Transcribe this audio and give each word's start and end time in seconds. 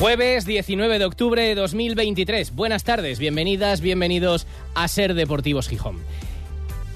Jueves 0.00 0.46
19 0.46 0.98
de 0.98 1.04
octubre 1.04 1.42
de 1.42 1.54
2023. 1.54 2.54
Buenas 2.54 2.84
tardes, 2.84 3.18
bienvenidas, 3.18 3.82
bienvenidos 3.82 4.46
a 4.74 4.88
Ser 4.88 5.12
Deportivos 5.12 5.68
Gijón. 5.68 5.98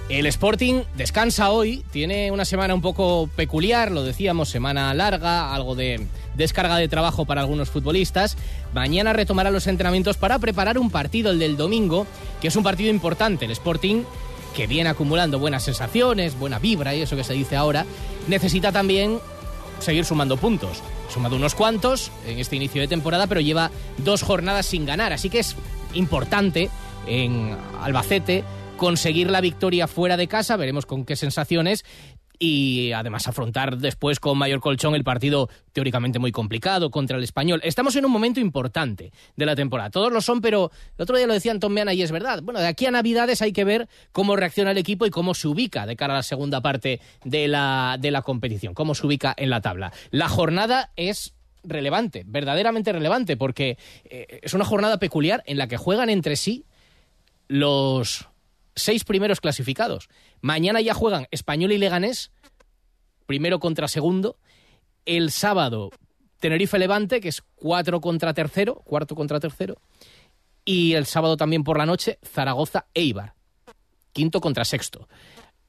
El 0.09 0.25
Sporting 0.25 0.85
descansa 0.97 1.51
hoy, 1.51 1.85
tiene 1.91 2.33
una 2.33 2.47
semana 2.47 2.75
un 2.75 2.81
poco 2.81 3.29
peculiar, 3.37 3.91
lo 3.91 4.05
decíamos, 4.05 4.49
semana 4.49 4.95
larga, 4.95 5.55
algo 5.55 5.75
de 5.75 6.07
descarga 6.35 6.79
de 6.79 6.89
trabajo 6.89 7.27
para 7.27 7.43
algunos 7.43 7.69
futbolistas. 7.69 8.39
Mañana 8.73 9.13
retomará 9.13 9.51
los 9.51 9.67
entrenamientos 9.67 10.17
para 10.17 10.39
preparar 10.39 10.79
un 10.79 10.91
partido, 10.91 11.31
el 11.31 11.39
del 11.39 11.59
domingo, 11.59 12.07
que 12.41 12.49
es 12.49 12.57
un 12.57 12.63
partido 12.65 12.89
importante. 12.89 13.45
El 13.45 13.51
Sporting, 13.51 14.05
que 14.57 14.67
viene 14.67 14.89
acumulando 14.89 15.39
buenas 15.39 15.63
sensaciones, 15.63 16.39
buena 16.39 16.59
vibra 16.59 16.95
y 16.95 17.03
eso 17.03 17.17
que 17.17 17.25
se 17.25 17.35
dice 17.35 17.55
ahora, 17.55 17.85
necesita 18.29 18.73
también 18.73 19.19
seguir 19.81 20.07
sumando 20.07 20.39
puntos 20.39 20.83
sumado 21.15 21.37
unos 21.37 21.55
cuantos 21.55 22.11
en 22.27 22.41
este 22.41 22.57
inicio 22.57 22.81
de 22.83 22.89
temporada, 22.89 23.27
pero 23.27 23.41
lleva 23.41 23.71
dos 23.99 24.23
jornadas 24.23 24.67
sin 24.67 24.85
ganar. 24.85 25.13
Así 25.13 25.31
que 25.31 25.39
es 25.39 25.57
importante 25.95 26.69
en 27.07 27.57
Albacete 27.81 28.45
conseguir 28.77 29.31
la 29.31 29.41
victoria 29.41 29.87
fuera 29.87 30.17
de 30.17 30.27
casa. 30.27 30.57
Veremos 30.57 30.87
con 30.87 31.05
qué 31.05 31.15
sensaciones 31.15 31.85
y 32.45 32.93
además 32.93 33.27
afrontar 33.27 33.79
después 33.79 34.21
con 34.21 34.37
mayor 34.37 34.61
colchón 34.61 34.95
el 34.95 35.03
partido 35.03 35.49
teóricamente 35.73 36.19
muy 36.19 36.31
complicado 36.31 36.91
contra 36.91 37.17
el 37.17 37.25
español. 37.25 37.63
Estamos 37.65 37.97
en 37.97 38.05
un 38.05 38.13
momento 38.13 38.39
importante 38.39 39.13
de 39.35 39.47
la 39.47 39.57
temporada. 39.57 39.89
Todos 39.89 40.13
lo 40.13 40.21
son, 40.21 40.43
pero 40.43 40.71
el 40.99 41.03
otro 41.03 41.17
día 41.17 41.27
lo 41.27 41.33
decía 41.33 41.53
Anton 41.53 41.73
Meana 41.73 41.95
y 41.95 42.03
es 42.03 42.13
verdad. 42.13 42.43
Bueno, 42.43 42.61
de 42.61 42.67
aquí 42.67 42.85
a 42.85 42.91
Navidades 42.91 43.41
hay 43.41 43.55
que 43.55 43.65
ver 43.65 43.89
cómo 44.13 44.37
reacciona 44.37 44.73
el 44.73 44.79
equipo 44.79 45.07
y 45.07 45.11
cómo 45.11 45.33
se 45.33 45.49
ubica 45.49 45.87
de 45.87 45.97
cara 45.97 46.13
a 46.13 46.17
la 46.19 46.23
segunda 46.23 46.61
parte 46.61 47.01
de 47.25 47.49
la, 47.49 47.97
de 47.99 48.11
la 48.11 48.21
competición, 48.21 48.75
cómo 48.75 48.95
se 48.95 49.07
ubica 49.07 49.33
en 49.35 49.49
la 49.49 49.63
tabla. 49.63 49.93
La 50.11 50.29
jornada 50.29 50.91
es 50.97 51.33
relevante, 51.63 52.25
verdaderamente 52.27 52.93
relevante, 52.93 53.39
porque 53.39 53.79
eh, 54.05 54.41
es 54.43 54.53
una 54.53 54.67
jornada 54.67 54.99
peculiar 54.99 55.43
en 55.47 55.57
la 55.57 55.67
que 55.67 55.79
juegan 55.79 56.11
entre 56.11 56.37
sí 56.37 56.67
los 57.49 58.29
seis 58.75 59.05
primeros 59.05 59.41
clasificados. 59.41 60.09
Mañana 60.41 60.81
ya 60.81 60.95
juegan 60.95 61.27
Español 61.31 61.73
y 61.73 61.79
Leganés, 61.79 62.33
primero 63.27 63.59
contra 63.61 63.89
segundo. 63.89 64.37
El 65.07 65.31
sábado, 65.31 65.91
Tenerife 66.41 66.79
Levante, 66.79 67.21
que 67.21 67.29
es 67.29 67.43
cuatro 67.55 68.01
contra 68.01 68.35
tercero, 68.35 68.77
cuarto 68.85 69.15
contra 69.15 69.41
tercero. 69.41 69.77
Y 70.65 70.95
el 70.95 71.07
sábado 71.07 71.37
también 71.37 71.65
por 71.65 71.79
la 71.79 71.87
noche, 71.87 72.19
Zaragoza 72.23 72.87
Eibar, 72.95 73.35
quinto 74.13 74.41
contra 74.41 74.65
sexto. 74.65 75.09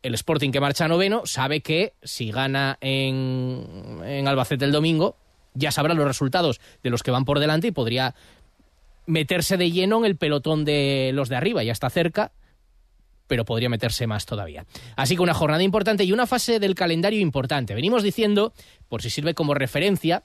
El 0.01 0.13
Sporting 0.13 0.51
que 0.51 0.59
marcha 0.59 0.87
noveno 0.87 1.25
sabe 1.25 1.61
que 1.61 1.93
si 2.03 2.31
gana 2.31 2.77
en, 2.79 4.01
en 4.05 4.27
Albacete 4.27 4.63
el 4.63 4.71
domingo, 4.71 5.17
ya 5.53 5.71
sabrá 5.71 5.93
los 5.93 6.05
resultados 6.05 6.61
de 6.83 6.89
los 6.91 7.01
que 7.03 7.11
van 7.11 7.25
por 7.25 7.39
delante 7.39 7.67
y 7.67 7.71
podría 7.71 8.15
meterse 9.07 9.57
de 9.57 9.71
lleno 9.71 9.99
en 9.99 10.05
el 10.05 10.17
pelotón 10.17 10.63
de 10.65 11.11
los 11.13 11.29
de 11.29 11.35
arriba. 11.35 11.63
Ya 11.63 11.71
está 11.71 11.89
cerca 11.89 12.31
pero 13.27 13.45
podría 13.45 13.69
meterse 13.69 14.07
más 14.07 14.25
todavía. 14.25 14.65
Así 14.95 15.15
que 15.15 15.21
una 15.21 15.33
jornada 15.33 15.63
importante 15.63 16.03
y 16.03 16.11
una 16.11 16.27
fase 16.27 16.59
del 16.59 16.75
calendario 16.75 17.19
importante. 17.19 17.75
Venimos 17.75 18.03
diciendo, 18.03 18.53
por 18.87 19.01
si 19.01 19.09
sirve 19.09 19.33
como 19.33 19.53
referencia, 19.53 20.23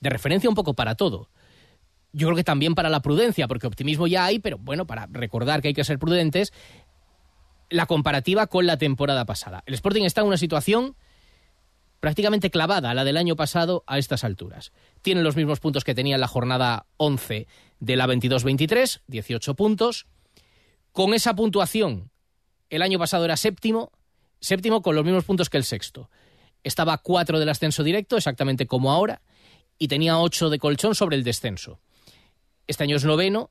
de 0.00 0.10
referencia 0.10 0.48
un 0.48 0.54
poco 0.54 0.74
para 0.74 0.94
todo. 0.94 1.30
Yo 2.12 2.28
creo 2.28 2.36
que 2.36 2.44
también 2.44 2.74
para 2.74 2.90
la 2.90 3.00
prudencia, 3.00 3.48
porque 3.48 3.66
optimismo 3.66 4.06
ya 4.06 4.24
hay, 4.24 4.38
pero 4.38 4.58
bueno, 4.58 4.86
para 4.86 5.06
recordar 5.06 5.62
que 5.62 5.68
hay 5.68 5.74
que 5.74 5.84
ser 5.84 5.98
prudentes, 5.98 6.52
la 7.70 7.86
comparativa 7.86 8.46
con 8.46 8.66
la 8.66 8.76
temporada 8.76 9.24
pasada. 9.24 9.62
El 9.66 9.74
Sporting 9.74 10.04
está 10.04 10.20
en 10.20 10.28
una 10.28 10.36
situación 10.36 10.96
prácticamente 11.98 12.50
clavada 12.50 12.90
a 12.90 12.94
la 12.94 13.02
del 13.02 13.16
año 13.16 13.34
pasado 13.34 13.82
a 13.86 13.98
estas 13.98 14.24
alturas. 14.24 14.72
Tiene 15.00 15.22
los 15.22 15.36
mismos 15.36 15.58
puntos 15.58 15.84
que 15.84 15.94
tenía 15.94 16.16
en 16.16 16.20
la 16.20 16.28
jornada 16.28 16.86
11 16.98 17.46
de 17.80 17.96
la 17.96 18.06
22-23, 18.06 19.00
18 19.06 19.54
puntos 19.54 20.06
con 20.94 21.12
esa 21.12 21.34
puntuación, 21.34 22.08
el 22.70 22.80
año 22.80 23.00
pasado 23.00 23.24
era 23.24 23.36
séptimo, 23.36 23.90
séptimo 24.38 24.80
con 24.80 24.94
los 24.94 25.04
mismos 25.04 25.24
puntos 25.24 25.50
que 25.50 25.56
el 25.56 25.64
sexto. 25.64 26.08
Estaba 26.62 26.92
a 26.92 26.98
cuatro 26.98 27.40
del 27.40 27.48
ascenso 27.48 27.82
directo, 27.82 28.16
exactamente 28.16 28.68
como 28.68 28.92
ahora, 28.92 29.20
y 29.76 29.88
tenía 29.88 30.16
ocho 30.18 30.50
de 30.50 30.60
colchón 30.60 30.94
sobre 30.94 31.16
el 31.16 31.24
descenso. 31.24 31.80
Este 32.68 32.84
año 32.84 32.96
es 32.96 33.04
noveno, 33.04 33.50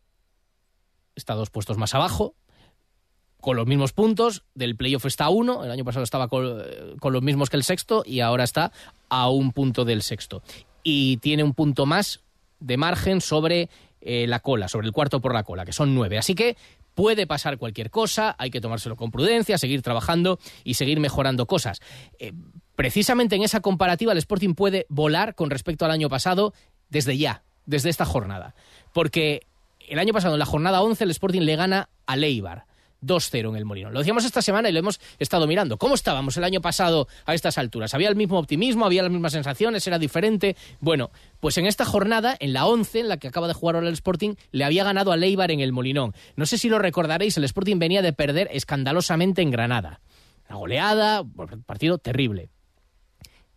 está 1.16 1.34
dos 1.34 1.50
puestos 1.50 1.78
más 1.78 1.94
abajo, 1.94 2.34
con 3.42 3.58
los 3.58 3.68
mismos 3.68 3.92
puntos, 3.92 4.46
del 4.56 4.78
playoff 4.78 5.06
está 5.06 5.28
uno, 5.28 5.66
el 5.66 5.72
año 5.72 5.84
pasado 5.84 6.06
estaba 6.06 6.30
con, 6.30 6.64
los 7.02 7.22
mismos 7.22 7.50
que 7.50 7.58
el 7.58 7.66
sexto 7.66 8.04
y 8.06 8.22
ahora 8.22 8.46
está 8.46 8.72
a 9.10 9.30
un 9.30 9.52
punto 9.52 9.84
del 9.84 10.02
sexto. 10.02 10.44
Y 10.82 11.18
tiene 11.18 11.44
un 11.44 11.54
punto 11.54 11.86
más 11.86 12.22
de 12.62 12.78
margen 12.78 13.20
sobre 13.20 13.70
eh, 14.00 14.28
la 14.28 14.40
cola, 14.40 14.70
sobre 14.70 14.88
el 14.88 14.94
cuarto 14.94 15.20
por 15.20 15.34
la 15.34 15.44
cola, 15.44 15.66
que 15.66 15.74
son 15.74 15.94
nueve. 15.94 16.18
Así 16.18 16.36
que 16.36 16.56
puede 16.96 17.28
pasar 17.28 17.58
cualquier 17.58 17.90
cosa, 17.90 18.36
hay 18.38 18.50
que 18.50 18.62
tomárselo 18.62 18.96
con 18.96 19.12
prudencia, 19.12 19.58
seguir 19.58 19.82
trabajando 19.82 20.40
y 20.64 20.76
seguir 20.76 21.00
mejorando 21.00 21.46
cosas. 21.46 21.80
Eh, 22.20 22.34
precisamente 22.76 23.36
en 23.36 23.44
esa 23.44 23.62
comparativa 23.62 24.12
el 24.12 24.18
Sporting 24.18 24.54
puede 24.54 24.86
volar 24.90 25.36
con 25.36 25.50
respecto 25.50 25.86
al 25.86 25.92
año 25.92 26.10
pasado 26.10 26.54
desde 26.90 27.18
ya, 27.18 27.44
desde 27.66 27.90
esta 27.90 28.06
jornada. 28.06 28.56
Porque 28.94 29.42
el 29.88 30.00
año 30.00 30.14
pasado, 30.14 30.36
en 30.36 30.40
la 30.40 30.46
jornada 30.46 30.82
11, 30.82 31.04
el 31.04 31.12
Sporting 31.12 31.42
le 31.42 31.56
gana 31.56 31.90
a 32.06 32.16
Leibar 32.16 32.66
2-0 33.04 33.50
en 33.50 33.56
el 33.56 33.66
Molino. 33.66 33.92
Lo 33.92 34.00
decíamos 34.00 34.26
esta 34.26 34.42
semana 34.42 34.70
y 34.70 34.72
lo 34.72 34.80
hemos 34.80 35.00
estado 35.20 35.48
mirando. 35.48 35.78
¿Cómo 35.78 35.96
estábamos 35.96 36.38
el 36.38 36.44
año 36.44 36.62
pasado 36.62 37.08
a 37.26 37.34
estas 37.34 37.58
alturas? 37.58 37.94
¿Había 37.94 38.10
el 38.10 38.16
mismo 38.16 38.40
optimismo? 38.40 38.86
¿Había 38.86 39.04
las 39.04 39.12
mismas 39.12 39.34
sensaciones? 39.34 39.86
¿Era 39.88 40.00
diferente? 40.00 40.56
Bueno, 40.80 41.12
pues 41.40 41.58
en 41.58 41.66
esta 41.66 41.86
jornada, 41.86 42.36
en 42.40 42.54
la 42.54 42.66
11, 42.66 43.02
en 43.02 43.08
la 43.10 43.18
que 43.18 43.28
acaba 43.28 43.48
de 43.48 43.54
jugar 43.54 43.76
ahora 43.76 43.88
el 43.88 43.94
Sporting, 43.94 44.36
le 44.52 44.64
había 44.64 44.84
ganado 44.84 45.12
a 45.12 45.18
Leibar 45.18 45.52
en 45.52 45.60
el 45.60 45.72
Molinón. 45.72 46.14
No 46.36 46.46
sé 46.46 46.58
si 46.58 46.70
lo 46.70 46.80
recordaréis, 46.80 47.38
el 47.38 47.44
Sporting 47.44 47.80
venía 47.80 48.02
de 48.02 48.14
perder 48.14 48.50
escandalosamente 48.52 49.42
en 49.42 49.52
Granada. 49.52 50.02
La 50.50 50.56
goleada, 50.56 51.24
partido 51.66 51.98
terrible. 51.98 52.50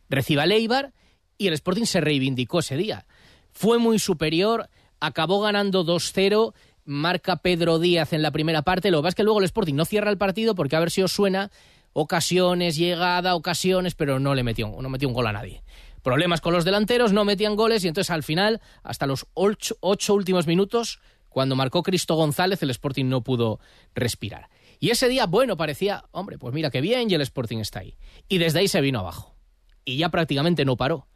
Reciba 0.09 0.45
a 0.45 0.47
Leibar 0.47 0.93
y 1.39 1.49
el 1.49 1.55
Sporting 1.55 1.85
se 1.85 2.01
reivindicó 2.01 2.61
ese 2.61 2.77
día. 2.77 3.07
Fue 3.53 3.79
muy 3.79 3.99
superior, 3.99 4.69
acabó 5.01 5.41
ganando 5.41 5.85
2-0 5.85 6.55
marca 6.87 7.37
Pedro 7.37 7.79
Díaz 7.79 8.13
en 8.13 8.23
la 8.23 8.31
primera 8.31 8.63
parte. 8.63 8.91
Lo 8.91 8.99
que 8.99 9.03
pasa 9.03 9.09
es 9.11 9.15
que 9.17 9.25
luego 9.25 9.41
el 9.41 9.45
Sporting 9.45 9.75
no 9.75 9.85
cierra 9.85 10.11
el 10.11 10.19
partido 10.19 10.55
porque 10.55 10.77
a 10.77 10.81
ver 10.81 10.91
si 10.91 11.03
os 11.03 11.13
suena 11.13 11.51
ocasiones, 11.93 12.77
llegada, 12.77 13.35
ocasiones, 13.35 13.95
pero 13.95 14.19
no 14.19 14.35
le 14.35 14.43
metió, 14.43 14.75
no 14.81 14.89
metió 14.89 15.09
un 15.09 15.15
gol 15.15 15.27
a 15.27 15.33
nadie. 15.33 15.63
Problemas 16.03 16.41
con 16.41 16.53
los 16.53 16.65
delanteros, 16.65 17.13
no 17.13 17.25
metían 17.25 17.57
goles 17.57 17.85
y 17.85 17.89
entonces 17.89 18.11
al 18.11 18.23
final, 18.23 18.61
hasta 18.83 19.07
los 19.07 19.27
ocho, 19.35 19.77
ocho 19.81 20.15
últimos 20.15 20.47
minutos, 20.47 21.01
cuando 21.29 21.57
marcó 21.57 21.83
Cristo 21.83 22.15
González, 22.15 22.63
el 22.63 22.71
Sporting 22.71 23.07
no 23.07 23.23
pudo 23.23 23.61
respirar. 23.95 24.49
Y 24.79 24.91
ese 24.91 25.09
día, 25.09 25.27
bueno, 25.27 25.57
parecía, 25.57 26.05
hombre, 26.13 26.39
pues 26.39 26.55
mira 26.55 26.71
qué 26.71 26.81
bien 26.81 27.11
y 27.11 27.15
el 27.15 27.23
Sporting 27.23 27.59
está 27.59 27.81
ahí. 27.81 27.97
Y 28.29 28.39
desde 28.39 28.61
ahí 28.61 28.69
se 28.69 28.81
vino 28.81 29.01
abajo. 29.01 29.35
Y 29.85 29.97
ya 29.97 30.11
prácticamente 30.11 30.65
no 30.65 30.77
paró. 30.77 31.09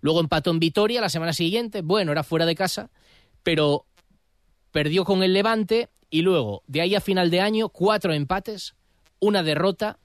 Luego 0.00 0.20
empató 0.20 0.50
en 0.50 0.60
Vitoria 0.60 1.00
la 1.00 1.08
semana 1.08 1.32
siguiente, 1.32 1.82
bueno, 1.82 2.12
era 2.12 2.22
fuera 2.22 2.46
de 2.46 2.54
casa, 2.54 2.90
pero 3.42 3.86
perdió 4.72 5.04
con 5.04 5.22
el 5.22 5.32
Levante 5.32 5.88
y 6.10 6.22
luego, 6.22 6.62
de 6.66 6.80
ahí 6.80 6.94
a 6.94 7.00
final 7.00 7.30
de 7.30 7.40
año, 7.40 7.68
cuatro 7.68 8.12
empates, 8.12 8.74
una 9.20 9.42
derrota, 9.42 9.98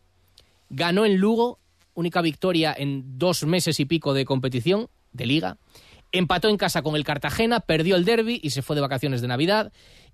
ganó 0.70 1.06
en 1.06 1.18
Lugo, 1.18 1.60
única 1.94 2.22
victoria 2.22 2.74
en 2.78 3.18
dos 3.18 3.46
meses 3.46 3.80
y 3.80 3.86
pico 3.86 4.14
de 4.14 4.26
competición, 4.26 4.90
de 5.14 5.26
liga, 5.26 5.58
empató 6.12 6.50
en 6.50 6.58
casa 6.58 6.82
con 6.82 6.96
el 6.96 7.04
Cartagena, 7.04 7.60
perdió 7.62 7.96
el 7.96 8.06
derby 8.06 8.40
y 8.44 8.52
se 8.52 8.62
fue 8.62 8.76
de 8.76 8.82
vacaciones 8.82 9.22
de 9.22 9.28
Navidad 9.28 9.72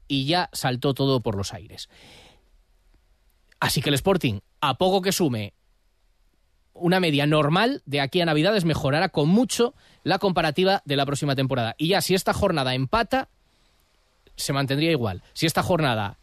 y 0.08 0.26
ya 0.26 0.50
saltó 0.54 0.94
todo 0.94 1.22
por 1.22 1.36
los 1.36 1.54
aires. 1.54 1.90
Así 3.60 3.82
que 3.82 3.90
el 3.90 3.96
Sporting, 3.96 4.40
a 4.60 4.78
poco 4.78 5.02
que 5.02 5.12
sume 5.12 5.54
una 6.74 7.00
media 7.00 7.28
normal 7.28 7.84
de 7.86 8.02
aquí 8.02 8.22
a 8.22 8.26
Navidades, 8.26 8.66
mejorará 8.66 9.10
con 9.10 9.30
mucho 9.30 9.76
la 10.04 10.20
comparativa 10.20 10.82
de 10.86 10.96
la 10.96 11.06
próxima 11.06 11.36
temporada. 11.36 11.76
Y 11.78 11.90
ya 11.90 12.02
si 12.02 12.16
esta 12.16 12.34
jornada 12.34 12.74
empata, 12.74 13.30
se 14.36 14.54
mantendría 14.54 14.92
igual. 14.92 15.24
Si 15.34 15.46
esta 15.46 15.64
jornada 15.64 16.18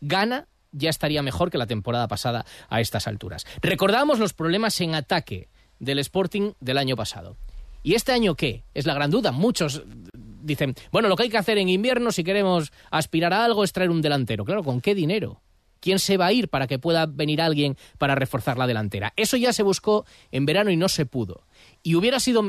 gana, 0.00 0.46
ya 0.72 0.90
estaría 0.90 1.22
mejor 1.22 1.50
que 1.50 1.58
la 1.58 1.66
temporada 1.66 2.08
pasada 2.08 2.44
a 2.68 2.80
estas 2.80 3.06
alturas. 3.06 3.46
Recordamos 3.62 4.18
los 4.18 4.34
problemas 4.34 4.80
en 4.80 4.94
ataque 4.94 5.48
del 5.78 5.98
Sporting 5.98 6.52
del 6.60 6.78
año 6.78 6.96
pasado. 6.96 7.36
¿Y 7.82 7.94
este 7.94 8.12
año 8.12 8.34
qué? 8.34 8.64
Es 8.74 8.86
la 8.86 8.94
gran 8.94 9.10
duda. 9.10 9.32
Muchos 9.32 9.82
dicen, 10.14 10.74
bueno, 10.90 11.08
lo 11.08 11.16
que 11.16 11.24
hay 11.24 11.30
que 11.30 11.38
hacer 11.38 11.58
en 11.58 11.68
invierno 11.68 12.12
si 12.12 12.24
queremos 12.24 12.72
aspirar 12.90 13.32
a 13.32 13.44
algo 13.44 13.64
es 13.64 13.72
traer 13.72 13.90
un 13.90 14.02
delantero. 14.02 14.44
Claro, 14.44 14.62
¿con 14.64 14.80
qué 14.80 14.94
dinero? 14.94 15.40
¿Quién 15.80 16.00
se 16.00 16.16
va 16.16 16.26
a 16.26 16.32
ir 16.32 16.48
para 16.48 16.66
que 16.66 16.78
pueda 16.80 17.06
venir 17.06 17.40
alguien 17.40 17.76
para 17.98 18.16
reforzar 18.16 18.58
la 18.58 18.66
delantera? 18.66 19.12
Eso 19.16 19.36
ya 19.36 19.52
se 19.52 19.62
buscó 19.62 20.06
en 20.32 20.44
verano 20.44 20.70
y 20.70 20.76
no 20.76 20.88
se 20.88 21.06
pudo. 21.06 21.42
Y 21.84 21.94
hubiera 21.94 22.18
sido 22.18 22.44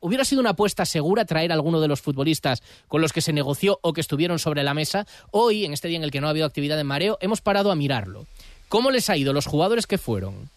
¿Hubiera 0.00 0.24
sido 0.24 0.40
una 0.40 0.50
apuesta 0.50 0.86
segura 0.86 1.24
traer 1.24 1.50
a 1.50 1.54
alguno 1.54 1.80
de 1.80 1.88
los 1.88 2.00
futbolistas 2.00 2.62
con 2.86 3.00
los 3.00 3.12
que 3.12 3.20
se 3.20 3.32
negoció 3.32 3.80
o 3.82 3.92
que 3.92 4.00
estuvieron 4.00 4.38
sobre 4.38 4.62
la 4.62 4.74
mesa? 4.74 5.06
Hoy, 5.32 5.64
en 5.64 5.72
este 5.72 5.88
día 5.88 5.96
en 5.96 6.04
el 6.04 6.12
que 6.12 6.20
no 6.20 6.28
ha 6.28 6.30
habido 6.30 6.46
actividad 6.46 6.78
en 6.78 6.86
mareo, 6.86 7.18
hemos 7.20 7.40
parado 7.40 7.72
a 7.72 7.74
mirarlo. 7.74 8.26
¿Cómo 8.68 8.90
les 8.90 9.10
ha 9.10 9.16
ido 9.16 9.32
los 9.32 9.46
jugadores 9.46 9.86
que 9.86 9.98
fueron? 9.98 10.50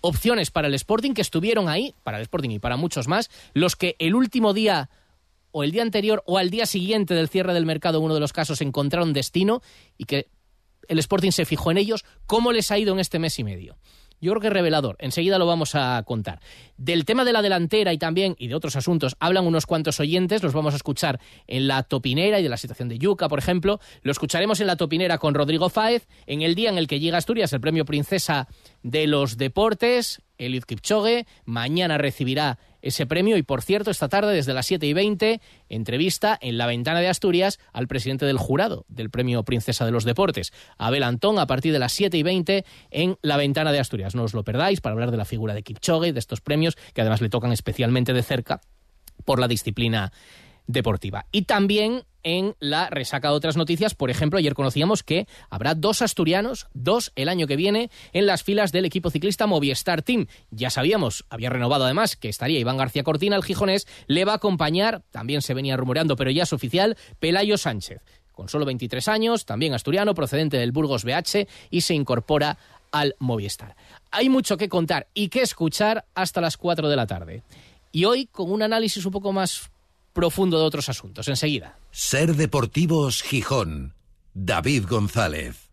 Opciones 0.00 0.50
para 0.50 0.68
el 0.68 0.74
Sporting 0.74 1.12
que 1.12 1.20
estuvieron 1.20 1.68
ahí, 1.68 1.94
para 2.02 2.16
el 2.16 2.22
Sporting 2.22 2.50
y 2.50 2.58
para 2.58 2.76
muchos 2.76 3.08
más, 3.08 3.30
los 3.52 3.76
que 3.76 3.94
el 3.98 4.14
último 4.14 4.54
día 4.54 4.88
o 5.52 5.62
el 5.62 5.72
día 5.72 5.82
anterior 5.82 6.22
o 6.26 6.38
al 6.38 6.48
día 6.48 6.64
siguiente 6.64 7.14
del 7.14 7.28
cierre 7.28 7.52
del 7.52 7.66
mercado, 7.66 8.00
uno 8.00 8.14
de 8.14 8.20
los 8.20 8.32
casos, 8.32 8.60
encontraron 8.62 9.12
destino 9.12 9.60
y 9.98 10.04
que 10.04 10.28
el 10.88 10.98
Sporting 10.98 11.30
se 11.30 11.44
fijó 11.44 11.70
en 11.70 11.78
ellos. 11.78 12.04
¿Cómo 12.26 12.52
les 12.52 12.70
ha 12.70 12.78
ido 12.78 12.94
en 12.94 13.00
este 13.00 13.18
mes 13.18 13.38
y 13.38 13.44
medio? 13.44 13.76
Yo 14.20 14.32
creo 14.32 14.40
que 14.40 14.50
revelador. 14.50 14.96
Enseguida 14.98 15.38
lo 15.38 15.46
vamos 15.46 15.74
a 15.74 16.02
contar. 16.06 16.40
Del 16.76 17.04
tema 17.04 17.24
de 17.24 17.32
la 17.32 17.42
delantera 17.42 17.92
y 17.92 17.98
también, 17.98 18.36
y 18.38 18.48
de 18.48 18.54
otros 18.54 18.76
asuntos, 18.76 19.16
hablan 19.20 19.46
unos 19.46 19.66
cuantos 19.66 20.00
oyentes, 20.00 20.42
los 20.42 20.52
vamos 20.52 20.74
a 20.74 20.76
escuchar 20.76 21.20
en 21.46 21.68
la 21.68 21.82
topinera 21.82 22.40
y 22.40 22.42
de 22.42 22.48
la 22.48 22.56
situación 22.56 22.88
de 22.88 22.98
Yuca, 22.98 23.28
por 23.28 23.38
ejemplo. 23.38 23.80
Lo 24.02 24.12
escucharemos 24.12 24.60
en 24.60 24.66
la 24.66 24.76
topinera 24.76 25.18
con 25.18 25.34
Rodrigo 25.34 25.68
Fáez, 25.68 26.06
en 26.26 26.42
el 26.42 26.54
día 26.54 26.70
en 26.70 26.78
el 26.78 26.88
que 26.88 27.00
llega 27.00 27.18
Asturias 27.18 27.52
el 27.52 27.60
premio 27.60 27.84
Princesa 27.84 28.48
de 28.82 29.06
los 29.06 29.36
Deportes, 29.36 30.22
Eliud 30.38 30.64
Kipchoge. 30.64 31.26
Mañana 31.44 31.98
recibirá 31.98 32.58
ese 32.86 33.06
premio. 33.06 33.36
Y 33.36 33.42
por 33.42 33.62
cierto, 33.62 33.90
esta 33.90 34.08
tarde, 34.08 34.34
desde 34.34 34.54
las 34.54 34.66
7 34.66 34.86
y 34.86 34.92
20, 34.92 35.40
entrevista 35.68 36.38
en 36.40 36.58
la 36.58 36.66
ventana 36.66 37.00
de 37.00 37.08
Asturias 37.08 37.58
al 37.72 37.88
presidente 37.88 38.26
del 38.26 38.38
jurado 38.38 38.84
del 38.88 39.10
premio 39.10 39.42
Princesa 39.42 39.84
de 39.84 39.90
los 39.90 40.04
Deportes, 40.04 40.52
Abel 40.78 41.02
Antón, 41.02 41.38
a 41.38 41.46
partir 41.46 41.72
de 41.72 41.78
las 41.78 41.92
7 41.92 42.16
y 42.16 42.22
20 42.22 42.64
en 42.90 43.18
la 43.22 43.36
ventana 43.36 43.72
de 43.72 43.80
Asturias. 43.80 44.14
No 44.14 44.24
os 44.24 44.34
lo 44.34 44.44
perdáis 44.44 44.80
para 44.80 44.92
hablar 44.94 45.10
de 45.10 45.16
la 45.16 45.24
figura 45.24 45.54
de 45.54 45.62
Kipchoge, 45.62 46.12
de 46.12 46.18
estos 46.18 46.40
premios 46.40 46.76
que 46.94 47.00
además 47.00 47.20
le 47.20 47.28
tocan 47.28 47.52
especialmente 47.52 48.12
de 48.12 48.22
cerca 48.22 48.60
por 49.24 49.40
la 49.40 49.48
disciplina 49.48 50.12
deportiva. 50.66 51.26
Y 51.32 51.42
también 51.42 52.04
en 52.26 52.56
la 52.58 52.90
resaca 52.90 53.28
de 53.28 53.34
otras 53.34 53.56
noticias. 53.56 53.94
Por 53.94 54.10
ejemplo, 54.10 54.40
ayer 54.40 54.54
conocíamos 54.54 55.04
que 55.04 55.28
habrá 55.48 55.76
dos 55.76 56.02
asturianos, 56.02 56.66
dos 56.74 57.12
el 57.14 57.28
año 57.28 57.46
que 57.46 57.54
viene, 57.54 57.88
en 58.12 58.26
las 58.26 58.42
filas 58.42 58.72
del 58.72 58.84
equipo 58.84 59.10
ciclista 59.10 59.46
Movistar 59.46 60.02
Team. 60.02 60.26
Ya 60.50 60.68
sabíamos, 60.70 61.24
había 61.30 61.50
renovado 61.50 61.84
además 61.84 62.16
que 62.16 62.28
estaría 62.28 62.58
Iván 62.58 62.78
García 62.78 63.04
Cortina, 63.04 63.36
el 63.36 63.44
gijonés, 63.44 63.86
le 64.08 64.24
va 64.24 64.32
a 64.32 64.36
acompañar, 64.36 65.02
también 65.12 65.40
se 65.40 65.54
venía 65.54 65.76
rumoreando, 65.76 66.16
pero 66.16 66.32
ya 66.32 66.42
es 66.42 66.52
oficial, 66.52 66.96
Pelayo 67.20 67.56
Sánchez. 67.56 68.02
Con 68.32 68.48
solo 68.48 68.66
23 68.66 69.06
años, 69.06 69.46
también 69.46 69.72
asturiano, 69.72 70.12
procedente 70.12 70.58
del 70.58 70.72
Burgos 70.72 71.04
BH, 71.04 71.46
y 71.70 71.82
se 71.82 71.94
incorpora 71.94 72.58
al 72.90 73.14
Movistar. 73.20 73.76
Hay 74.10 74.28
mucho 74.30 74.56
que 74.56 74.68
contar 74.68 75.06
y 75.14 75.28
que 75.28 75.42
escuchar 75.42 76.04
hasta 76.16 76.40
las 76.40 76.56
4 76.56 76.88
de 76.88 76.96
la 76.96 77.06
tarde. 77.06 77.44
Y 77.92 78.04
hoy 78.04 78.26
con 78.26 78.50
un 78.50 78.62
análisis 78.62 79.06
un 79.06 79.12
poco 79.12 79.32
más 79.32 79.70
profundo 80.16 80.58
de 80.58 80.64
otros 80.64 80.88
asuntos. 80.88 81.28
Enseguida. 81.28 81.78
Ser 81.92 82.34
Deportivos 82.34 83.22
Gijón. 83.22 83.94
David 84.34 84.86
González. 84.88 85.70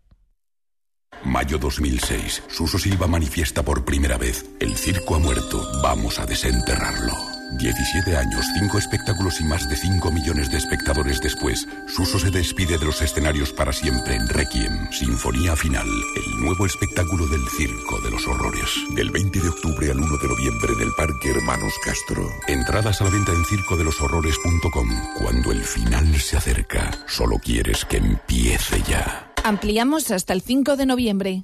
Mayo 1.24 1.58
2006. 1.58 2.44
Suso 2.48 2.78
Silva 2.78 3.06
manifiesta 3.06 3.62
por 3.64 3.84
primera 3.84 4.18
vez. 4.18 4.44
El 4.60 4.76
circo 4.76 5.16
ha 5.16 5.18
muerto. 5.18 5.66
Vamos 5.82 6.20
a 6.20 6.26
desenterrarlo. 6.26 7.33
17 7.52 8.16
años, 8.16 8.46
5 8.58 8.78
espectáculos 8.78 9.40
y 9.40 9.44
más 9.44 9.68
de 9.68 9.76
5 9.76 10.10
millones 10.10 10.50
de 10.50 10.58
espectadores 10.58 11.20
después, 11.20 11.66
Suso 11.86 12.18
se 12.18 12.30
despide 12.30 12.78
de 12.78 12.86
los 12.86 13.00
escenarios 13.02 13.52
para 13.52 13.72
siempre 13.72 14.14
en 14.14 14.28
Requiem, 14.28 14.90
Sinfonía 14.90 15.56
Final, 15.56 15.86
el 15.86 16.40
nuevo 16.44 16.66
espectáculo 16.66 17.26
del 17.26 17.42
Circo 17.56 18.00
de 18.00 18.10
los 18.10 18.26
Horrores. 18.26 18.70
Del 18.94 19.10
20 19.10 19.40
de 19.40 19.48
octubre 19.48 19.90
al 19.90 20.00
1 20.00 20.18
de 20.18 20.28
noviembre 20.28 20.72
en 20.72 20.80
el 20.80 20.92
Parque 20.96 21.30
Hermanos 21.30 21.74
Castro. 21.84 22.28
Entradas 22.46 23.00
a 23.00 23.04
la 23.04 23.10
venta 23.10 23.32
en 23.32 23.44
circodeloshorrores.com. 23.44 24.88
Cuando 25.18 25.52
el 25.52 25.62
final 25.62 26.14
se 26.20 26.36
acerca, 26.36 26.90
solo 27.06 27.38
quieres 27.38 27.84
que 27.84 27.98
empiece 27.98 28.82
ya. 28.88 29.33
Ampliamos 29.44 30.10
hasta 30.10 30.32
el 30.32 30.40
5 30.40 30.76
de 30.76 30.86
noviembre. 30.86 31.42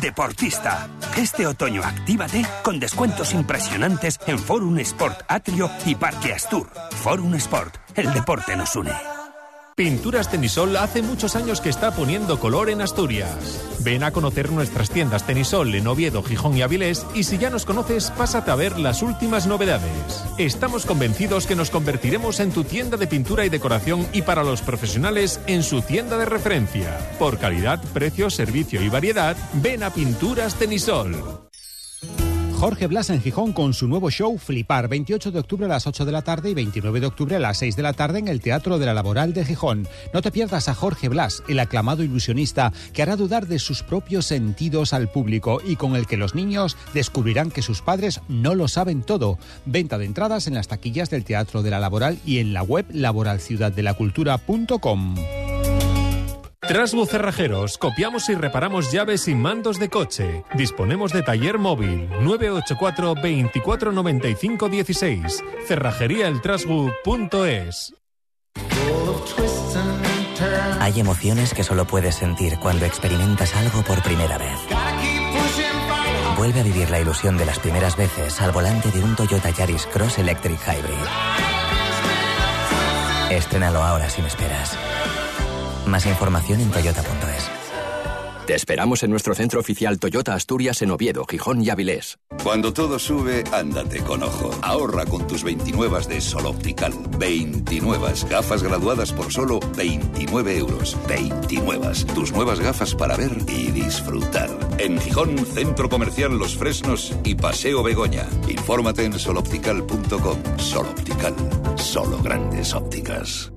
Deportista. 0.00 0.88
Este 1.16 1.48
otoño 1.48 1.82
actívate 1.82 2.46
con 2.62 2.78
descuentos 2.78 3.34
impresionantes 3.34 4.20
en 4.28 4.38
Forum 4.38 4.78
Sport 4.78 5.22
Atrio 5.26 5.68
y 5.84 5.96
Parque 5.96 6.32
Astur. 6.32 6.70
Forum 7.02 7.34
Sport, 7.34 7.74
el 7.96 8.12
deporte 8.14 8.54
nos 8.54 8.76
une. 8.76 8.92
Pinturas 9.74 10.30
Tenisol 10.30 10.76
hace 10.76 11.00
muchos 11.00 11.34
años 11.34 11.62
que 11.62 11.70
está 11.70 11.92
poniendo 11.92 12.38
color 12.38 12.68
en 12.68 12.82
Asturias. 12.82 13.64
Ven 13.80 14.02
a 14.02 14.10
conocer 14.10 14.52
nuestras 14.52 14.90
tiendas 14.90 15.26
Tenisol 15.26 15.74
en 15.74 15.86
Oviedo, 15.86 16.22
Gijón 16.22 16.58
y 16.58 16.62
Avilés 16.62 17.06
y 17.14 17.24
si 17.24 17.38
ya 17.38 17.48
nos 17.48 17.64
conoces, 17.64 18.10
pásate 18.10 18.50
a 18.50 18.54
ver 18.54 18.78
las 18.78 19.00
últimas 19.00 19.46
novedades. 19.46 20.24
Estamos 20.36 20.84
convencidos 20.84 21.46
que 21.46 21.56
nos 21.56 21.70
convertiremos 21.70 22.38
en 22.40 22.52
tu 22.52 22.64
tienda 22.64 22.98
de 22.98 23.06
pintura 23.06 23.46
y 23.46 23.48
decoración 23.48 24.06
y 24.12 24.20
para 24.20 24.44
los 24.44 24.60
profesionales 24.60 25.40
en 25.46 25.62
su 25.62 25.80
tienda 25.80 26.18
de 26.18 26.26
referencia. 26.26 26.98
Por 27.18 27.38
calidad, 27.38 27.82
precio, 27.94 28.28
servicio 28.28 28.82
y 28.82 28.90
variedad, 28.90 29.36
ven 29.54 29.84
a 29.84 29.90
Pinturas 29.90 30.54
Tenisol. 30.56 31.50
Jorge 32.62 32.86
Blas 32.86 33.10
en 33.10 33.20
Gijón 33.20 33.52
con 33.52 33.74
su 33.74 33.88
nuevo 33.88 34.08
show 34.08 34.38
Flipar, 34.38 34.86
28 34.86 35.32
de 35.32 35.40
octubre 35.40 35.66
a 35.66 35.68
las 35.68 35.88
8 35.88 36.04
de 36.04 36.12
la 36.12 36.22
tarde 36.22 36.50
y 36.50 36.54
29 36.54 37.00
de 37.00 37.06
octubre 37.06 37.34
a 37.34 37.40
las 37.40 37.58
6 37.58 37.74
de 37.74 37.82
la 37.82 37.92
tarde 37.92 38.20
en 38.20 38.28
el 38.28 38.40
Teatro 38.40 38.78
de 38.78 38.86
la 38.86 38.94
Laboral 38.94 39.34
de 39.34 39.44
Gijón. 39.44 39.88
No 40.14 40.22
te 40.22 40.30
pierdas 40.30 40.68
a 40.68 40.74
Jorge 40.76 41.08
Blas, 41.08 41.42
el 41.48 41.58
aclamado 41.58 42.04
ilusionista 42.04 42.72
que 42.92 43.02
hará 43.02 43.16
dudar 43.16 43.48
de 43.48 43.58
sus 43.58 43.82
propios 43.82 44.26
sentidos 44.26 44.92
al 44.92 45.10
público 45.10 45.60
y 45.66 45.74
con 45.74 45.96
el 45.96 46.06
que 46.06 46.16
los 46.16 46.36
niños 46.36 46.76
descubrirán 46.94 47.50
que 47.50 47.62
sus 47.62 47.82
padres 47.82 48.20
no 48.28 48.54
lo 48.54 48.68
saben 48.68 49.02
todo. 49.02 49.40
Venta 49.66 49.98
de 49.98 50.04
entradas 50.04 50.46
en 50.46 50.54
las 50.54 50.68
taquillas 50.68 51.10
del 51.10 51.24
Teatro 51.24 51.62
de 51.62 51.70
la 51.70 51.80
Laboral 51.80 52.20
y 52.24 52.38
en 52.38 52.52
la 52.52 52.62
web 52.62 52.86
laboralciudaddelacultura.com. 52.92 55.16
Trasbu 56.66 57.06
Cerrajeros, 57.06 57.76
copiamos 57.76 58.28
y 58.28 58.34
reparamos 58.36 58.92
llaves 58.92 59.26
y 59.26 59.34
mandos 59.34 59.80
de 59.80 59.88
coche. 59.88 60.44
Disponemos 60.54 61.12
de 61.12 61.22
taller 61.22 61.58
móvil 61.58 62.08
984 62.20 63.14
2495 63.14 64.68
16. 64.68 65.42
Cerrajeríaeltrasbu.es. 65.66 67.94
Hay 70.78 71.00
emociones 71.00 71.52
que 71.52 71.64
solo 71.64 71.84
puedes 71.84 72.14
sentir 72.14 72.56
cuando 72.60 72.86
experimentas 72.86 73.56
algo 73.56 73.82
por 73.82 74.00
primera 74.04 74.38
vez. 74.38 74.56
Vuelve 76.36 76.60
a 76.60 76.62
vivir 76.62 76.90
la 76.90 77.00
ilusión 77.00 77.36
de 77.38 77.46
las 77.46 77.58
primeras 77.58 77.96
veces 77.96 78.40
al 78.40 78.52
volante 78.52 78.92
de 78.92 79.02
un 79.02 79.16
Toyota 79.16 79.50
Yaris 79.50 79.86
Cross 79.86 80.18
Electric 80.18 80.60
Hybrid. 80.60 80.94
Estrénalo 83.30 83.82
ahora 83.82 84.08
sin 84.08 84.26
esperas. 84.26 84.78
Más 85.86 86.06
información 86.06 86.60
en 86.60 86.70
toyota.es. 86.70 87.62
Te 88.46 88.56
esperamos 88.56 89.04
en 89.04 89.10
nuestro 89.10 89.36
centro 89.36 89.60
oficial 89.60 90.00
Toyota 90.00 90.34
Asturias 90.34 90.82
en 90.82 90.90
Oviedo, 90.90 91.24
Gijón 91.24 91.62
y 91.62 91.70
Avilés. 91.70 92.18
Cuando 92.42 92.72
todo 92.72 92.98
sube, 92.98 93.44
ándate 93.52 94.00
con 94.00 94.24
ojo. 94.24 94.50
Ahorra 94.62 95.04
con 95.06 95.28
tus 95.28 95.44
29 95.44 96.06
de 96.08 96.20
Sol 96.20 96.46
Optical. 96.46 96.92
29 97.18 98.12
gafas 98.28 98.64
graduadas 98.64 99.12
por 99.12 99.32
solo 99.32 99.60
29 99.76 100.58
euros. 100.58 100.96
29 101.06 101.92
tus 102.14 102.32
nuevas 102.32 102.58
gafas 102.58 102.96
para 102.96 103.16
ver 103.16 103.36
y 103.46 103.70
disfrutar. 103.70 104.50
En 104.78 105.00
Gijón, 105.00 105.38
Centro 105.38 105.88
Comercial 105.88 106.36
Los 106.36 106.56
Fresnos 106.56 107.14
y 107.22 107.36
Paseo 107.36 107.84
Begoña. 107.84 108.26
Infórmate 108.48 109.04
en 109.04 109.18
soloptical.com. 109.18 110.58
Sol 110.58 110.86
Optical. 110.86 111.34
Solo 111.76 112.20
grandes 112.20 112.74
ópticas. 112.74 113.51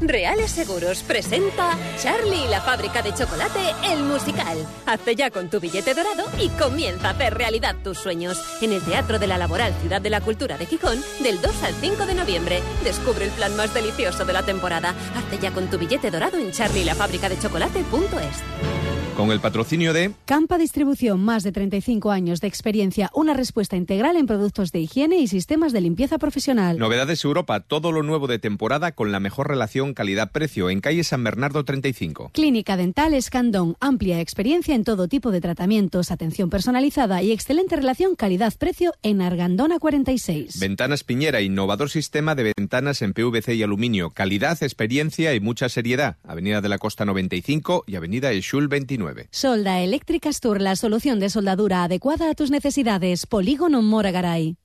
Reales 0.00 0.50
Seguros 0.50 1.02
presenta 1.02 1.76
Charlie 1.98 2.44
y 2.44 2.48
la 2.48 2.60
fábrica 2.60 3.02
de 3.02 3.12
chocolate, 3.12 3.60
el 3.84 4.02
musical. 4.02 4.56
Hazte 4.86 5.14
ya 5.14 5.30
con 5.30 5.50
tu 5.50 5.60
billete 5.60 5.94
dorado 5.94 6.24
y 6.40 6.48
comienza 6.50 7.08
a 7.08 7.10
hacer 7.12 7.34
realidad 7.34 7.76
tus 7.84 7.98
sueños. 7.98 8.40
En 8.62 8.72
el 8.72 8.82
Teatro 8.82 9.18
de 9.18 9.26
la 9.26 9.38
Laboral 9.38 9.74
Ciudad 9.80 10.00
de 10.00 10.10
la 10.10 10.20
Cultura 10.20 10.56
de 10.56 10.66
Gijón, 10.66 11.02
del 11.22 11.40
2 11.40 11.62
al 11.64 11.74
5 11.74 12.06
de 12.06 12.14
noviembre. 12.14 12.62
Descubre 12.82 13.26
el 13.26 13.30
plan 13.30 13.54
más 13.56 13.74
delicioso 13.74 14.24
de 14.24 14.32
la 14.32 14.42
temporada. 14.42 14.94
Hazte 15.16 15.38
ya 15.38 15.52
con 15.52 15.68
tu 15.68 15.78
billete 15.78 16.10
dorado 16.10 16.38
en 16.38 16.52
charlielafabricadechocolate.es. 16.52 18.99
Con 19.20 19.32
el 19.32 19.40
patrocinio 19.40 19.92
de 19.92 20.12
Campa 20.24 20.56
Distribución, 20.56 21.22
más 21.22 21.42
de 21.42 21.52
35 21.52 22.10
años 22.10 22.40
de 22.40 22.48
experiencia, 22.48 23.10
una 23.12 23.34
respuesta 23.34 23.76
integral 23.76 24.16
en 24.16 24.26
productos 24.26 24.72
de 24.72 24.80
higiene 24.80 25.18
y 25.18 25.26
sistemas 25.28 25.74
de 25.74 25.82
limpieza 25.82 26.16
profesional. 26.16 26.78
Novedades 26.78 27.22
Europa, 27.22 27.60
todo 27.60 27.92
lo 27.92 28.02
nuevo 28.02 28.28
de 28.28 28.38
temporada 28.38 28.92
con 28.92 29.12
la 29.12 29.20
mejor 29.20 29.48
relación 29.48 29.92
calidad-precio 29.92 30.70
en 30.70 30.80
calle 30.80 31.04
San 31.04 31.22
Bernardo 31.22 31.66
35. 31.66 32.30
Clínica 32.32 32.78
Dental 32.78 33.12
Escandón, 33.12 33.76
amplia 33.78 34.22
experiencia 34.22 34.74
en 34.74 34.84
todo 34.84 35.06
tipo 35.06 35.30
de 35.32 35.42
tratamientos, 35.42 36.10
atención 36.10 36.48
personalizada 36.48 37.22
y 37.22 37.32
excelente 37.32 37.76
relación 37.76 38.16
calidad-precio 38.16 38.94
en 39.02 39.20
Argandona 39.20 39.78
46. 39.78 40.58
Ventanas 40.60 41.04
Piñera, 41.04 41.42
innovador 41.42 41.90
sistema 41.90 42.34
de 42.34 42.54
ventanas 42.56 43.02
en 43.02 43.12
PVC 43.12 43.54
y 43.54 43.62
aluminio, 43.64 44.12
calidad, 44.12 44.62
experiencia 44.62 45.34
y 45.34 45.40
mucha 45.40 45.68
seriedad. 45.68 46.16
Avenida 46.26 46.62
de 46.62 46.70
la 46.70 46.78
Costa 46.78 47.04
95 47.04 47.84
y 47.86 47.96
Avenida 47.96 48.32
Eshul 48.32 48.68
29. 48.68 49.09
Solda 49.30 49.80
Eléctrica 49.80 50.30
Tour, 50.40 50.60
la 50.60 50.76
solución 50.76 51.20
de 51.20 51.30
soldadura 51.30 51.84
adecuada 51.84 52.30
a 52.30 52.34
tus 52.34 52.50
necesidades. 52.50 53.26
Polígono 53.26 53.82
Moragaray. 53.82 54.56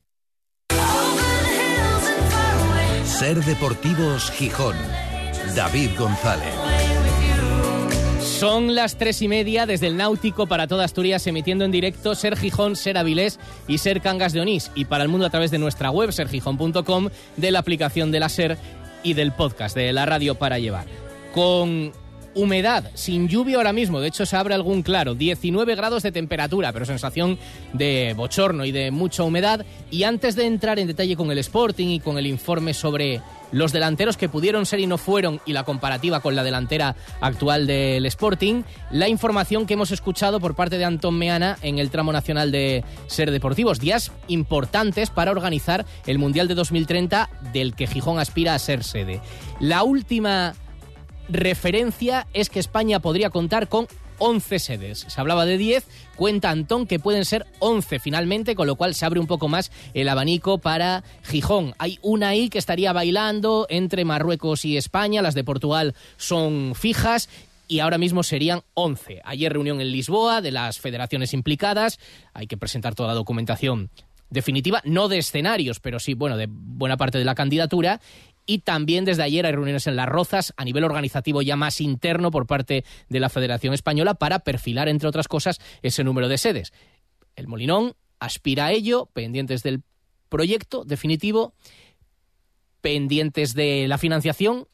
Ser 3.04 3.44
Deportivos 3.44 4.32
Gijón. 4.32 4.76
David 5.56 5.92
González. 5.98 6.54
Son 8.22 8.76
las 8.76 8.98
tres 8.98 9.22
y 9.22 9.30
media 9.30 9.66
desde 9.66 9.88
el 9.88 9.96
Náutico 9.96 10.48
para 10.48 10.68
toda 10.68 10.84
Asturias, 10.84 11.26
emitiendo 11.26 11.64
en 11.64 11.72
directo 11.72 12.16
Ser 12.16 12.36
Gijón, 12.36 12.76
Ser 12.76 12.98
Avilés 12.98 13.40
y 13.68 13.78
Ser 13.78 14.02
Cangas 14.02 14.34
de 14.34 14.42
Onís. 14.42 14.72
Y 14.76 14.86
para 14.86 15.04
el 15.04 15.10
mundo 15.10 15.26
a 15.26 15.30
través 15.30 15.52
de 15.52 15.58
nuestra 15.58 15.90
web, 15.92 16.12
sergijón.com, 16.12 17.10
de 17.38 17.52
la 17.52 17.60
aplicación 17.60 18.12
de 18.12 18.20
la 18.20 18.28
Ser 18.28 18.58
y 19.04 19.14
del 19.14 19.32
podcast 19.32 19.76
de 19.76 19.94
la 19.94 20.06
radio 20.06 20.36
para 20.36 20.60
llevar. 20.60 20.86
Con 21.34 21.94
humedad, 22.36 22.92
sin 22.94 23.28
lluvia 23.28 23.58
ahora 23.58 23.74
mismo, 23.74 24.00
de 24.00 24.10
hecho 24.10 24.26
se 24.26 24.36
abre 24.36 24.54
algún 24.54 24.84
claro, 24.84 25.16
19 25.16 25.76
grados 25.76 26.04
de 26.04 26.12
temperatura, 26.12 26.72
pero 26.74 26.86
sensación 26.86 27.40
de 27.74 28.14
bochorno 28.16 28.66
y 28.66 28.72
de 28.72 28.92
mucha 28.92 29.24
humedad. 29.24 29.66
Y 29.90 30.04
antes 30.04 30.36
de 30.36 30.46
entrar 30.46 30.78
en 30.78 30.88
detalle 30.88 31.16
con 31.16 31.32
el 31.32 31.38
Sporting 31.40 31.88
y 31.88 32.00
con 32.00 32.18
el 32.18 32.28
informe 32.28 32.74
sobre 32.74 33.22
los 33.52 33.72
delanteros 33.72 34.18
que 34.18 34.28
pudieron 34.28 34.66
ser 34.66 34.80
y 34.82 34.88
no 34.88 34.98
fueron 34.98 35.40
y 35.46 35.54
la 35.54 35.64
comparativa 35.64 36.20
con 36.20 36.36
la 36.36 36.44
delantera 36.44 36.96
actual 37.22 37.68
del 37.68 38.06
Sporting, 38.08 38.64
la 38.92 39.08
información 39.08 39.66
que 39.66 39.76
hemos 39.76 39.92
escuchado 39.92 40.40
por 40.40 40.56
parte 40.56 40.78
de 40.78 40.86
Antón 40.86 41.18
Meana 41.18 41.58
en 41.62 41.80
el 41.80 41.90
tramo 41.90 42.12
nacional 42.12 42.52
de 42.52 42.84
Ser 43.08 43.32
Deportivos. 43.32 43.80
Días 43.80 44.12
importantes 44.28 45.10
para 45.10 45.32
organizar 45.32 45.86
el 46.06 46.20
Mundial 46.20 46.48
de 46.48 46.56
2030 46.56 47.30
del 47.54 47.76
que 47.76 47.88
Gijón 47.88 48.20
aspira 48.20 48.56
a 48.56 48.60
ser 48.60 48.84
sede. 48.84 49.22
La 49.60 49.84
última 49.84 50.54
referencia 51.30 52.28
es 52.34 52.50
que 52.50 52.60
España 52.60 53.00
podría 53.00 53.30
contar 53.30 53.68
con 53.68 53.88
11 54.20 54.60
sedes. 54.60 55.06
Se 55.08 55.20
hablaba 55.20 55.46
de 55.46 55.58
10, 55.58 55.86
cuenta 56.16 56.50
Antón 56.50 56.88
que 56.88 57.00
pueden 57.00 57.26
ser 57.26 57.46
11 57.60 58.00
finalmente, 58.00 58.56
con 58.56 58.68
lo 58.68 58.76
cual 58.76 58.96
se 58.96 59.06
abre 59.06 59.20
un 59.20 59.28
poco 59.28 59.48
más 59.48 59.72
el 59.94 60.10
abanico 60.10 60.58
para 60.58 61.04
Gijón. 61.24 61.74
Hay 61.78 62.00
una 62.02 62.30
ahí 62.30 62.50
que 62.50 62.58
estaría 62.58 62.94
bailando 62.94 63.68
entre 63.70 64.06
Marruecos 64.06 64.66
y 64.66 64.78
España, 64.78 65.22
las 65.22 65.36
de 65.36 65.44
Portugal 65.44 65.96
son 66.18 66.74
fijas 66.76 67.30
y 67.68 67.80
ahora 67.80 67.98
mismo 67.98 68.24
serían 68.24 68.62
11. 68.76 69.22
Ayer 69.26 69.52
reunión 69.52 69.82
en 69.82 69.92
Lisboa 69.92 70.42
de 70.42 70.52
las 70.52 70.80
federaciones 70.80 71.34
implicadas, 71.34 72.00
hay 72.34 72.48
que 72.48 72.58
presentar 72.58 72.96
toda 72.96 73.10
la 73.10 73.16
documentación 73.16 73.90
definitiva, 74.30 74.82
no 74.86 75.08
de 75.08 75.20
escenarios, 75.20 75.80
pero 75.80 76.00
sí, 76.00 76.14
bueno, 76.14 76.38
de 76.38 76.48
buena 76.50 76.98
parte 76.98 77.18
de 77.18 77.26
la 77.26 77.36
candidatura 77.36 78.02
y 78.46 78.60
también 78.60 79.06
desde 79.06 79.24
ayer 79.24 79.46
hay 79.46 79.52
reuniones 79.52 79.88
en 79.88 79.96
Las 79.96 80.08
Rozas 80.08 80.54
a 80.58 80.66
nivel 80.66 80.84
organizativo 80.84 81.42
ya 81.42 81.56
más 81.56 81.82
interno 81.82 82.32
por 82.32 82.48
parte 82.48 82.86
de 83.10 83.20
la 83.20 83.30
Federación 83.30 83.74
Española 83.74 84.16
para 84.16 84.40
perfilar, 84.40 84.88
entre 84.88 85.10
otras 85.10 85.28
cosas, 85.28 85.60
ese 85.82 86.04
número 86.04 86.28
de 86.28 86.38
sedes. 86.38 86.74
El 87.36 87.48
Molinón 87.48 87.96
aspira 88.20 88.68
a 88.68 88.72
ello, 88.72 89.10
pendientes 89.14 89.64
del 89.64 89.84
proyecto 90.30 90.86
definitivo, 90.86 91.54
pendientes 92.82 93.54
de 93.54 93.88
la 93.88 93.98
financiación 93.98 94.68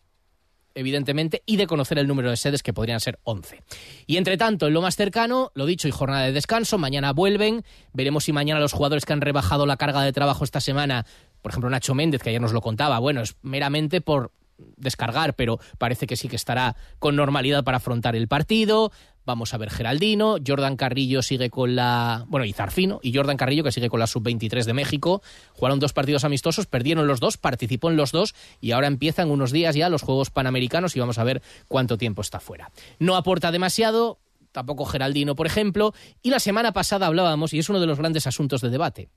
evidentemente, 0.76 1.44
y 1.46 1.58
de 1.58 1.68
conocer 1.68 1.98
el 2.00 2.08
número 2.08 2.30
de 2.30 2.38
sedes 2.38 2.64
que 2.64 2.74
podrían 2.74 3.00
ser 3.00 3.20
11. 3.24 3.62
Y 4.08 4.18
entre 4.18 4.38
tanto, 4.38 4.68
en 4.68 4.74
lo 4.74 4.82
más 4.82 4.96
cercano, 4.96 5.52
lo 5.54 5.66
dicho, 5.66 5.88
y 5.88 5.92
jornada 5.92 6.26
de 6.26 6.32
descanso, 6.32 6.78
mañana 6.78 7.14
vuelven, 7.14 7.64
veremos 7.94 8.26
si 8.26 8.34
mañana 8.34 8.60
los 8.60 8.74
jugadores 8.74 9.06
que 9.06 9.14
han 9.14 9.22
rebajado 9.22 9.66
la 9.66 9.78
carga 9.78 10.02
de 10.02 10.14
trabajo 10.14 10.44
esta 10.44 10.62
semana 10.62 11.06
por 11.42 11.52
ejemplo, 11.52 11.70
Nacho 11.70 11.96
Méndez, 11.96 12.22
que 12.22 12.30
ayer 12.30 12.42
nos 12.42 12.54
lo 12.54 12.62
contaba, 12.62 13.00
bueno, 13.00 13.22
es 13.22 13.36
meramente 13.42 14.02
por 14.02 14.32
descargar, 14.78 15.36
pero 15.36 15.60
parece 15.78 16.08
que 16.08 16.16
sí 16.16 16.28
que 16.28 16.36
estará 16.36 16.76
con 17.00 17.16
normalidad 17.16 17.64
para 17.64 17.78
afrontar 17.78 18.16
el 18.16 18.28
partido. 18.28 18.92
Vamos 19.24 19.54
a 19.54 19.58
ver 19.58 19.70
Geraldino, 19.70 20.38
Jordan 20.46 20.76
Carrillo 20.76 21.22
sigue 21.22 21.52
con 21.52 21.76
la. 21.76 22.26
Bueno, 22.28 22.44
y 22.46 22.54
Zarfino, 22.54 23.00
y 23.04 23.14
Jordan 23.14 23.38
Carrillo 23.38 23.64
que 23.64 23.72
sigue 23.72 23.90
con 23.90 24.00
la 24.00 24.08
sub-23 24.08 24.66
de 24.66 24.74
México. 24.74 25.22
Jugaron 25.54 25.80
dos 25.80 25.94
partidos 25.94 26.24
amistosos, 26.24 26.66
perdieron 26.66 27.06
los 27.06 27.20
dos, 27.20 27.38
participó 27.38 27.92
en 27.92 27.98
los 27.98 28.12
dos, 28.12 28.34
y 28.60 28.72
ahora 28.72 28.88
empiezan 28.88 29.30
unos 29.30 29.52
días 29.52 29.76
ya 29.76 29.90
los 29.90 30.02
Juegos 30.02 30.32
Panamericanos 30.32 30.96
y 30.96 31.00
vamos 31.00 31.20
a 31.20 31.24
ver 31.24 31.44
cuánto 31.68 32.00
tiempo 32.00 32.22
está 32.22 32.40
fuera. 32.40 32.72
No 32.98 33.16
aporta 33.16 33.52
demasiado, 33.52 34.20
tampoco 34.52 34.86
Geraldino, 34.86 35.36
por 35.36 35.46
ejemplo, 35.46 35.94
y 36.24 36.32
la 36.32 36.40
semana 36.40 36.72
pasada 36.72 37.06
hablábamos, 37.06 37.54
y 37.54 37.60
es 37.60 37.70
uno 37.70 37.80
de 37.80 37.88
los 37.88 38.00
grandes 38.00 38.26
asuntos 38.26 38.62
de 38.62 38.70
debate 38.70 39.10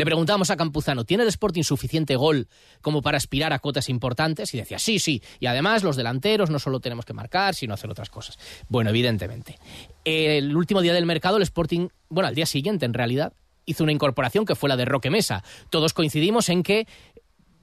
le 0.00 0.06
preguntábamos 0.06 0.48
a 0.48 0.56
Campuzano, 0.56 1.04
¿tiene 1.04 1.24
el 1.24 1.28
Sporting 1.28 1.62
suficiente 1.62 2.16
gol 2.16 2.48
como 2.80 3.02
para 3.02 3.18
aspirar 3.18 3.52
a 3.52 3.58
cotas 3.58 3.90
importantes? 3.90 4.54
Y 4.54 4.56
decía, 4.56 4.78
sí, 4.78 4.98
sí. 4.98 5.22
Y 5.40 5.44
además 5.44 5.82
los 5.82 5.94
delanteros 5.94 6.48
no 6.48 6.58
solo 6.58 6.80
tenemos 6.80 7.04
que 7.04 7.12
marcar, 7.12 7.54
sino 7.54 7.74
hacer 7.74 7.90
otras 7.90 8.08
cosas. 8.08 8.38
Bueno, 8.70 8.88
evidentemente. 8.88 9.58
El 10.06 10.56
último 10.56 10.80
día 10.80 10.94
del 10.94 11.04
mercado, 11.04 11.36
el 11.36 11.42
Sporting, 11.42 11.88
bueno, 12.08 12.28
al 12.28 12.34
día 12.34 12.46
siguiente 12.46 12.86
en 12.86 12.94
realidad, 12.94 13.34
hizo 13.66 13.82
una 13.82 13.92
incorporación 13.92 14.46
que 14.46 14.54
fue 14.54 14.70
la 14.70 14.78
de 14.78 14.86
Roque 14.86 15.10
Mesa. 15.10 15.44
Todos 15.68 15.92
coincidimos 15.92 16.48
en 16.48 16.62
que 16.62 16.86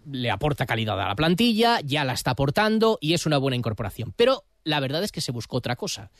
le 0.05 0.29
aporta 0.29 0.67
calidad 0.67 1.01
a 1.01 1.07
la 1.07 1.15
plantilla, 1.15 1.79
ya 1.83 2.05
la 2.05 2.13
está 2.13 2.31
aportando 2.31 2.99
y 3.01 3.15
es 3.15 3.25
una 3.25 3.39
buena 3.39 3.57
incorporación. 3.57 4.13
Pero 4.15 4.43
la 4.63 4.79
verdad 4.79 5.03
es 5.03 5.11
que 5.11 5.21
se 5.21 5.31
buscó 5.31 5.57
otra 5.57 5.75
cosa. 5.75 6.11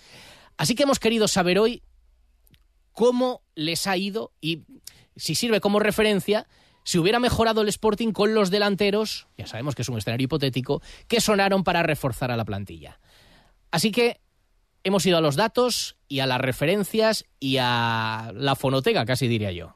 Así 0.58 0.74
que 0.74 0.82
hemos 0.82 0.98
querido 0.98 1.28
saber 1.28 1.60
hoy 1.60 1.84
cómo 2.92 3.44
les 3.54 3.86
ha 3.86 3.98
ido 3.98 4.32
y 4.42 4.64
si 5.18 5.36
sirve 5.36 5.60
como 5.60 5.80
referencia, 5.80 6.48
si 6.84 6.98
hubiera 6.98 7.20
mejorado 7.20 7.62
el 7.62 7.68
Sporting 7.68 8.14
con 8.14 8.34
los 8.34 8.50
delanteros, 8.50 9.28
ya 9.38 9.46
sabemos 9.46 9.76
que 9.76 9.82
es 9.82 9.90
un 9.90 9.98
escenario 9.98 10.26
hipotético, 10.26 10.82
que 11.10 11.20
sonaron 11.20 11.64
para 11.64 11.84
reforzar 11.84 12.32
a 12.32 12.38
la 12.38 12.46
plantilla. 12.46 13.00
Así 13.72 13.92
que 13.92 14.22
hemos 14.86 15.06
ido 15.06 15.18
a 15.18 15.22
los 15.22 15.36
datos 15.36 15.98
y 16.08 16.20
a 16.20 16.26
las 16.26 16.40
referencias 16.40 17.26
y 17.40 17.58
a 17.60 18.32
la 18.34 18.56
fonoteca, 18.56 19.06
casi 19.06 19.28
diría 19.28 19.52
yo. 19.52 19.76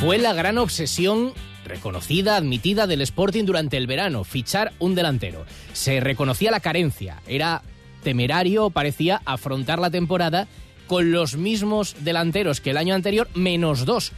Fue 0.00 0.18
la 0.18 0.32
gran 0.32 0.58
obsesión 0.58 1.34
reconocida, 1.64 2.36
admitida 2.36 2.86
del 2.86 3.02
Sporting 3.02 3.44
durante 3.44 3.76
el 3.76 3.86
verano, 3.86 4.24
fichar 4.24 4.72
un 4.78 4.94
delantero. 4.94 5.44
Se 5.74 6.00
reconocía 6.00 6.50
la 6.50 6.60
carencia, 6.60 7.22
era 7.28 7.62
temerario 8.02 8.70
parecía 8.70 9.22
afrontar 9.24 9.78
la 9.78 9.90
temporada 9.90 10.48
con 10.86 11.12
los 11.12 11.36
mismos 11.36 11.94
delanteros 12.00 12.60
que 12.60 12.70
el 12.70 12.76
año 12.76 12.94
anterior, 12.94 13.28
menos 13.34 13.84
dos. 13.84 14.12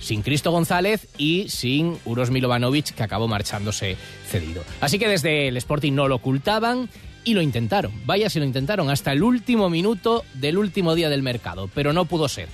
Sin 0.00 0.22
Cristo 0.22 0.50
González 0.50 1.08
y 1.16 1.48
sin 1.48 1.98
Uros 2.04 2.30
Milovanovic, 2.30 2.94
que 2.94 3.02
acabó 3.02 3.28
marchándose 3.28 3.96
cedido. 4.28 4.62
Así 4.80 4.98
que 4.98 5.08
desde 5.08 5.48
el 5.48 5.56
Sporting 5.56 5.92
no 5.92 6.08
lo 6.08 6.16
ocultaban 6.16 6.88
y 7.24 7.34
lo 7.34 7.42
intentaron. 7.42 7.92
Vaya 8.06 8.30
si 8.30 8.38
lo 8.38 8.44
intentaron 8.44 8.90
hasta 8.90 9.12
el 9.12 9.22
último 9.22 9.70
minuto 9.70 10.24
del 10.34 10.58
último 10.58 10.94
día 10.94 11.08
del 11.08 11.22
mercado, 11.22 11.68
pero 11.74 11.92
no 11.92 12.04
pudo 12.04 12.28
ser. 12.28 12.48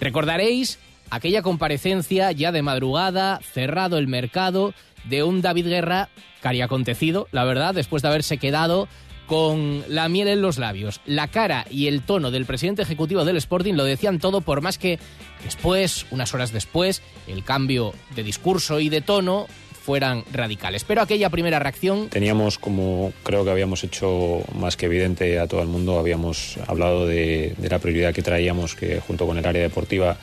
Recordaréis 0.00 0.78
aquella 1.10 1.42
comparecencia 1.42 2.32
ya 2.32 2.52
de 2.52 2.62
madrugada, 2.62 3.40
cerrado 3.52 3.98
el 3.98 4.08
mercado, 4.08 4.74
de 5.04 5.22
un 5.22 5.40
David 5.40 5.68
Guerra 5.68 6.08
que 6.52 6.62
acontecido, 6.62 7.28
la 7.32 7.44
verdad, 7.44 7.74
después 7.74 8.02
de 8.02 8.08
haberse 8.08 8.38
quedado 8.38 8.88
con 9.26 9.84
la 9.88 10.08
miel 10.08 10.28
en 10.28 10.40
los 10.40 10.58
labios. 10.58 11.00
La 11.04 11.28
cara 11.28 11.66
y 11.70 11.88
el 11.88 12.02
tono 12.02 12.30
del 12.30 12.46
presidente 12.46 12.82
ejecutivo 12.82 13.24
del 13.24 13.36
Sporting 13.36 13.74
lo 13.74 13.84
decían 13.84 14.18
todo, 14.18 14.40
por 14.40 14.60
más 14.60 14.78
que 14.78 14.98
después, 15.44 16.06
unas 16.10 16.32
horas 16.32 16.52
después, 16.52 17.02
el 17.26 17.44
cambio 17.44 17.92
de 18.14 18.22
discurso 18.22 18.80
y 18.80 18.88
de 18.88 19.00
tono 19.00 19.46
fueran 19.86 20.24
radicales. 20.32 20.82
Pero 20.84 21.00
aquella 21.00 21.30
primera 21.30 21.58
reacción... 21.60 22.08
Teníamos, 22.08 22.58
como 22.58 23.12
creo 23.22 23.44
que 23.44 23.50
habíamos 23.50 23.84
hecho 23.84 24.42
más 24.58 24.76
que 24.76 24.86
evidente 24.86 25.38
a 25.38 25.46
todo 25.46 25.62
el 25.62 25.68
mundo, 25.68 25.98
habíamos 25.98 26.58
hablado 26.66 27.06
de, 27.06 27.54
la 27.68 27.78
prioridad 27.78 28.12
que 28.12 28.22
traíamos, 28.22 28.74
que 28.74 29.00
junto 29.00 29.26
con 29.26 29.38
el 29.38 29.46
área 29.46 29.62
deportiva, 29.62 30.16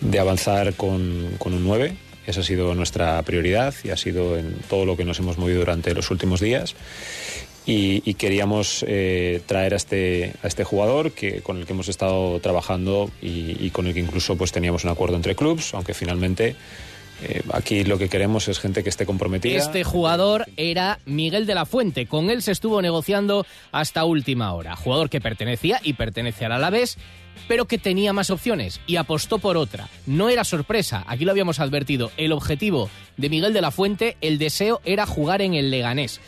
de 0.00 0.18
avanzar 0.18 0.74
con, 0.74 1.36
con 1.38 1.54
un 1.54 1.64
9. 1.64 1.94
Esa 2.26 2.40
ha 2.40 2.44
sido 2.44 2.74
nuestra 2.74 3.20
prioridad 3.22 3.74
y 3.84 3.90
ha 3.90 3.96
sido 3.96 4.36
en 4.36 4.54
todo 4.68 4.84
lo 4.84 4.96
que 4.96 5.04
nos 5.04 5.18
hemos 5.18 5.38
movido 5.38 5.60
durante 5.60 5.92
los 5.94 6.10
últimos 6.10 6.40
días 6.40 6.74
y, 7.64 8.14
queríamos 8.14 8.84
eh, 8.88 9.40
traer 9.46 9.74
a 9.74 9.76
este, 9.76 10.34
a 10.42 10.46
este 10.46 10.64
jugador 10.64 11.12
que, 11.12 11.42
con 11.42 11.58
el 11.58 11.66
que 11.66 11.72
hemos 11.72 11.88
estado 11.88 12.40
trabajando 12.40 13.10
y, 13.20 13.70
con 13.70 13.86
el 13.86 13.94
que 13.94 14.00
incluso 14.00 14.36
pues, 14.36 14.52
teníamos 14.52 14.84
un 14.84 14.90
acuerdo 14.90 15.16
entre 15.16 15.34
clubes, 15.34 15.74
aunque 15.74 15.94
finalmente 15.94 16.56
Eh, 17.24 17.42
aquí 17.52 17.84
lo 17.84 17.98
que 17.98 18.08
queremos 18.08 18.48
es 18.48 18.58
gente 18.58 18.82
que 18.82 18.88
esté 18.88 19.06
comprometida. 19.06 19.56
Este 19.56 19.84
jugador 19.84 20.46
era 20.56 20.98
Miguel 21.06 21.46
de 21.46 21.54
la 21.54 21.66
Fuente. 21.66 22.06
Con 22.06 22.30
él 22.30 22.42
se 22.42 22.50
estuvo 22.50 22.82
negociando 22.82 23.46
hasta 23.70 24.04
última 24.04 24.52
hora. 24.52 24.74
Jugador 24.74 25.08
que 25.08 25.20
pertenecía 25.20 25.80
y 25.84 25.92
pertenece 25.92 26.44
al 26.44 26.52
Alavés, 26.52 26.98
pero 27.46 27.66
que 27.66 27.78
tenía 27.78 28.12
más 28.12 28.30
opciones 28.30 28.80
y 28.86 28.96
apostó 28.96 29.38
por 29.38 29.56
otra. 29.56 29.88
No 30.06 30.28
era 30.28 30.42
sorpresa, 30.42 31.04
aquí 31.06 31.24
lo 31.24 31.30
habíamos 31.30 31.60
advertido. 31.60 32.10
El 32.16 32.32
objetivo 32.32 32.90
de 33.16 33.28
Miguel 33.28 33.52
de 33.52 33.60
la 33.60 33.70
Fuente, 33.70 34.16
el 34.20 34.38
deseo 34.38 34.80
era 34.84 35.06
jugar 35.06 35.42
en 35.42 35.54
el 35.54 35.70
Leganés. 35.70 36.20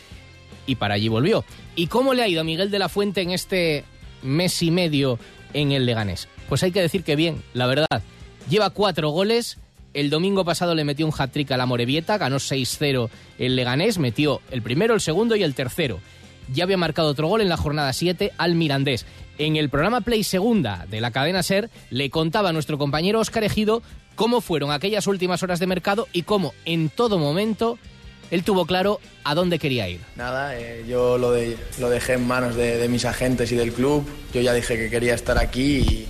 Y 0.66 0.76
para 0.76 0.94
allí 0.94 1.09
volvió. 1.09 1.44
¿Y 1.76 1.88
cómo 1.88 2.14
le 2.14 2.23
ha 2.23 2.28
ido 2.28 2.40
a 2.40 2.44
Miguel 2.44 2.71
de 2.71 2.78
la 2.78 2.88
Fuente 2.88 3.21
en 3.21 3.30
este 3.30 3.85
mes 4.23 4.62
y 4.62 4.71
medio 4.71 5.18
en 5.52 5.73
el 5.73 5.87
Leganés? 5.87 6.28
Pues 6.49 6.62
hay 6.62 6.73
que 6.73 6.80
decir 6.80 7.04
que 7.04 7.16
bien, 7.16 7.42
la 7.52 7.66
verdad. 7.66 8.02
Lleva 8.49 8.71
cuatro 8.71 9.11
goles 9.11 9.59
el 9.94 10.11
domingo 10.11 10.44
pasado 10.44 10.75
le 10.75 10.85
metió 10.85 11.06
un 11.06 11.12
hat-trick 11.16 11.52
a 11.52 11.56
la 11.56 11.66
Morevieta, 11.66 12.18
ganó 12.18 12.37
6-0 12.37 13.09
el 13.38 13.54
Leganés, 13.54 13.99
metió 13.99 14.40
el 14.50 14.61
primero, 14.61 14.92
el 14.92 15.00
segundo 15.00 15.37
y 15.37 15.44
el 15.44 15.54
tercero. 15.54 16.00
Ya 16.52 16.64
había 16.64 16.76
marcado 16.76 17.09
otro 17.09 17.28
gol 17.28 17.40
en 17.40 17.49
la 17.49 17.56
jornada 17.56 17.92
7 17.92 18.33
al 18.37 18.56
Mirandés. 18.56 19.06
En 19.38 19.54
el 19.56 19.71
programa 19.71 20.00
Play 20.00 20.25
Segunda 20.25 20.85
de 20.90 21.00
la 21.00 21.12
cadena 21.12 21.44
Ser 21.44 21.71
le 21.90 22.11
contaba 22.11 22.50
a 22.50 22.52
nuestro 22.52 22.76
compañero 22.76 23.21
Oscar 23.21 23.44
Ejido 23.44 23.83
cómo 24.16 24.40
fueron 24.40 24.73
aquellas 24.73 25.06
últimas 25.06 25.42
horas 25.44 25.61
de 25.61 25.68
mercado 25.68 26.09
y 26.12 26.23
cómo 26.23 26.54
en 26.64 26.88
todo 26.88 27.18
momento 27.18 27.78
él 28.31 28.45
tuvo 28.45 28.66
claro 28.66 29.00
a 29.25 29.35
dónde 29.35 29.59
quería 29.59 29.88
ir. 29.88 30.00
Nada, 30.16 30.59
eh, 30.59 30.85
yo 30.88 31.19
lo, 31.19 31.33
de, 31.33 31.57
lo 31.78 31.88
dejé 31.90 32.14
en 32.14 32.26
manos 32.26 32.57
de, 32.57 32.78
de 32.78 32.88
mis 32.88 33.04
agentes 33.04 33.50
y 33.52 33.57
del 33.57 33.73
club. 33.73 34.07
Yo 34.33 34.40
ya 34.40 34.52
dije 34.52 34.76
que 34.76 34.90
quería 34.90 35.14
estar 35.14 35.38
aquí 35.38 35.78
y, 35.78 36.09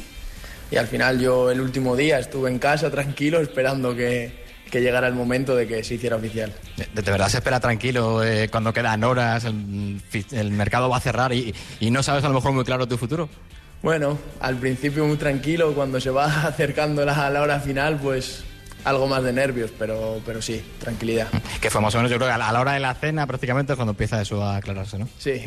y 0.71 0.77
al 0.77 0.87
final 0.87 1.21
yo 1.21 1.51
el 1.51 1.61
último 1.61 1.97
día 1.97 2.19
estuve 2.19 2.51
en 2.51 2.59
casa 2.59 2.91
tranquilo 2.91 3.41
esperando 3.41 3.95
que, 3.95 4.45
que 4.71 4.81
llegara 4.81 5.07
el 5.07 5.15
momento 5.15 5.55
de 5.55 5.67
que 5.67 5.85
se 5.85 5.95
hiciera 5.95 6.17
oficial. 6.17 6.53
¿De, 6.77 7.03
de 7.03 7.11
verdad 7.11 7.29
se 7.29 7.39
espera 7.39 7.61
tranquilo 7.61 8.25
eh, 8.25 8.49
cuando 8.51 8.73
quedan 8.73 9.05
horas, 9.05 9.45
el, 9.45 10.01
el, 10.33 10.51
mercado 10.51 10.89
va 10.89 10.97
a 10.97 11.01
cerrar 11.01 11.33
y, 11.33 11.55
y 11.81 11.91
no 11.91 12.03
sabes 12.03 12.25
a 12.25 12.29
lo 12.29 12.35
mejor 12.35 12.53
muy 12.53 12.65
claro 12.65 12.87
tu 12.89 12.99
futuro? 12.99 13.29
Bueno, 13.83 14.19
al 14.41 14.57
principio 14.57 15.05
muy 15.05 15.19
tranquilo, 15.19 15.75
cuando 15.75 16.01
se 16.01 16.11
va 16.11 16.25
acercando 16.47 17.05
la, 17.05 17.29
la 17.31 17.43
hora 17.43 17.61
final, 17.61 17.99
pues 17.99 18.43
algo 18.85 19.07
más 19.07 19.23
de 19.23 19.33
nervios, 19.33 19.71
pero, 19.79 20.21
pero 20.25 20.41
sí, 20.43 20.63
tranquilidad. 20.79 21.29
Que 21.61 21.71
fue 21.71 21.81
más 21.81 21.95
o 21.95 21.99
menos, 21.99 22.11
yo 22.11 22.19
creo 22.19 22.29
que 22.29 22.35
a 22.35 22.53
la 22.53 22.61
hora 22.61 22.73
de 22.73 22.81
la 22.81 22.95
cena 22.95 23.27
prácticamente 23.27 23.73
es 23.73 23.77
cuando 23.77 23.93
empieza 23.93 24.21
eso 24.21 24.43
a 24.43 24.57
aclararse, 24.57 24.99
¿no? 24.99 25.09
Sí. 25.19 25.43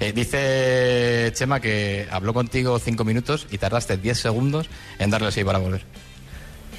Eh, 0.00 0.12
dice 0.12 1.30
Chema 1.34 1.60
que 1.60 2.06
habló 2.10 2.34
contigo 2.34 2.78
cinco 2.78 3.04
minutos 3.04 3.46
y 3.50 3.58
tardaste 3.58 3.96
diez 3.96 4.18
segundos 4.18 4.68
en 4.98 5.10
darle 5.10 5.28
así 5.28 5.44
para 5.44 5.58
volver. 5.58 5.82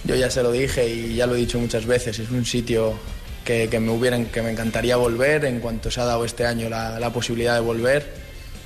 Yo 0.03 0.15
ya 0.15 0.29
se 0.29 0.43
lo 0.43 0.51
dije 0.51 0.87
y 0.87 1.15
ya 1.15 1.27
lo 1.27 1.35
he 1.35 1.39
dicho 1.39 1.59
muchas 1.59 1.85
veces, 1.85 2.19
es 2.19 2.29
un 2.29 2.45
sitio 2.45 2.93
que, 3.43 3.67
que 3.69 3.79
me, 3.79 3.91
hubieran, 3.91 4.25
que 4.25 4.41
me 4.41 4.51
encantaría 4.51 4.95
volver, 4.95 5.45
en 5.45 5.59
cuanto 5.59 5.91
se 5.91 5.99
ha 6.01 6.05
dado 6.05 6.23
este 6.25 6.45
año 6.45 6.69
la, 6.69 6.99
la 6.99 7.11
posibilidad 7.11 7.55
de 7.55 7.61
volver, 7.61 8.13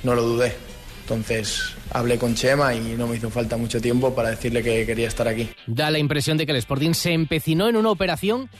no 0.02 0.14
lo 0.14 0.22
dudé. 0.22 0.54
Entonces 1.02 1.74
hablé 1.94 2.18
con 2.18 2.34
Chema 2.34 2.74
y 2.74 2.80
no 2.98 3.06
me 3.06 3.16
hizo 3.16 3.30
falta 3.30 3.56
mucho 3.56 3.80
tiempo 3.80 4.14
para 4.14 4.30
decirle 4.30 4.62
que 4.62 4.84
quería 4.84 5.08
estar 5.08 5.26
aquí. 5.26 5.48
Da 5.66 5.90
la 5.90 5.98
impresión 5.98 6.36
de 6.36 6.44
que 6.44 6.52
el 6.52 6.58
Sporting 6.58 6.92
se 6.92 7.12
empecinó 7.12 7.68
en 7.68 7.76
una 7.76 7.90
operación 7.90 8.50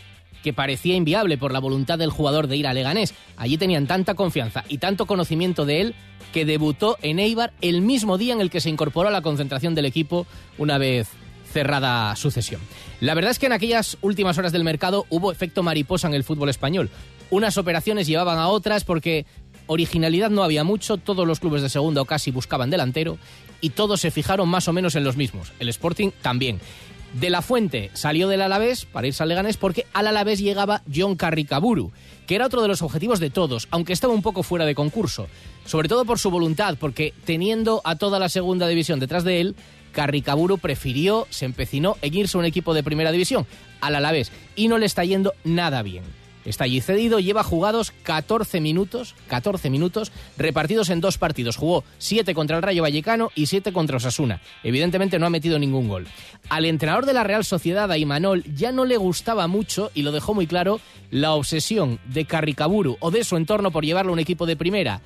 que 0.42 0.52
parecía 0.52 0.94
inviable 0.94 1.36
por 1.36 1.52
la 1.52 1.58
voluntad 1.58 1.98
del 1.98 2.10
jugador 2.10 2.46
de 2.46 2.56
ir 2.56 2.66
a 2.66 2.74
Leganés. 2.74 3.14
Allí 3.36 3.58
tenían 3.58 3.86
tanta 3.86 4.14
confianza 4.14 4.64
y 4.68 4.78
tanto 4.78 5.06
conocimiento 5.06 5.66
de 5.66 5.80
él 5.80 5.94
que 6.32 6.44
debutó 6.44 6.96
en 7.02 7.18
Eibar 7.18 7.52
el 7.60 7.80
mismo 7.80 8.18
día 8.18 8.34
en 8.34 8.40
el 8.40 8.50
que 8.50 8.60
se 8.60 8.70
incorporó 8.70 9.08
a 9.08 9.12
la 9.12 9.22
concentración 9.22 9.74
del 9.74 9.86
equipo 9.86 10.26
una 10.58 10.78
vez 10.78 11.08
cerrada 11.52 12.14
su 12.16 12.30
cesión. 12.30 12.60
La 13.00 13.14
verdad 13.14 13.30
es 13.30 13.38
que 13.38 13.46
en 13.46 13.52
aquellas 13.52 13.96
últimas 14.00 14.36
horas 14.38 14.52
del 14.52 14.64
mercado 14.64 15.06
hubo 15.08 15.32
efecto 15.32 15.62
mariposa 15.62 16.08
en 16.08 16.14
el 16.14 16.24
fútbol 16.24 16.48
español. 16.48 16.90
Unas 17.30 17.56
operaciones 17.56 18.06
llevaban 18.06 18.38
a 18.38 18.48
otras 18.48 18.84
porque 18.84 19.26
originalidad 19.66 20.30
no 20.30 20.42
había 20.42 20.64
mucho, 20.64 20.96
todos 20.96 21.26
los 21.26 21.40
clubes 21.40 21.62
de 21.62 21.68
segunda 21.68 22.02
o 22.02 22.04
casi 22.04 22.30
buscaban 22.30 22.70
delantero 22.70 23.18
y 23.60 23.70
todos 23.70 24.00
se 24.00 24.10
fijaron 24.10 24.48
más 24.48 24.68
o 24.68 24.72
menos 24.72 24.94
en 24.94 25.04
los 25.04 25.16
mismos. 25.16 25.52
El 25.58 25.68
Sporting 25.68 26.10
también. 26.22 26.60
De 27.14 27.30
la 27.30 27.42
Fuente 27.42 27.90
salió 27.94 28.26
del 28.26 28.42
Alavés 28.42 28.86
para 28.86 29.06
irse 29.06 29.22
al 29.22 29.28
Leganés 29.28 29.56
porque 29.56 29.86
al 29.92 30.08
Alavés 30.08 30.40
llegaba 30.40 30.82
John 30.92 31.14
Carricaburu, 31.14 31.92
que 32.26 32.34
era 32.34 32.46
otro 32.46 32.60
de 32.60 32.68
los 32.68 32.82
objetivos 32.82 33.20
de 33.20 33.30
todos, 33.30 33.68
aunque 33.70 33.92
estaba 33.92 34.12
un 34.12 34.22
poco 34.22 34.42
fuera 34.42 34.66
de 34.66 34.74
concurso. 34.74 35.28
Sobre 35.64 35.88
todo 35.88 36.04
por 36.04 36.18
su 36.18 36.30
voluntad, 36.30 36.76
porque 36.78 37.14
teniendo 37.24 37.80
a 37.84 37.96
toda 37.96 38.18
la 38.18 38.28
segunda 38.28 38.66
división 38.66 38.98
detrás 38.98 39.22
de 39.22 39.40
él, 39.40 39.54
Carricaburu 39.92 40.58
prefirió, 40.58 41.28
se 41.30 41.44
empecinó 41.44 41.96
en 42.02 42.14
irse 42.14 42.36
a 42.36 42.40
un 42.40 42.46
equipo 42.46 42.74
de 42.74 42.82
primera 42.82 43.12
división, 43.12 43.46
al 43.80 43.94
Alavés, 43.94 44.32
y 44.56 44.66
no 44.66 44.78
le 44.78 44.86
está 44.86 45.04
yendo 45.04 45.34
nada 45.44 45.82
bien. 45.82 46.02
Está 46.44 46.64
allí 46.64 46.80
cedido, 46.80 47.20
lleva 47.20 47.42
jugados 47.42 47.92
14 48.02 48.60
minutos, 48.60 49.14
14 49.28 49.70
minutos, 49.70 50.12
repartidos 50.36 50.90
en 50.90 51.00
dos 51.00 51.18
partidos. 51.18 51.56
Jugó 51.56 51.84
7 51.98 52.34
contra 52.34 52.56
el 52.56 52.62
Rayo 52.62 52.82
Vallecano 52.82 53.30
y 53.34 53.46
7 53.46 53.72
contra 53.72 53.96
Osasuna. 53.96 54.40
Evidentemente 54.62 55.18
no 55.18 55.26
ha 55.26 55.30
metido 55.30 55.58
ningún 55.58 55.88
gol. 55.88 56.06
Al 56.50 56.66
entrenador 56.66 57.06
de 57.06 57.14
la 57.14 57.24
Real 57.24 57.44
Sociedad, 57.44 57.90
a 57.90 57.98
Imanol, 57.98 58.44
ya 58.54 58.72
no 58.72 58.84
le 58.84 58.96
gustaba 58.96 59.46
mucho, 59.46 59.90
y 59.94 60.02
lo 60.02 60.12
dejó 60.12 60.34
muy 60.34 60.46
claro, 60.46 60.80
la 61.10 61.32
obsesión 61.32 61.98
de 62.06 62.26
Carricaburu 62.26 62.96
o 63.00 63.10
de 63.10 63.24
su 63.24 63.36
entorno 63.36 63.70
por 63.70 63.84
llevarlo 63.84 64.12
a 64.12 64.14
un 64.14 64.18
equipo 64.18 64.44
de 64.46 64.56
primera. 64.56 65.00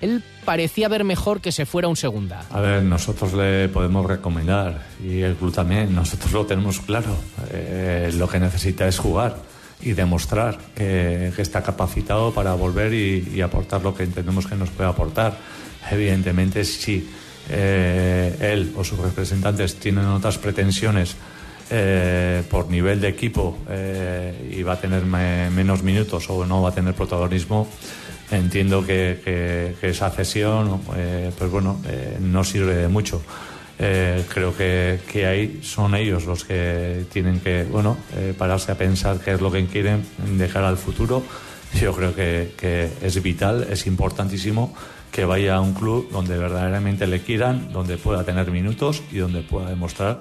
Él 0.00 0.22
parecía 0.46 0.88
ver 0.88 1.04
mejor 1.04 1.40
que 1.40 1.52
se 1.52 1.66
fuera 1.66 1.88
un 1.88 1.96
segunda. 1.96 2.44
A 2.50 2.60
ver, 2.60 2.82
nosotros 2.82 3.34
le 3.34 3.68
podemos 3.68 4.06
recomendar, 4.06 4.86
y 5.02 5.20
el 5.20 5.34
club 5.36 5.52
también, 5.52 5.94
nosotros 5.94 6.32
lo 6.32 6.46
tenemos 6.46 6.80
claro. 6.80 7.14
Eh, 7.50 8.10
lo 8.14 8.26
que 8.28 8.40
necesita 8.40 8.88
es 8.88 8.98
jugar 8.98 9.36
y 9.82 9.92
demostrar 9.92 10.58
que, 10.74 11.32
está 11.38 11.62
capacitado 11.62 12.32
para 12.32 12.54
volver 12.54 12.92
y, 12.92 13.40
aportar 13.40 13.82
lo 13.82 13.94
que 13.94 14.04
entendemos 14.04 14.46
que 14.46 14.54
nos 14.54 14.70
puede 14.70 14.90
aportar. 14.90 15.36
Evidentemente, 15.90 16.64
si 16.64 17.08
eh, 17.48 18.36
él 18.40 18.72
o 18.76 18.84
sus 18.84 18.98
representantes 18.98 19.76
tienen 19.76 20.04
otras 20.06 20.38
pretensiones 20.38 21.16
eh, 21.70 22.42
por 22.50 22.68
nivel 22.68 23.00
de 23.00 23.08
equipo 23.08 23.58
eh, 23.68 24.52
y 24.56 24.62
va 24.62 24.74
a 24.74 24.80
tener 24.80 25.04
me, 25.04 25.50
menos 25.50 25.82
minutos 25.82 26.28
o 26.28 26.44
no 26.44 26.62
va 26.62 26.70
a 26.70 26.74
tener 26.74 26.94
protagonismo, 26.94 27.66
entiendo 28.30 28.84
que 28.84 29.74
esa 29.82 30.10
cesión, 30.10 30.80
pues 31.36 31.50
bueno, 31.50 31.80
no 32.20 32.44
sirve 32.44 32.74
de 32.74 32.88
mucho. 32.88 33.22
Eh, 33.82 34.24
creo 34.28 34.54
que, 34.54 35.00
que, 35.10 35.24
ahí 35.24 35.60
son 35.62 35.94
ellos 35.94 36.26
los 36.26 36.44
que 36.44 37.06
tienen 37.10 37.40
que 37.40 37.64
bueno 37.64 37.96
eh, 38.14 38.34
pararse 38.36 38.72
a 38.72 38.74
pensar 38.74 39.20
qué 39.20 39.32
es 39.32 39.40
lo 39.40 39.50
que 39.50 39.64
quieren 39.64 40.04
dejar 40.36 40.64
al 40.64 40.76
futuro. 40.76 41.22
Yo 41.80 41.94
creo 41.94 42.14
que, 42.14 42.52
que, 42.58 42.90
es 43.00 43.22
vital, 43.22 43.66
es 43.70 43.86
importantísimo 43.86 44.74
que 45.10 45.24
vaya 45.24 45.54
a 45.56 45.60
un 45.62 45.72
club 45.72 46.10
donde 46.12 46.36
verdaderamente 46.36 47.06
le 47.06 47.22
quieran, 47.22 47.72
donde 47.72 47.96
pueda 47.96 48.22
tener 48.22 48.50
minutos 48.50 49.02
y 49.10 49.16
donde 49.16 49.40
pueda 49.40 49.70
demostrar 49.70 50.20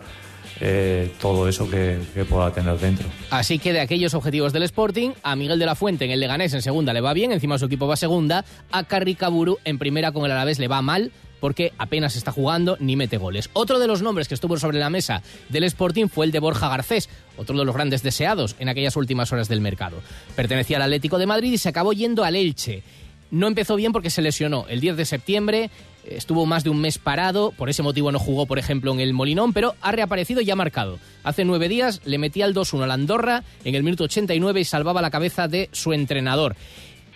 eh, 0.62 1.12
todo 1.22 1.48
eso 1.48 1.70
que, 1.70 2.00
pueda 2.30 2.52
tener 2.52 2.78
dentro. 2.78 3.08
Así 3.30 3.60
que 3.60 3.74
de 3.74 3.80
aquellos 3.80 4.14
objetivos 4.14 4.54
del 4.54 4.64
Sporting, 4.64 5.12
a 5.24 5.36
Miguel 5.36 5.60
de 5.60 5.66
la 5.66 5.76
Fuente 5.76 6.06
en 6.06 6.12
el 6.12 6.20
Leganés 6.20 6.54
en 6.54 6.62
segunda 6.62 6.94
le 6.94 7.02
va 7.02 7.14
bien, 7.14 7.32
encima 7.32 7.58
su 7.58 7.66
equipo 7.66 7.88
va 7.88 7.96
segunda, 7.96 8.46
a 8.72 8.84
Carricaburu 8.84 9.58
en 9.64 9.80
primera 9.80 10.12
con 10.12 10.26
el 10.26 10.32
Alavés 10.32 10.60
le 10.60 10.68
va 10.68 10.82
mal, 10.82 11.12
porque 11.40 11.74
apenas 11.78 12.16
está 12.16 12.32
jugando 12.32 12.78
ni 12.80 12.96
mete 12.96 13.18
goles. 13.18 13.50
Otro 13.54 13.80
de 13.80 13.88
los 13.88 14.02
nombres 14.02 14.28
que 14.28 14.34
estuvo 14.34 14.58
sobre 14.58 14.80
la 14.80 14.90
mesa 14.90 15.22
del 15.50 15.64
Sporting 15.64 16.08
fue 16.08 16.26
el 16.26 16.32
de 16.32 16.40
Borja 16.40 16.70
Garcés, 16.70 17.10
otro 17.38 17.58
de 17.58 17.66
los 17.66 17.76
grandes 17.76 18.04
deseados 18.04 18.56
en 18.60 18.70
aquellas 18.70 18.96
últimas 18.96 19.32
horas 19.32 19.48
del 19.48 19.62
mercado. 19.62 19.98
Pertenecía 20.36 20.78
al 20.78 20.84
Atlético 20.84 21.18
de 21.18 21.26
Madrid 21.26 21.54
y 21.54 21.58
se 21.58 21.70
acabó 21.70 21.94
yendo 21.94 22.24
al 22.24 22.36
Elche. 22.36 22.84
No 23.32 23.48
empezó 23.48 23.76
bien 23.76 23.92
porque 23.92 24.10
se 24.10 24.22
lesionó 24.22 24.66
el 24.70 24.80
10 24.80 24.98
de 24.98 25.06
septiembre, 25.06 25.70
estuvo 26.10 26.46
más 26.46 26.64
de 26.64 26.70
un 26.70 26.82
mes 26.82 26.98
parado, 26.98 27.52
por 27.52 27.70
ese 27.70 27.84
motivo 27.84 28.12
no 28.12 28.20
jugó, 28.20 28.46
por 28.46 28.60
ejemplo, 28.60 28.92
en 28.94 29.00
el 29.00 29.14
Molinón, 29.14 29.54
pero 29.54 29.76
ha 29.82 29.92
reaparecido 29.92 30.42
y 30.42 30.50
ha 30.50 30.56
marcado. 30.56 31.00
Hace 31.24 31.46
nueve 31.46 31.70
días 31.70 32.02
le 32.06 32.18
metía 32.18 32.46
el 32.46 32.56
2-1 32.56 32.84
al 32.84 32.92
Andorra 32.92 33.44
en 33.64 33.76
el 33.76 33.84
minuto 33.84 34.06
89 34.06 34.62
y 34.62 34.66
salvaba 34.66 35.02
la 35.02 35.12
cabeza 35.12 35.48
de 35.48 35.70
su 35.72 35.94
entrenador 35.94 36.56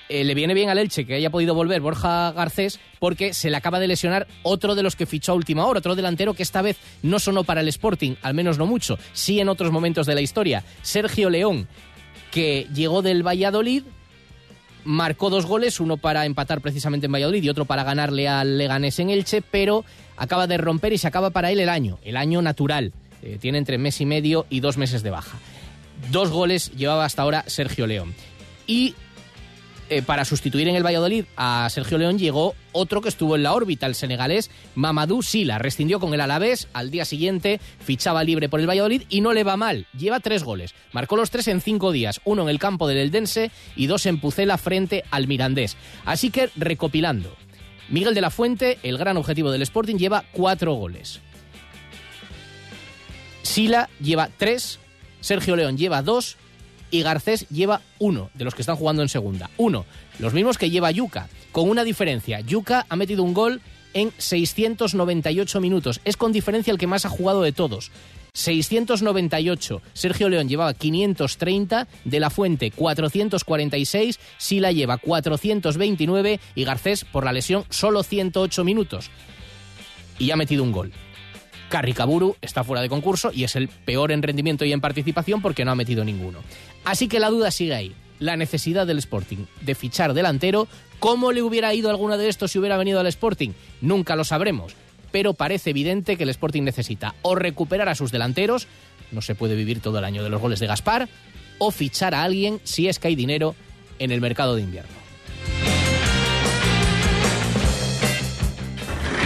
eh, 0.10 0.23
le 0.23 0.36
viene 0.36 0.53
bien 0.53 0.69
al 0.69 0.77
Elche 0.77 1.06
que 1.06 1.15
haya 1.15 1.29
podido 1.29 1.56
volver 1.56 1.82
Borja 1.82 2.32
Garcés 2.34 2.79
porque 2.99 3.34
se 3.34 3.49
le 3.49 3.58
acaba 3.58 3.79
de 3.79 3.88
lesionar 3.88 4.27
otro 4.43 4.75
de 4.75 4.84
los 4.84 4.95
que 4.95 5.06
fichó 5.06 5.32
a 5.32 5.36
última 5.36 5.65
hora, 5.65 5.79
otro 5.79 5.95
delantero 5.95 6.34
que 6.34 6.43
esta 6.43 6.62
vez 6.62 6.77
no 7.01 7.19
sonó 7.19 7.43
para 7.43 7.62
el 7.62 7.67
Sporting, 7.69 8.15
al 8.21 8.34
menos 8.34 8.58
no 8.58 8.65
mucho, 8.65 8.99
sí 9.13 9.39
en 9.39 9.49
otros 9.49 9.71
momentos 9.71 10.06
de 10.06 10.15
la 10.15 10.21
historia. 10.21 10.63
Sergio 10.82 11.29
León, 11.29 11.67
que 12.32 12.67
llegó 12.73 13.01
del 13.01 13.25
Valladolid, 13.25 13.84
marcó 14.86 15.30
dos 15.30 15.46
goles, 15.46 15.80
uno 15.80 15.98
para 15.98 16.26
empatar 16.26 16.62
precisamente 16.62 17.06
en 17.06 17.12
Valladolid 17.12 17.43
y 17.43 17.50
otro 17.50 17.65
para 17.65 17.84
ganarle 17.84 18.28
al 18.28 18.58
Leganés 18.58 19.00
en 19.00 19.10
Elche, 19.10 19.41
pero 19.41 19.86
acaba 20.17 20.48
de 20.48 20.58
romper 20.58 20.93
y 20.93 20.98
se 20.98 21.08
acaba 21.08 21.30
para 21.30 21.52
él 21.52 21.60
el 21.60 21.69
año, 21.69 22.00
el 22.04 22.17
año 22.17 22.41
natural. 22.41 22.93
Eh, 23.22 23.38
tiene 23.39 23.58
entre 23.58 23.78
mes 23.78 24.02
y 24.02 24.06
medio 24.06 24.46
y 24.50 24.60
dos 24.60 24.78
meses 24.78 25.04
de 25.04 25.10
baja. 25.10 25.38
Dos 26.12 26.30
goles 26.30 26.72
llevaba 26.76 27.06
hasta 27.06 27.22
ahora 27.22 27.43
Sergio 27.48 27.88
León. 27.88 28.13
Y 28.67 28.96
eh, 29.89 30.02
para 30.02 30.26
sustituir 30.26 30.67
en 30.67 30.76
el 30.76 30.86
Valladolid 30.86 31.26
a 31.36 31.67
Sergio 31.69 31.98
León 31.98 32.17
llegó 32.17 32.56
otro 32.72 33.02
que 33.02 33.10
estuvo 33.10 33.36
en 33.36 33.43
la 33.43 33.54
órbita, 33.54 33.86
el 33.86 33.96
senegalés 33.96 34.50
Mamadou 34.76 35.22
Sila. 35.22 35.60
Rescindió 35.60 36.00
con 36.00 36.13
el 36.13 36.22
Alavés, 36.22 36.67
al 36.74 36.91
día 36.91 37.06
siguiente 37.06 37.60
fichaba 37.80 38.24
libre 38.24 38.50
por 38.50 38.60
el 38.60 38.69
Valladolid 38.69 39.04
y 39.10 39.22
no 39.22 39.34
le 39.34 39.43
va 39.43 39.58
mal. 39.58 39.88
Lleva 39.98 40.19
tres 40.19 40.43
goles. 40.43 40.74
Marcó 40.91 41.15
los 41.15 41.32
tres 41.32 41.48
en 41.48 41.62
cinco 41.62 41.91
días, 41.91 42.22
uno 42.26 42.43
en 42.43 42.50
el 42.50 42.60
campo 42.60 42.88
del 42.88 42.98
Eldense 42.98 43.52
y 43.76 43.88
dos 43.88 44.06
en 44.06 44.19
Pucela 44.19 44.58
frente 44.58 45.04
al 45.12 45.28
Mirandés. 45.28 45.78
Así 46.06 46.32
que, 46.32 46.50
recopilando, 46.56 47.36
Miguel 47.89 48.15
de 48.15 48.22
la 48.22 48.32
Fuente, 48.32 48.80
el 48.84 48.98
gran 48.98 49.17
objetivo 49.17 49.52
del 49.52 49.62
Sporting, 49.62 49.96
lleva 49.96 50.26
cuatro 50.32 50.74
goles. 50.74 51.19
Sila 53.43 53.89
lleva 54.02 54.30
tres, 54.38 54.80
Sergio 55.19 55.56
León 55.56 55.78
lleva 55.78 56.02
dos 56.02 56.38
y 56.93 57.01
Garcés 57.01 57.49
lleva 57.49 57.82
uno 57.97 58.29
de 58.36 58.45
los 58.45 58.53
que 58.53 58.62
están 58.62 58.75
jugando 58.75 59.01
en 59.01 59.10
segunda. 59.10 59.49
Uno, 59.58 59.86
los 60.19 60.36
mismos 60.36 60.60
que 60.60 60.69
lleva 60.69 60.91
Yuca, 60.91 61.27
con 61.51 61.67
una 61.67 61.84
diferencia. 61.84 62.39
Yuca 62.41 62.86
ha 62.88 62.95
metido 62.95 63.23
un 63.23 63.34
gol 63.34 63.62
en 63.95 64.12
698 64.15 65.60
minutos. 65.60 66.01
Es 66.06 66.17
con 66.17 66.32
diferencia 66.32 66.71
el 66.71 66.77
que 66.77 66.86
más 66.86 67.06
ha 67.06 67.10
jugado 67.10 67.41
de 67.41 67.51
todos. 67.51 67.91
698. 68.34 69.82
Sergio 69.93 70.29
León 70.29 70.47
llevaba 70.47 70.75
530, 70.75 71.88
De 72.06 72.19
La 72.19 72.29
Fuente 72.29 72.69
446, 72.69 74.19
Sila 74.38 74.71
lleva 74.71 74.97
429 74.97 76.39
y 76.53 76.63
Garcés 76.63 77.06
por 77.06 77.25
la 77.25 77.34
lesión 77.34 77.65
solo 77.71 78.03
108 78.03 78.63
minutos. 78.63 79.10
Y 80.19 80.29
ha 80.29 80.36
metido 80.36 80.62
un 80.62 80.71
gol. 80.71 80.91
Carricaburu 81.73 82.36
está 82.39 82.63
fuera 82.63 82.83
de 82.83 82.88
concurso 82.88 83.31
y 83.33 83.45
es 83.45 83.55
el 83.55 83.67
peor 83.67 84.12
en 84.12 84.21
rendimiento 84.21 84.63
y 84.63 84.71
en 84.71 84.79
participación 84.79 85.41
porque 85.41 85.65
no 85.65 85.71
ha 85.71 85.75
metido 85.75 86.05
ninguno. 86.05 86.38
Así 86.86 87.07
que 87.07 87.19
la 87.19 87.31
duda 87.31 87.49
sigue 87.49 87.73
ahí. 87.73 87.95
La 88.19 88.38
necesidad 88.38 88.86
del 88.86 88.99
Sporting 88.99 89.47
de 89.62 89.73
fichar 89.73 90.13
delantero. 90.13 90.67
¿Cómo 90.99 91.31
le 91.31 91.41
hubiera 91.41 91.73
ido 91.73 91.89
alguno 91.89 92.15
de 92.15 92.29
estos 92.29 92.51
si 92.51 92.59
hubiera 92.59 92.77
venido 92.77 92.99
al 92.99 93.07
Sporting? 93.07 93.53
Nunca 93.81 94.15
lo 94.15 94.23
sabremos. 94.23 94.75
Pero 95.12 95.33
parece 95.33 95.71
evidente 95.71 96.15
que 96.15 96.25
el 96.25 96.29
Sporting 96.29 96.62
necesita 96.62 97.15
o 97.23 97.33
recuperar 97.33 97.89
a 97.89 97.95
sus 97.95 98.12
delanteros, 98.12 98.67
no 99.12 99.23
se 99.23 99.33
puede 99.33 99.55
vivir 99.55 99.79
todo 99.79 99.97
el 99.97 100.05
año 100.05 100.23
de 100.23 100.29
los 100.29 100.39
goles 100.39 100.59
de 100.59 100.67
Gaspar, 100.67 101.09
o 101.57 101.71
fichar 101.71 102.13
a 102.13 102.21
alguien 102.21 102.59
si 102.63 102.88
es 102.88 102.99
que 102.99 103.07
hay 103.07 103.15
dinero 103.15 103.55
en 103.97 104.12
el 104.12 104.21
mercado 104.21 104.55
de 104.55 104.62
invierno. 104.62 105.03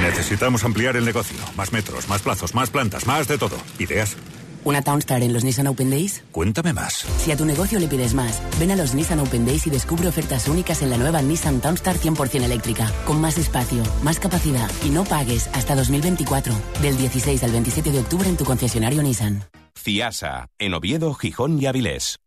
Necesitamos 0.08 0.64
ampliar 0.64 0.96
el 0.96 1.04
negocio. 1.04 1.36
Más 1.58 1.74
metros, 1.74 2.08
más 2.08 2.22
plazos, 2.22 2.56
más 2.56 2.70
plantas, 2.70 3.06
más 3.06 3.28
de 3.28 3.38
todo. 3.38 3.58
¿Ideas? 3.78 4.16
¿Una 4.64 4.82
Townstar 4.82 5.22
en 5.22 5.34
los 5.34 5.44
Nissan 5.44 5.68
Open 5.68 5.90
Days? 5.90 6.24
Cuéntame 6.32 6.72
más. 6.72 7.06
Si 7.18 7.32
a 7.32 7.36
tu 7.36 7.44
negocio 7.44 7.78
le 7.78 7.90
pides 7.90 8.14
más, 8.14 8.42
ven 8.58 8.72
a 8.72 8.78
los 8.78 8.94
Nissan 8.94 9.20
Open 9.20 9.46
Days 9.46 9.68
y 9.68 9.70
descubre 9.70 10.08
ofertas 10.08 10.48
únicas 10.48 10.82
en 10.82 10.92
la 10.92 10.98
nueva 10.98 11.22
Nissan 11.22 11.60
Townstar 11.60 11.98
100% 11.98 12.42
eléctrica, 12.42 12.90
con 13.06 13.20
más 13.20 13.38
espacio, 13.38 13.84
más 14.02 14.20
capacidad 14.20 14.72
y 14.86 14.90
no 14.92 15.04
pagues 15.04 15.50
hasta 15.54 15.76
2024. 15.76 16.54
Del 16.82 16.98
16 16.98 17.44
al 17.44 17.52
27 17.52 17.92
de 17.92 18.00
octubre 18.00 18.30
en 18.30 18.38
tu 18.38 18.46
concesionario 18.46 19.04
Nissan. 19.04 19.44
CIASA, 19.78 20.48
en 20.58 20.74
Oviedo, 20.74 21.14
Gijón 21.16 21.62
y 21.62 21.66
Avilés. 21.66 22.18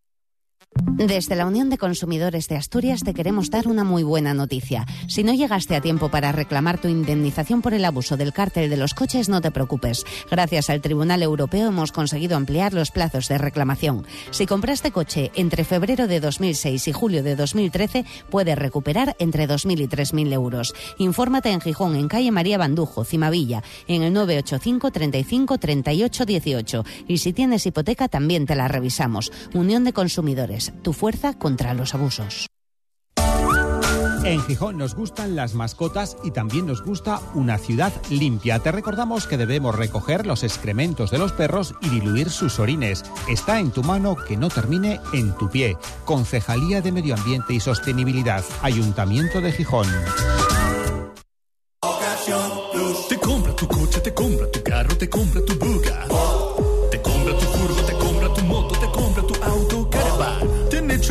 Desde 0.72 1.35
la 1.35 1.46
Unión 1.46 1.68
de 1.70 1.78
Consumidores 1.78 2.46
de 2.46 2.56
Asturias 2.56 3.00
te 3.02 3.14
queremos 3.14 3.50
dar 3.50 3.66
una 3.66 3.85
muy 3.85 4.02
buena 4.02 4.35
noticia. 4.35 4.87
Si 5.09 5.24
no 5.24 5.33
llegaste 5.33 5.74
a 5.74 5.80
tiempo 5.80 6.11
para 6.11 6.30
reclamar 6.30 6.78
tu 6.78 6.88
indemnización 6.88 7.61
por 7.61 7.74
el 7.74 7.85
abuso 7.85 8.16
del 8.16 8.33
cártel 8.33 8.70
de 8.70 8.76
los 8.76 8.94
coches, 8.94 9.28
no 9.28 9.40
te 9.40 9.50
preocupes. 9.50 10.04
Gracias 10.30 10.70
al 10.70 10.80
Tribunal 10.80 11.22
Europeo 11.22 11.68
hemos 11.68 11.90
conseguido 11.90 12.37
ampliar 12.37 12.72
los 12.72 12.90
plazos 12.90 13.28
de 13.28 13.38
reclamación. 13.38 14.06
Si 14.30 14.46
compraste 14.46 14.92
coche 14.92 15.33
entre 15.35 15.64
febrero 15.64 16.06
de 16.06 16.20
2006 16.20 16.87
y 16.87 16.92
julio 16.92 17.22
de 17.22 17.35
2013, 17.35 18.04
puedes 18.28 18.59
recuperar 18.59 19.16
entre 19.18 19.48
2.000 19.48 19.80
y 19.80 19.88
3.000 19.88 20.33
euros. 20.35 20.74
Infórmate 20.98 21.50
en 21.50 21.62
Gijón, 21.62 21.96
en 21.96 22.09
calle 22.09 22.30
María 22.30 22.59
Bandujo, 22.59 23.04
Cimavilla, 23.04 23.62
en 23.88 24.02
el 24.02 24.12
985 24.12 24.90
35 24.90 25.59
38 25.59 26.26
18. 26.26 26.85
Y 27.09 27.18
si 27.18 27.33
tienes 27.33 27.66
hipoteca, 27.66 28.09
también 28.09 28.44
te 28.44 28.54
la 28.54 28.68
revisamos. 28.68 29.33
Unión 29.54 29.85
de 29.85 29.94
Consumidores 29.94 30.60
tu 30.83 30.92
fuerza 30.92 31.38
contra 31.38 31.75
los 31.75 31.94
abusos. 31.94 32.46
En 34.23 34.42
Gijón 34.42 34.77
nos 34.77 34.94
gustan 34.94 35.35
las 35.35 35.55
mascotas 35.55 36.16
y 36.23 36.31
también 36.31 36.66
nos 36.66 36.85
gusta 36.85 37.20
una 37.35 37.57
ciudad 37.57 37.90
limpia. 38.11 38.59
Te 38.59 38.70
recordamos 38.70 39.27
que 39.27 39.38
debemos 39.38 39.75
recoger 39.75 40.27
los 40.27 40.44
excrementos 40.44 41.11
de 41.11 41.18
los 41.18 41.33
perros 41.33 41.75
y 41.81 41.88
diluir 41.88 42.29
sus 42.29 42.59
orines. 42.59 43.03
Está 43.29 43.61
en 43.61 43.70
tu 43.70 43.83
mano 43.83 44.16
que 44.16 44.37
no 44.37 44.51
termine 44.51 45.01
en 45.14 45.35
tu 45.37 45.49
pie. 45.49 45.79
Concejalía 46.05 46.83
de 46.83 46.92
Medio 46.92 47.14
Ambiente 47.14 47.55
y 47.55 47.61
Sostenibilidad, 47.61 48.44
Ayuntamiento 48.62 49.40
de 49.40 49.53
Gijón. 49.53 49.87
Te 53.09 53.16
compra 53.16 53.57
tu 53.57 53.66
coche, 53.66 54.01
te 54.01 54.12
compra 54.14 54.51
tu 54.51 54.62
carro, 54.62 54.96
te 54.96 55.09
compra 55.09 55.40
tu 55.44 55.50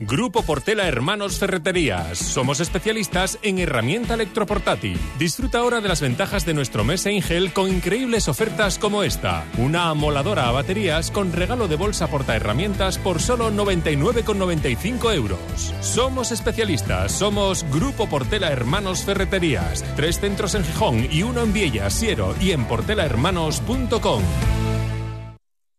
Grupo 0.00 0.42
Portela 0.44 0.86
Hermanos 0.86 1.40
Ferreterías. 1.40 2.18
Somos 2.18 2.60
especialistas 2.60 3.36
en 3.42 3.58
herramienta 3.58 4.14
electroportátil. 4.14 4.96
Disfruta 5.18 5.58
ahora 5.58 5.80
de 5.80 5.88
las 5.88 6.00
ventajas 6.00 6.46
de 6.46 6.54
nuestro 6.54 6.84
mes 6.84 7.04
Ingel 7.06 7.52
con 7.52 7.68
increíbles 7.68 8.28
ofertas 8.28 8.78
como 8.78 9.02
esta. 9.02 9.44
Una 9.56 9.90
amoladora 9.90 10.48
a 10.48 10.52
baterías 10.52 11.10
con 11.10 11.32
regalo 11.32 11.66
de 11.66 11.74
bolsa 11.74 12.06
porta 12.06 12.36
herramientas 12.36 12.96
por 12.96 13.20
solo 13.20 13.50
99,95 13.50 15.14
euros. 15.14 15.74
Somos 15.80 16.30
especialistas. 16.30 17.10
Somos 17.10 17.66
Grupo 17.72 18.08
Portela 18.08 18.52
Hermanos 18.52 19.02
Ferreterías. 19.02 19.84
Tres 19.96 20.20
centros 20.20 20.54
en 20.54 20.64
Gijón 20.64 21.08
y 21.10 21.24
uno 21.24 21.42
en 21.42 21.52
Viella, 21.52 21.90
Siero 21.90 22.36
y 22.40 22.52
en 22.52 22.66
portelahermanos.com. 22.66 24.22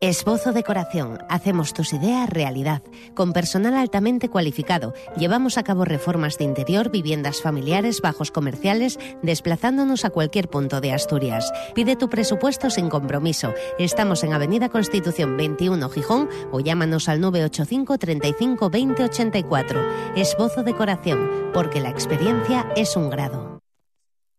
Esbozo 0.02 0.54
Decoración. 0.54 1.18
Hacemos 1.28 1.74
tus 1.74 1.92
ideas 1.92 2.30
realidad. 2.30 2.82
Con 3.16 3.34
personal 3.34 3.74
altamente 3.74 4.30
cualificado, 4.30 4.94
llevamos 5.18 5.58
a 5.58 5.64
cabo 5.64 5.84
reformas 5.84 6.38
de 6.38 6.46
interior, 6.46 6.90
viviendas 6.90 7.42
familiares, 7.42 8.00
bajos 8.00 8.32
comerciales, 8.32 8.98
desplazándonos 9.24 10.06
a 10.06 10.10
cualquier 10.10 10.50
punto 10.50 10.80
de 10.80 10.94
Asturias. 10.94 11.52
Pide 11.76 11.98
tu 11.98 12.08
presupuesto 12.08 12.70
sin 12.70 12.88
compromiso. 12.88 13.54
Estamos 13.78 14.24
en 14.24 14.32
Avenida 14.32 14.70
Constitución 14.70 15.36
21 15.36 15.90
Gijón 15.90 16.30
o 16.54 16.62
llámanos 16.62 17.10
al 17.10 17.20
985 17.20 17.98
35 17.98 18.70
20 18.70 19.04
84. 19.04 19.82
Esbozo 20.16 20.64
Decoración, 20.64 21.52
porque 21.54 21.82
la 21.82 21.90
experiencia 21.90 22.72
es 22.78 22.96
un 22.96 23.10
grado. 23.10 23.59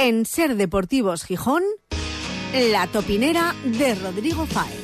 En 0.00 0.26
Ser 0.26 0.54
Deportivos 0.54 1.24
Gijón, 1.24 1.64
la 2.70 2.86
topinera 2.86 3.52
de 3.64 3.96
Rodrigo 3.96 4.46
Fáez. 4.46 4.76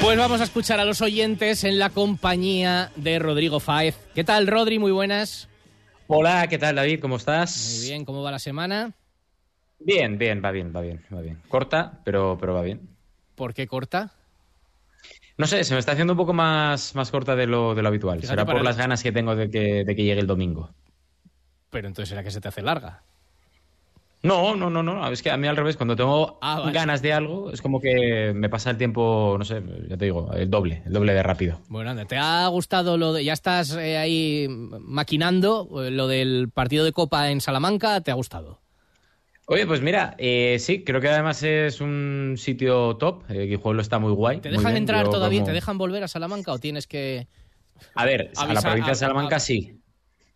Pues 0.00 0.18
vamos 0.18 0.40
a 0.40 0.44
escuchar 0.44 0.78
a 0.78 0.84
los 0.84 1.00
oyentes 1.02 1.64
en 1.64 1.80
la 1.80 1.90
compañía 1.90 2.92
de 2.94 3.18
Rodrigo 3.18 3.58
Fáez. 3.58 3.98
¿Qué 4.14 4.22
tal, 4.22 4.46
Rodri? 4.46 4.78
Muy 4.78 4.92
buenas. 4.92 5.48
Hola, 6.06 6.46
¿qué 6.46 6.58
tal, 6.58 6.76
David? 6.76 7.00
¿Cómo 7.00 7.16
estás? 7.16 7.78
Muy 7.80 7.88
bien, 7.88 8.04
¿cómo 8.04 8.22
va 8.22 8.30
la 8.30 8.38
semana? 8.38 8.92
Bien, 9.80 10.16
bien, 10.16 10.40
va 10.44 10.52
bien, 10.52 10.72
va 10.74 10.80
bien, 10.80 11.04
va 11.12 11.22
bien. 11.22 11.42
Corta, 11.48 12.00
pero, 12.04 12.38
pero 12.38 12.54
va 12.54 12.62
bien. 12.62 12.99
¿Por 13.40 13.54
qué 13.54 13.66
corta? 13.66 14.12
No 15.38 15.46
sé, 15.46 15.64
se 15.64 15.72
me 15.72 15.80
está 15.80 15.92
haciendo 15.92 16.12
un 16.12 16.18
poco 16.18 16.34
más, 16.34 16.94
más 16.94 17.10
corta 17.10 17.34
de 17.34 17.46
lo, 17.46 17.74
de 17.74 17.80
lo 17.80 17.88
habitual. 17.88 18.18
Fíjate 18.20 18.32
Será 18.32 18.44
por 18.44 18.58
el- 18.58 18.64
las 18.64 18.76
ganas 18.76 19.02
que 19.02 19.12
tengo 19.12 19.34
de 19.34 19.48
que, 19.50 19.82
de 19.82 19.96
que 19.96 20.04
llegue 20.04 20.20
el 20.20 20.26
domingo. 20.26 20.68
Pero 21.70 21.88
entonces 21.88 22.10
será 22.10 22.22
que 22.22 22.30
se 22.30 22.42
te 22.42 22.48
hace 22.48 22.60
larga. 22.60 23.02
No, 24.22 24.54
no, 24.56 24.68
no, 24.68 24.82
no. 24.82 25.10
Es 25.10 25.22
que 25.22 25.30
a 25.30 25.38
mí 25.38 25.48
al 25.48 25.56
revés, 25.56 25.78
cuando 25.78 25.96
tengo 25.96 26.38
Ah, 26.42 26.68
ganas 26.70 27.00
de 27.00 27.14
algo, 27.14 27.50
es 27.50 27.62
como 27.62 27.80
que 27.80 28.32
me 28.34 28.50
pasa 28.50 28.68
el 28.68 28.76
tiempo, 28.76 29.36
no 29.38 29.44
sé, 29.46 29.62
ya 29.88 29.96
te 29.96 30.04
digo, 30.04 30.30
el 30.34 30.50
doble, 30.50 30.82
el 30.84 30.92
doble 30.92 31.14
de 31.14 31.22
rápido. 31.22 31.60
Bueno, 31.68 31.88
anda, 31.92 32.04
¿te 32.04 32.18
ha 32.18 32.46
gustado 32.48 32.98
lo 32.98 33.14
de... 33.14 33.24
Ya 33.24 33.32
estás 33.32 33.70
eh, 33.74 33.96
ahí 33.96 34.48
maquinando 34.50 35.82
eh, 35.82 35.90
lo 35.90 36.08
del 36.08 36.50
partido 36.52 36.84
de 36.84 36.92
Copa 36.92 37.30
en 37.30 37.40
Salamanca? 37.40 38.02
¿Te 38.02 38.10
ha 38.10 38.14
gustado? 38.14 38.58
Oye, 39.52 39.66
pues 39.66 39.80
mira, 39.82 40.14
eh, 40.16 40.58
sí, 40.60 40.84
creo 40.84 41.00
que 41.00 41.08
además 41.08 41.42
es 41.42 41.80
un 41.80 42.36
sitio 42.38 42.96
top. 42.98 43.24
Eh, 43.28 43.46
Guijuelo 43.46 43.82
está 43.82 43.98
muy 43.98 44.12
guay. 44.12 44.40
¿Te 44.40 44.48
dejan 44.48 44.66
bien. 44.66 44.76
entrar 44.76 45.08
todavía? 45.10 45.40
como- 45.40 45.46
¿Te 45.48 45.52
dejan 45.52 45.76
volver 45.76 46.04
a 46.04 46.08
Salamanca 46.08 46.52
o 46.52 46.58
tienes 46.60 46.86
que...? 46.86 47.26
A 47.96 48.04
ver, 48.04 48.30
a 48.36 48.46
la 48.46 48.60
provincia 48.62 48.86
de 48.86 48.92
a- 48.92 48.94
Salamanca 48.94 49.36
a- 49.36 49.40
sí. 49.40 49.79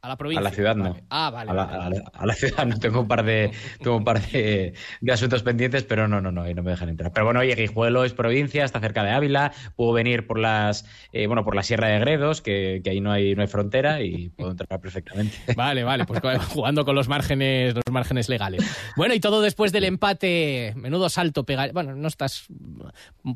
A 0.05 0.09
la 0.09 0.13
A 0.15 0.17
provincia. 0.19 0.43
la 0.43 0.51
ciudad 0.51 0.77
no. 0.77 0.91
Vale. 0.91 1.05
Ah, 1.09 1.31
vale. 1.31 1.51
A 1.51 1.55
la, 1.55 1.63
a 1.63 1.89
la- 1.91 2.13
a 2.13 2.27
la 2.27 2.35
ciudad 2.35 2.67
no 2.67 2.79
tengo 2.79 3.01
un 3.01 3.09
par 3.09 3.25
de 3.25 3.51
tengo 3.83 3.97
un 3.97 4.05
par 4.05 4.21
de, 4.21 4.75
de 5.01 5.13
asuntos 5.13 5.43
pendientes, 5.43 5.83
pero 5.85 6.07
no, 6.09 6.21
no, 6.21 6.31
no, 6.31 6.43
ahí 6.43 6.53
no 6.55 6.63
me 6.63 6.71
dejan 6.73 6.91
entrar. 6.91 7.13
Pero 7.13 7.25
bueno, 7.25 7.41
oye, 7.41 7.55
Guijuelo 7.55 8.05
es 8.05 8.13
provincia, 8.13 8.65
está 8.65 8.81
cerca 8.81 9.03
de 9.03 9.11
Ávila, 9.13 9.53
puedo 9.77 9.93
venir 9.93 10.27
por 10.27 10.39
las 10.39 10.85
eh, 11.13 11.27
bueno 11.27 11.45
por 11.45 11.55
la 11.57 11.63
Sierra 11.63 11.89
de 11.89 11.99
Gredos, 12.01 12.43
que, 12.43 12.81
que 12.85 12.91
ahí 12.91 13.01
no 13.01 13.11
hay 13.13 13.35
no 13.35 13.43
hay 13.43 13.49
frontera 13.49 14.03
y 14.03 14.29
puedo 14.29 14.51
entrar 14.51 14.81
perfectamente. 14.81 15.37
Vale, 15.57 15.85
vale, 15.85 16.05
pues 16.05 16.21
jugando 16.49 16.85
con 16.85 16.95
los 16.95 17.09
márgenes, 17.09 17.75
los 17.75 17.85
márgenes 17.91 18.29
legales. 18.29 18.63
Bueno, 18.97 19.15
y 19.15 19.21
todo 19.21 19.41
después 19.41 19.73
del 19.73 19.85
empate, 19.85 20.73
menudo 20.77 21.09
salto 21.09 21.45
pega. 21.45 21.69
Bueno, 21.73 21.95
no 21.97 22.09
estás 22.09 22.47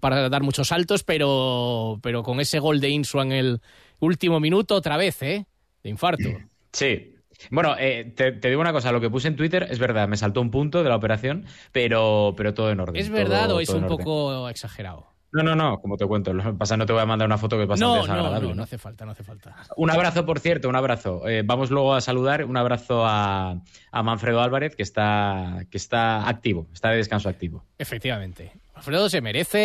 para 0.01 0.29
dar 0.29 0.43
muchos 0.43 0.69
saltos, 0.69 1.03
pero, 1.05 1.99
pero 2.03 2.23
con 2.23 2.41
ese 2.41 2.59
gol 2.59 2.81
de 2.81 2.91
Insua 2.91 3.23
en 3.23 3.33
el 3.33 3.61
último 4.01 4.41
minuto, 4.41 4.75
otra 4.75 4.97
vez, 4.97 5.23
¿eh? 5.23 5.47
De 5.83 5.91
infarto. 5.91 6.29
Sí. 6.73 7.15
Bueno, 7.51 7.77
eh, 7.79 8.13
te, 8.17 8.33
te 8.33 8.49
digo 8.49 8.61
una 8.61 8.73
cosa, 8.73 8.91
lo 8.91 9.01
que 9.01 9.11
puse 9.11 9.29
en 9.29 9.37
Twitter 9.37 9.69
es 9.71 9.79
verdad, 9.79 10.09
me 10.09 10.17
saltó 10.17 10.41
un 10.41 10.51
punto 10.51 10.83
de 10.83 10.89
la 10.89 10.97
operación, 10.97 11.45
pero, 11.71 12.35
pero 12.37 12.53
todo 12.53 12.71
en 12.73 12.81
orden. 12.81 12.97
¿Es 12.97 13.11
verdad 13.11 13.47
todo- 13.47 13.57
o 13.59 13.61
es 13.61 13.69
un 13.69 13.85
orden. 13.85 13.99
poco 13.99 14.49
exagerado? 14.49 15.07
No, 15.33 15.43
no, 15.43 15.55
no, 15.55 15.79
como 15.81 15.97
te 15.97 16.07
cuento, 16.07 16.33
lo 16.33 16.43
que 16.43 16.53
pasa 16.55 16.77
no 16.77 16.87
te 16.87 16.93
voy 16.95 17.03
a 17.03 17.07
mandar 17.07 17.27
una 17.27 17.37
foto 17.37 17.57
que 17.57 17.65
es 17.65 17.69
bastante 17.69 17.95
No, 17.97 18.01
desagradable. 18.03 18.41
no, 18.41 18.49
¿no? 18.49 18.55
no 18.57 18.63
hace 18.63 18.79
falta, 18.79 19.05
no 19.05 19.11
hace 19.13 19.25
falta. 19.25 19.55
Un 19.77 19.91
abrazo, 19.91 20.25
por 20.25 20.41
cierto, 20.41 20.69
un 20.69 20.77
abrazo. 20.77 21.29
Eh, 21.29 21.43
vamos 21.45 21.71
luego 21.71 21.95
a 21.95 22.01
saludar. 22.01 22.45
Un 22.45 22.57
abrazo 22.57 23.05
a, 23.07 23.61
a 23.93 24.03
Manfredo 24.03 24.41
Álvarez, 24.41 24.75
que 24.75 24.83
está, 24.83 25.67
que 25.71 25.77
está 25.77 26.27
activo, 26.29 26.67
está 26.73 26.91
de 26.91 26.97
descanso 26.97 27.29
activo. 27.29 27.65
Efectivamente. 27.79 28.53
Alfredo 28.75 29.09
se 29.11 29.21
merece. 29.21 29.59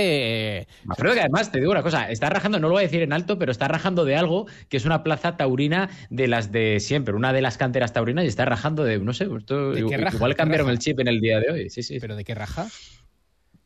eh, 0.61 0.67
Manfredo, 0.85 1.13
que 1.13 1.19
además, 1.21 1.51
te 1.51 1.59
digo 1.59 1.71
una 1.71 1.83
cosa, 1.83 2.09
está 2.09 2.29
rajando, 2.31 2.59
no 2.59 2.67
lo 2.67 2.73
voy 2.73 2.81
a 2.81 2.87
decir 2.87 3.03
en 3.03 3.13
alto, 3.13 3.37
pero 3.37 3.51
está 3.51 3.67
rajando 3.67 4.05
de 4.05 4.15
algo 4.15 4.47
que 4.69 4.77
es 4.77 4.85
una 4.85 5.03
plaza 5.03 5.37
taurina 5.37 5.89
de 6.09 6.27
las 6.27 6.51
de 6.51 6.79
siempre, 6.79 7.13
una 7.13 7.31
de 7.31 7.41
las 7.43 7.57
canteras 7.59 7.93
taurinas, 7.93 8.25
y 8.25 8.27
está 8.27 8.43
rajando 8.45 8.83
de, 8.83 8.97
no 8.97 9.13
sé, 9.13 9.27
esto, 9.37 9.71
¿De 9.71 9.85
qué 9.85 9.97
raja? 9.97 10.15
igual 10.17 10.31
¿De 10.31 10.35
qué 10.35 10.37
cambiaron 10.39 10.65
raja? 10.65 10.73
el 10.73 10.79
chip 10.79 10.99
en 10.99 11.07
el 11.07 11.21
día 11.21 11.39
de 11.39 11.51
hoy. 11.51 11.69
Sí, 11.69 11.83
sí. 11.83 11.99
¿Pero 11.99 12.15
de 12.15 12.23
qué 12.23 12.33
raja? 12.33 12.65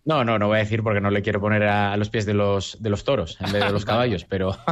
No, 0.07 0.23
no, 0.23 0.39
no 0.39 0.47
voy 0.47 0.55
a 0.55 0.59
decir 0.59 0.83
porque 0.83 1.01
no 1.01 1.09
le 1.09 1.21
quiero 1.21 1.41
poner 1.41 1.63
a, 1.63 1.91
a 1.91 1.97
los 1.97 2.09
pies 2.09 2.25
de 2.25 2.33
los, 2.33 2.81
de 2.81 2.89
los 2.89 3.03
toros 3.03 3.37
en 3.41 3.51
vez 3.51 3.65
de 3.65 3.71
los 3.71 3.83
caballos, 3.85 4.23
pero. 4.23 4.57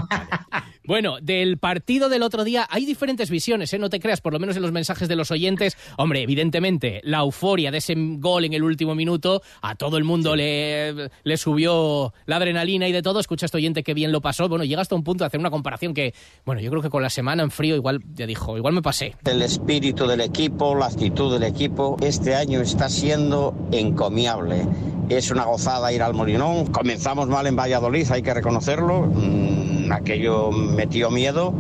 Bueno, 0.88 1.18
del 1.20 1.58
partido 1.58 2.10
del 2.10 2.22
otro 2.22 2.44
día 2.44 2.68
hay 2.70 2.86
diferentes 2.86 3.32
visiones, 3.32 3.74
¿eh? 3.74 3.80
no 3.80 3.90
te 3.90 4.00
creas, 4.00 4.22
por 4.22 4.34
lo 4.34 4.40
menos 4.40 4.56
en 4.56 4.62
los 4.62 4.72
mensajes 4.72 5.08
de 5.08 5.16
los 5.16 5.32
oyentes. 5.32 5.78
Hombre, 5.98 6.22
evidentemente, 6.22 7.02
la 7.04 7.22
euforia 7.22 7.72
de 7.72 7.80
ese 7.80 7.96
gol 7.98 8.46
en 8.46 8.54
el 8.54 8.62
último 8.62 8.94
minuto, 8.94 9.42
a 9.64 9.74
todo 9.74 9.98
el 9.98 10.04
mundo 10.04 10.36
le, 10.36 11.10
le 11.24 11.38
subió 11.38 12.14
la 12.28 12.36
adrenalina 12.36 12.88
y 12.88 12.92
de 12.92 13.02
todo. 13.02 13.20
Escucha 13.20 13.46
a 13.46 13.48
este 13.48 13.58
oyente 13.58 13.82
que 13.82 13.96
bien 13.96 14.12
lo 14.12 14.22
pasó. 14.22 14.48
Bueno, 14.48 14.64
llega 14.64 14.82
hasta 14.82 14.94
un 14.94 15.04
punto 15.04 15.24
de 15.24 15.28
hacer 15.28 15.40
una 15.40 15.50
comparación 15.50 15.96
que, 15.96 16.14
bueno, 16.46 16.62
yo 16.62 16.70
creo 16.70 16.84
que 16.84 16.92
con 16.92 17.02
la 17.02 17.10
semana 17.10 17.42
en 17.42 17.50
frío 17.50 17.76
igual, 17.76 18.04
ya 18.14 18.28
dijo, 18.28 18.56
igual 18.56 18.76
me 18.76 18.84
pasé. 18.84 19.16
El 19.26 19.42
espíritu 19.42 20.06
del 20.06 20.22
equipo, 20.22 20.76
la 20.76 20.86
actitud 20.86 21.34
del 21.34 21.44
equipo, 21.44 21.98
este 22.02 22.36
año 22.36 22.62
está 22.62 22.90
siendo 22.90 23.56
encomiable. 23.72 24.68
Es 25.10 25.30
una 25.30 25.46
gozada 25.46 25.94
ir 25.94 26.02
al 26.02 26.14
Molinón. 26.14 26.66
Comenzamos 26.68 27.28
mal 27.28 27.46
en 27.46 27.56
Valladolid, 27.56 28.10
hay 28.12 28.24
que 28.24 28.34
reconocerlo. 28.34 29.02
Mm, 29.02 29.92
aquello 29.92 30.52
metió 30.52 31.12
miedo, 31.12 31.54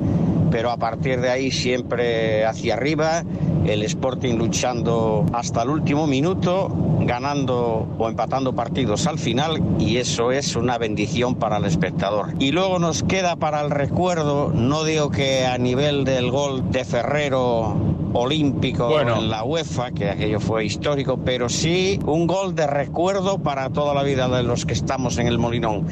pero 0.49 0.71
a 0.71 0.77
partir 0.77 1.21
de 1.21 1.29
ahí 1.29 1.51
siempre 1.51 2.45
hacia 2.45 2.73
arriba. 2.73 3.23
El 3.65 3.83
Sporting 3.83 4.35
luchando 4.35 5.25
hasta 5.33 5.63
el 5.63 5.69
último 5.69 6.05
minuto, 6.05 6.69
ganando 7.01 7.87
o 7.97 8.09
empatando 8.09 8.53
partidos 8.53 9.07
al 9.07 9.17
final, 9.17 9.61
y 9.79 9.97
eso 9.97 10.31
es 10.31 10.55
una 10.55 10.77
bendición 10.77 11.35
para 11.35 11.57
el 11.57 11.65
espectador. 11.65 12.33
Y 12.39 12.51
luego 12.51 12.77
nos 12.77 13.01
queda 13.01 13.35
para 13.35 13.61
el 13.61 13.71
recuerdo, 13.71 14.51
no 14.53 14.83
digo 14.83 15.09
que 15.09 15.45
a 15.47 15.57
nivel 15.57 16.03
del 16.03 16.29
gol 16.29 16.71
de 16.71 16.85
Ferrero 16.85 17.94
olímpico 18.15 18.87
Bueno. 18.87 19.17
en 19.17 19.29
la 19.29 19.43
UEFA, 19.43 19.91
que 19.91 20.09
aquello 20.09 20.39
fue 20.39 20.65
histórico, 20.65 21.19
pero 21.23 21.49
sí 21.49 21.99
un 22.05 22.27
gol 22.27 22.55
de 22.55 22.65
recuerdo 22.67 23.39
para 23.39 23.69
toda 23.69 23.93
la 23.93 24.03
vida 24.03 24.27
de 24.27 24.43
los 24.43 24.65
que 24.65 24.73
estamos 24.73 25.17
en 25.17 25.27
el 25.27 25.37
Molinón. 25.37 25.87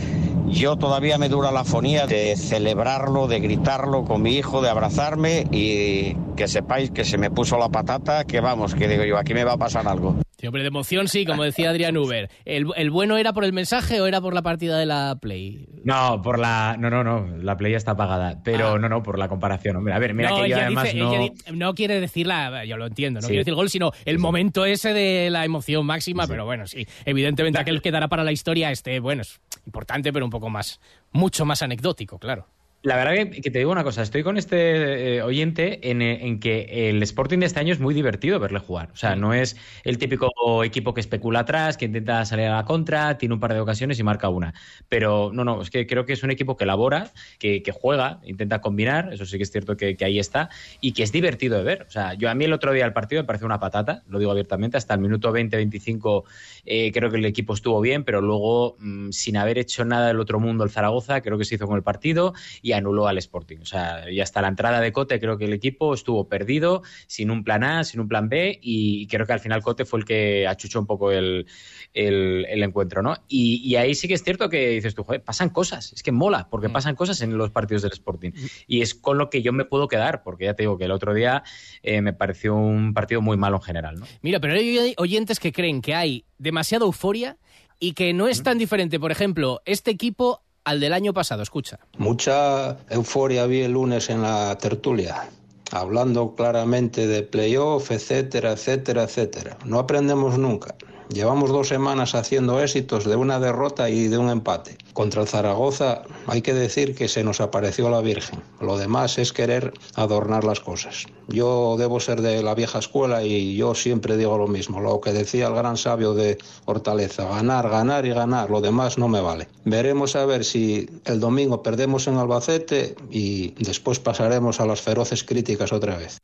Yo 0.47 0.75
todavía 0.77 1.17
me 1.17 1.29
dura 1.29 1.51
la 1.51 1.63
fonía 1.63 2.05
de 2.05 2.35
celebrarlo, 2.35 3.27
de 3.27 3.39
gritarlo 3.39 4.05
con 4.05 4.21
mi 4.21 4.35
hijo, 4.35 4.61
de 4.61 4.69
abrazarme 4.69 5.47
y 5.51 6.15
que 6.35 6.47
sepáis 6.47 6.91
que 6.91 7.05
se 7.05 7.17
me 7.17 7.31
puso 7.31 7.57
la 7.57 7.69
patata, 7.69 8.23
que 8.25 8.39
vamos, 8.39 8.75
que 8.75 8.87
digo 8.87 9.03
yo, 9.03 9.17
aquí 9.17 9.33
me 9.33 9.43
va 9.43 9.53
a 9.53 9.57
pasar 9.57 9.87
algo. 9.87 10.15
Sí, 10.43 10.47
hombre, 10.47 10.61
de 10.63 10.67
emoción 10.67 11.07
sí, 11.07 11.23
como 11.25 11.45
decía 11.45 11.69
Adrián 11.69 11.95
Uber. 11.95 12.29
¿El, 12.43 12.65
el 12.75 12.91
bueno 12.91 13.15
era 13.15 13.31
por 13.31 13.45
el 13.45 13.53
mensaje 13.53 14.01
o 14.01 14.07
era 14.07 14.19
por 14.19 14.33
la 14.33 14.41
partida 14.41 14.77
de 14.77 14.85
la 14.85 15.17
Play? 15.21 15.69
No, 15.85 16.21
por 16.21 16.37
la. 16.37 16.75
No, 16.77 16.89
no, 16.89 17.01
no. 17.01 17.37
La 17.37 17.55
playa 17.55 17.77
está 17.77 17.91
apagada. 17.91 18.41
Pero 18.43 18.77
no, 18.77 18.89
no, 18.89 19.01
por 19.03 19.17
la 19.17 19.29
comparación. 19.29 19.77
Hombre, 19.77 19.93
a 19.93 19.99
ver, 19.99 20.13
mira 20.13 20.31
no, 20.31 20.43
que 20.43 20.49
yo 20.49 20.57
además 20.57 20.83
dice- 20.91 20.97
no. 20.97 21.13
no 21.53 21.73
quiere 21.73 22.01
decir 22.01 22.27
la, 22.27 22.65
yo 22.65 22.75
lo 22.75 22.87
entiendo, 22.87 23.19
no 23.21 23.27
Sí. 23.27 23.27
quiere 23.29 23.39
decir 23.45 23.53
gol, 23.53 23.69
sino 23.69 23.91
el 24.03 24.19
momento 24.19 24.65
ese 24.65 24.91
de 24.93 25.29
la 25.29 25.45
emoción 25.45 25.85
máxima, 25.85 26.27
pero 26.27 26.43
bueno, 26.43 26.67
sí, 26.67 26.85
evidentemente 27.05 27.57
aquel 27.61 27.81
que 27.81 27.91
dará 27.91 28.09
para 28.09 28.25
la 28.25 28.33
historia 28.33 28.69
este, 28.69 28.99
bueno, 28.99 29.21
es 29.21 29.39
importante, 29.65 30.11
pero 30.11 30.25
un 30.25 30.31
poco 30.31 30.49
más, 30.49 30.81
mucho 31.13 31.45
más 31.45 31.61
anecdótico, 31.61 32.19
claro. 32.19 32.47
La 32.83 32.97
verdad 32.97 33.13
que, 33.13 33.41
que 33.41 33.49
te 33.49 33.59
digo 33.59 33.71
una 33.71 33.85
cosa, 33.85 34.01
estoy 34.01 34.23
con 34.23 34.37
este 34.37 35.15
eh, 35.15 35.21
oyente 35.21 35.89
en, 35.89 36.01
eh, 36.01 36.27
en 36.27 36.41
que 36.41 36.89
el 36.89 37.01
Sporting 37.01 37.39
de 37.39 37.45
este 37.45 37.61
año 37.61 37.71
es 37.71 37.79
muy 37.79 37.93
divertido 37.93 38.41
verle 38.41 38.59
jugar. 38.59 38.89
O 38.91 38.97
sea, 38.97 39.15
no 39.15 39.33
es 39.33 39.55
el 39.85 39.97
típico 39.97 40.29
equipo 40.65 40.93
que 40.93 40.99
especula 40.99 41.39
atrás, 41.39 41.77
que 41.77 41.85
intenta 41.85 42.25
salir 42.25 42.47
a 42.47 42.57
la 42.57 42.65
contra, 42.65 43.17
tiene 43.17 43.35
un 43.35 43.39
par 43.39 43.53
de 43.53 43.61
ocasiones 43.61 43.99
y 43.99 44.03
marca 44.03 44.27
una. 44.27 44.53
Pero 44.89 45.31
no, 45.33 45.45
no, 45.45 45.61
es 45.61 45.69
que 45.69 45.87
creo 45.87 46.05
que 46.05 46.11
es 46.11 46.23
un 46.23 46.31
equipo 46.31 46.57
que 46.57 46.65
elabora, 46.65 47.13
que, 47.39 47.63
que 47.63 47.71
juega, 47.71 48.19
intenta 48.25 48.59
combinar, 48.59 49.13
eso 49.13 49.25
sí 49.25 49.37
que 49.37 49.43
es 49.43 49.51
cierto 49.51 49.77
que, 49.77 49.95
que 49.95 50.03
ahí 50.03 50.19
está, 50.19 50.49
y 50.81 50.91
que 50.91 51.03
es 51.03 51.13
divertido 51.13 51.57
de 51.57 51.63
ver. 51.63 51.85
O 51.87 51.91
sea, 51.91 52.15
yo 52.15 52.29
a 52.29 52.35
mí 52.35 52.43
el 52.43 52.51
otro 52.51 52.73
día 52.73 52.83
el 52.83 52.91
partido 52.91 53.21
me 53.21 53.25
pareció 53.27 53.45
una 53.45 53.61
patata, 53.61 54.03
lo 54.09 54.19
digo 54.19 54.31
abiertamente, 54.31 54.75
hasta 54.75 54.93
el 54.93 54.99
minuto 54.99 55.31
20-25 55.31 56.25
eh, 56.65 56.91
creo 56.91 57.09
que 57.09 57.15
el 57.15 57.25
equipo 57.25 57.53
estuvo 57.53 57.79
bien, 57.79 58.03
pero 58.03 58.19
luego, 58.19 58.75
mm, 58.79 59.11
sin 59.11 59.37
haber 59.37 59.57
hecho 59.57 59.85
nada 59.85 60.07
del 60.07 60.19
otro 60.19 60.41
mundo 60.41 60.65
el 60.65 60.69
Zaragoza, 60.69 61.21
creo 61.21 61.37
que 61.37 61.45
se 61.45 61.55
hizo 61.55 61.65
con 61.65 61.77
el 61.77 61.83
partido 61.83 62.33
y 62.61 62.72
anuló 62.73 63.07
al 63.07 63.17
Sporting. 63.17 63.57
O 63.61 63.65
sea, 63.65 64.09
y 64.09 64.19
hasta 64.19 64.41
la 64.41 64.47
entrada 64.47 64.79
de 64.81 64.91
Cote 64.91 65.19
creo 65.19 65.37
que 65.37 65.45
el 65.45 65.53
equipo 65.53 65.93
estuvo 65.93 66.27
perdido, 66.27 66.81
sin 67.07 67.31
un 67.31 67.43
plan 67.43 67.63
A, 67.63 67.83
sin 67.83 67.99
un 67.99 68.07
plan 68.07 68.29
B, 68.29 68.59
y 68.61 69.07
creo 69.07 69.25
que 69.25 69.33
al 69.33 69.39
final 69.39 69.61
Cote 69.61 69.85
fue 69.85 69.99
el 69.99 70.05
que 70.05 70.47
achuchó 70.47 70.79
un 70.79 70.85
poco 70.87 71.11
el, 71.11 71.45
el- 71.93 72.45
el 72.49 72.63
encuentro, 72.63 73.01
¿no? 73.01 73.15
Y, 73.27 73.55
y 73.63 73.75
ahí 73.75 73.95
sí 73.95 74.07
que 74.07 74.13
es 74.13 74.23
cierto 74.23 74.49
que 74.49 74.69
dices 74.69 74.95
tú, 74.95 75.03
joder, 75.03 75.23
pasan 75.23 75.49
cosas, 75.49 75.93
es 75.93 76.03
que 76.03 76.11
mola, 76.11 76.47
porque 76.49 76.69
pasan 76.69 76.95
cosas 76.95 77.21
en 77.21 77.37
los 77.37 77.51
partidos 77.51 77.81
del 77.83 77.91
Sporting. 77.91 78.31
Y 78.67 78.81
es 78.81 78.93
con 78.95 79.17
lo 79.17 79.29
que 79.29 79.41
yo 79.41 79.53
me 79.53 79.65
puedo 79.65 79.87
quedar, 79.87 80.23
porque 80.23 80.45
ya 80.45 80.53
te 80.53 80.63
digo 80.63 80.77
que 80.77 80.85
el 80.85 80.91
otro 80.91 81.13
día 81.13 81.43
eh, 81.81 82.01
me 82.01 82.13
pareció 82.13 82.55
un 82.55 82.93
partido 82.93 83.21
muy 83.21 83.37
malo 83.37 83.57
en 83.57 83.61
general, 83.63 83.95
¿no? 83.99 84.05
Mira, 84.21 84.39
pero 84.39 84.53
hay 84.53 84.93
oyentes 84.97 85.39
que 85.39 85.51
creen 85.51 85.81
que 85.81 85.95
hay 85.95 86.25
demasiada 86.37 86.85
euforia 86.85 87.37
y 87.79 87.93
que 87.93 88.13
no 88.13 88.27
es 88.27 88.43
tan 88.43 88.57
diferente, 88.57 88.99
por 88.99 89.11
ejemplo, 89.11 89.61
este 89.65 89.91
equipo 89.91 90.42
al 90.63 90.79
del 90.79 90.93
año 90.93 91.13
pasado, 91.13 91.43
escucha. 91.43 91.79
Mucha 91.97 92.77
euforia 92.89 93.45
vi 93.45 93.61
el 93.61 93.73
lunes 93.73 94.09
en 94.09 94.21
la 94.21 94.57
tertulia, 94.57 95.29
hablando 95.71 96.35
claramente 96.35 97.07
de 97.07 97.23
playoff, 97.23 97.91
etcétera, 97.91 98.53
etcétera, 98.53 99.03
etcétera. 99.03 99.57
No 99.65 99.79
aprendemos 99.79 100.37
nunca. 100.37 100.75
Llevamos 101.09 101.49
dos 101.49 101.67
semanas 101.67 102.15
haciendo 102.15 102.61
éxitos 102.61 103.05
de 103.05 103.15
una 103.15 103.39
derrota 103.39 103.89
y 103.89 104.07
de 104.07 104.17
un 104.17 104.29
empate. 104.29 104.77
Contra 104.93 105.21
el 105.21 105.27
Zaragoza 105.27 106.03
hay 106.27 106.41
que 106.41 106.53
decir 106.53 106.95
que 106.95 107.07
se 107.07 107.23
nos 107.23 107.41
apareció 107.41 107.89
la 107.89 108.01
Virgen. 108.01 108.41
Lo 108.61 108.77
demás 108.77 109.17
es 109.17 109.33
querer 109.33 109.73
adornar 109.95 110.43
las 110.43 110.59
cosas. 110.59 111.05
Yo 111.27 111.75
debo 111.77 111.99
ser 111.99 112.21
de 112.21 112.43
la 112.43 112.55
vieja 112.55 112.79
escuela 112.79 113.23
y 113.23 113.55
yo 113.55 113.75
siempre 113.75 114.17
digo 114.17 114.37
lo 114.37 114.47
mismo, 114.47 114.79
lo 114.81 115.01
que 115.01 115.13
decía 115.13 115.47
el 115.47 115.55
gran 115.55 115.77
sabio 115.77 116.13
de 116.13 116.37
Hortaleza, 116.65 117.25
ganar, 117.27 117.69
ganar 117.69 118.05
y 118.05 118.09
ganar, 118.09 118.49
lo 118.49 118.61
demás 118.61 118.97
no 118.97 119.07
me 119.07 119.21
vale. 119.21 119.47
Veremos 119.65 120.15
a 120.15 120.25
ver 120.25 120.45
si 120.45 120.89
el 121.05 121.19
domingo 121.19 121.63
perdemos 121.63 122.07
en 122.07 122.17
Albacete 122.17 122.95
y 123.09 123.51
después 123.63 123.99
pasaremos 123.99 124.59
a 124.59 124.65
las 124.65 124.81
feroces 124.81 125.23
críticas 125.23 125.73
otra 125.73 125.97
vez. 125.97 126.19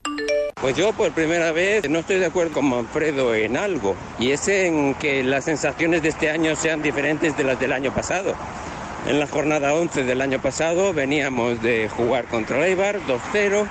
Pues 0.62 0.76
yo 0.76 0.92
por 0.92 1.14
primera 1.14 1.54
vez 1.54 1.90
no 1.90 2.00
estoy 2.00 2.20
de 2.20 2.26
acuerdo 2.26 2.52
con 2.52 2.66
Manfredo 2.66 3.34
en 3.34 3.56
algo, 3.56 3.96
y 4.20 4.32
es 4.32 4.46
en 4.50 4.94
que 4.96 5.24
las 5.24 5.46
sensaciones 5.46 6.02
de 6.02 6.10
este 6.10 6.30
año 6.30 6.54
sean 6.58 6.82
diferentes 6.82 7.38
de 7.38 7.46
las 7.46 7.58
del 7.62 7.72
año 7.72 7.94
pasado. 7.94 8.36
En 9.08 9.20
la 9.20 9.28
jornada 9.28 9.74
11 9.74 10.04
del 10.04 10.20
año 10.20 10.42
pasado 10.42 10.94
veníamos 10.94 11.62
de 11.62 11.88
jugar 11.88 12.26
contra 12.26 12.58
el 12.58 12.64
Eibar 12.64 13.00
2-0, 13.08 13.68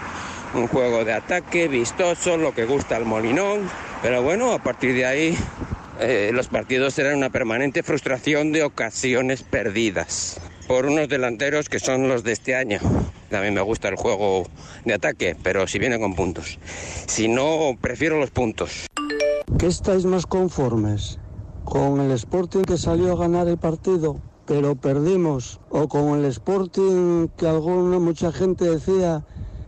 un 0.55 0.67
juego 0.69 1.05
de 1.05 1.13
ataque 1.13 1.69
vistoso, 1.69 2.39
lo 2.39 2.55
que 2.55 2.65
gusta 2.65 2.97
al 2.97 3.05
Molinón, 3.05 3.69
Pero 4.01 4.23
bueno, 4.23 4.53
a 4.53 4.59
partir 4.59 4.95
de 4.95 5.05
ahí 5.05 5.39
eh, 6.01 6.31
los 6.33 6.49
partidos 6.49 6.95
serán 6.95 7.17
una 7.17 7.29
permanente 7.29 7.83
frustración 7.83 8.51
de 8.53 8.63
ocasiones 8.63 9.43
perdidas 9.43 10.41
por 10.69 10.85
unos 10.85 11.09
delanteros 11.09 11.71
que 11.71 11.81
son 11.81 12.09
los 12.09 12.23
de 12.23 12.33
este 12.33 12.55
año. 12.55 12.79
También 13.31 13.55
me 13.55 13.63
gusta 13.63 13.89
el 13.89 13.97
juego 13.97 14.45
de 14.85 14.95
ataque, 14.95 15.35
pero 15.43 15.67
si 15.67 15.79
viene 15.79 15.99
con 15.99 16.15
puntos. 16.15 16.59
Si 17.07 17.27
no, 17.27 17.77
prefiero 17.81 18.21
los 18.21 18.31
puntos. 18.31 18.87
¿Qué 19.59 19.67
estáis 19.67 20.05
más 20.05 20.27
conformes? 20.27 21.19
¿Con 21.65 22.01
el 22.01 22.13
Sporting 22.13 22.63
que 22.63 22.77
salió 22.77 23.13
a 23.13 23.17
ganar 23.17 23.49
el 23.49 23.57
partido, 23.57 24.21
pero 24.47 24.77
perdimos? 24.77 25.59
¿O 25.71 25.89
con 25.89 26.19
el 26.19 26.27
Sporting 26.27 27.29
que 27.37 27.49
alguna, 27.49 27.99
mucha 27.99 28.31
gente 28.31 28.67
decía 28.67 29.25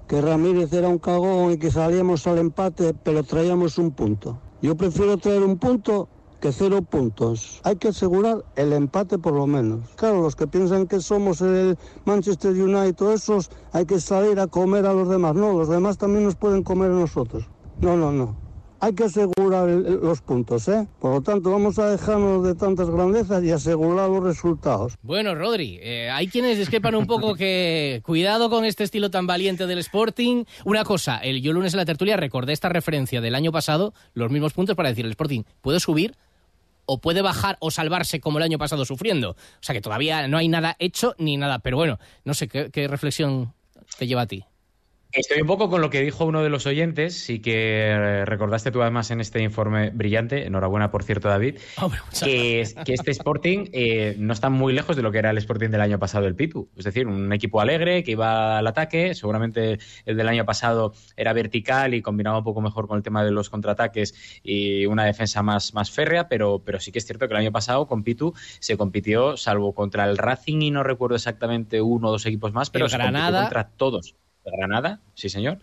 que 0.06 0.20
Ramírez 0.20 0.72
era 0.72 0.88
un 0.88 0.98
cagón 0.98 1.52
y 1.52 1.58
que 1.58 1.70
salíamos 1.70 2.26
al 2.26 2.38
empate, 2.38 2.94
pero 3.02 3.24
traíamos 3.24 3.78
un 3.78 3.90
punto? 3.90 4.38
Yo 4.60 4.76
prefiero 4.76 5.16
traer 5.16 5.42
un 5.42 5.58
punto 5.58 6.08
que 6.40 6.52
cero 6.52 6.82
puntos. 6.82 7.60
Hay 7.64 7.76
que 7.76 7.88
asegurar 7.88 8.44
el 8.56 8.72
empate 8.72 9.18
por 9.18 9.34
lo 9.34 9.46
menos. 9.46 9.88
Claro, 9.96 10.22
los 10.22 10.34
que 10.34 10.46
piensan 10.46 10.86
que 10.86 11.00
somos 11.00 11.40
el 11.42 11.76
Manchester 12.04 12.52
United, 12.52 13.10
esos, 13.12 13.50
hay 13.72 13.86
que 13.86 14.00
salir 14.00 14.40
a 14.40 14.46
comer 14.46 14.86
a 14.86 14.94
los 14.94 15.08
demás. 15.08 15.34
No, 15.34 15.52
los 15.52 15.68
demás 15.68 15.98
también 15.98 16.24
nos 16.24 16.36
pueden 16.36 16.62
comer 16.62 16.90
a 16.90 16.94
nosotros. 16.94 17.44
No, 17.80 17.96
no, 17.96 18.10
no. 18.10 18.50
Hay 18.82 18.94
que 18.94 19.04
asegurar 19.04 19.68
los 19.68 20.22
puntos, 20.22 20.66
¿eh? 20.68 20.88
Por 21.00 21.12
lo 21.12 21.20
tanto, 21.20 21.50
vamos 21.50 21.78
a 21.78 21.90
dejarnos 21.90 22.42
de 22.44 22.54
tantas 22.54 22.88
grandezas 22.88 23.44
y 23.44 23.50
asegurar 23.50 24.08
los 24.08 24.24
resultados. 24.24 24.94
Bueno, 25.02 25.34
Rodri, 25.34 25.78
eh, 25.82 26.08
hay 26.10 26.28
quienes 26.28 26.56
discrepan 26.56 26.94
un 26.94 27.06
poco 27.06 27.34
que 27.34 28.00
cuidado 28.06 28.48
con 28.48 28.64
este 28.64 28.84
estilo 28.84 29.10
tan 29.10 29.26
valiente 29.26 29.66
del 29.66 29.80
Sporting. 29.80 30.44
Una 30.64 30.84
cosa, 30.84 31.18
el 31.18 31.42
yo 31.42 31.52
lunes 31.52 31.74
en 31.74 31.78
la 31.78 31.84
tertulia 31.84 32.16
recordé 32.16 32.54
esta 32.54 32.70
referencia 32.70 33.20
del 33.20 33.34
año 33.34 33.52
pasado, 33.52 33.92
los 34.14 34.30
mismos 34.30 34.54
puntos 34.54 34.76
para 34.76 34.88
decir 34.88 35.04
el 35.04 35.10
Sporting 35.10 35.42
puede 35.60 35.78
subir 35.78 36.14
o 36.92 37.00
puede 37.00 37.22
bajar 37.22 37.56
o 37.60 37.70
salvarse 37.70 38.20
como 38.20 38.38
el 38.38 38.44
año 38.44 38.58
pasado 38.58 38.84
sufriendo. 38.84 39.30
O 39.30 39.62
sea 39.62 39.74
que 39.74 39.80
todavía 39.80 40.26
no 40.26 40.38
hay 40.38 40.48
nada 40.48 40.74
hecho 40.80 41.14
ni 41.18 41.36
nada. 41.36 41.60
Pero 41.60 41.76
bueno, 41.76 42.00
no 42.24 42.34
sé 42.34 42.48
qué, 42.48 42.70
qué 42.72 42.88
reflexión 42.88 43.54
te 43.96 44.08
lleva 44.08 44.22
a 44.22 44.26
ti. 44.26 44.44
Estoy 45.12 45.40
un 45.40 45.48
poco 45.48 45.68
con 45.68 45.80
lo 45.80 45.90
que 45.90 46.00
dijo 46.02 46.24
uno 46.24 46.42
de 46.42 46.50
los 46.50 46.66
oyentes 46.66 47.28
y 47.30 47.40
que 47.40 47.88
eh, 47.88 48.24
recordaste 48.24 48.70
tú 48.70 48.80
además 48.80 49.10
en 49.10 49.20
este 49.20 49.42
informe 49.42 49.90
brillante, 49.90 50.46
enhorabuena 50.46 50.92
por 50.92 51.02
cierto 51.02 51.28
David, 51.28 51.58
que, 52.26 52.60
es- 52.60 52.74
que 52.84 52.94
este 52.94 53.10
Sporting 53.10 53.66
eh, 53.72 54.14
no 54.18 54.32
está 54.32 54.50
muy 54.50 54.72
lejos 54.72 54.94
de 54.96 55.02
lo 55.02 55.10
que 55.10 55.18
era 55.18 55.30
el 55.30 55.38
Sporting 55.38 55.70
del 55.70 55.80
año 55.80 55.98
pasado 55.98 56.26
el 56.26 56.36
Pitu. 56.36 56.68
Es 56.76 56.84
decir, 56.84 57.08
un 57.08 57.32
equipo 57.32 57.60
alegre 57.60 58.04
que 58.04 58.12
iba 58.12 58.58
al 58.58 58.66
ataque, 58.68 59.14
seguramente 59.16 59.78
el 60.06 60.16
del 60.16 60.28
año 60.28 60.44
pasado 60.46 60.92
era 61.16 61.32
vertical 61.32 61.92
y 61.94 62.02
combinaba 62.02 62.38
un 62.38 62.44
poco 62.44 62.60
mejor 62.60 62.86
con 62.86 62.96
el 62.96 63.02
tema 63.02 63.24
de 63.24 63.32
los 63.32 63.50
contraataques 63.50 64.14
y 64.44 64.86
una 64.86 65.04
defensa 65.04 65.42
más, 65.42 65.74
más 65.74 65.90
férrea, 65.90 66.28
pero, 66.28 66.62
pero 66.64 66.78
sí 66.78 66.92
que 66.92 67.00
es 67.00 67.06
cierto 67.06 67.26
que 67.26 67.34
el 67.34 67.40
año 67.40 67.52
pasado 67.52 67.88
con 67.88 68.04
Pitu 68.04 68.32
se 68.60 68.76
compitió, 68.76 69.36
salvo 69.36 69.74
contra 69.74 70.04
el 70.08 70.18
Racing 70.18 70.62
y 70.62 70.70
no 70.70 70.84
recuerdo 70.84 71.16
exactamente 71.16 71.80
uno 71.82 72.08
o 72.08 72.12
dos 72.12 72.26
equipos 72.26 72.52
más, 72.52 72.70
pero 72.70 72.84
El 72.84 72.90
se 72.92 72.96
compitió 72.98 73.20
contra 73.42 73.68
todos. 73.70 74.14
¿De 74.44 74.50
Granada? 74.56 75.00
Sí, 75.14 75.28
señor. 75.28 75.58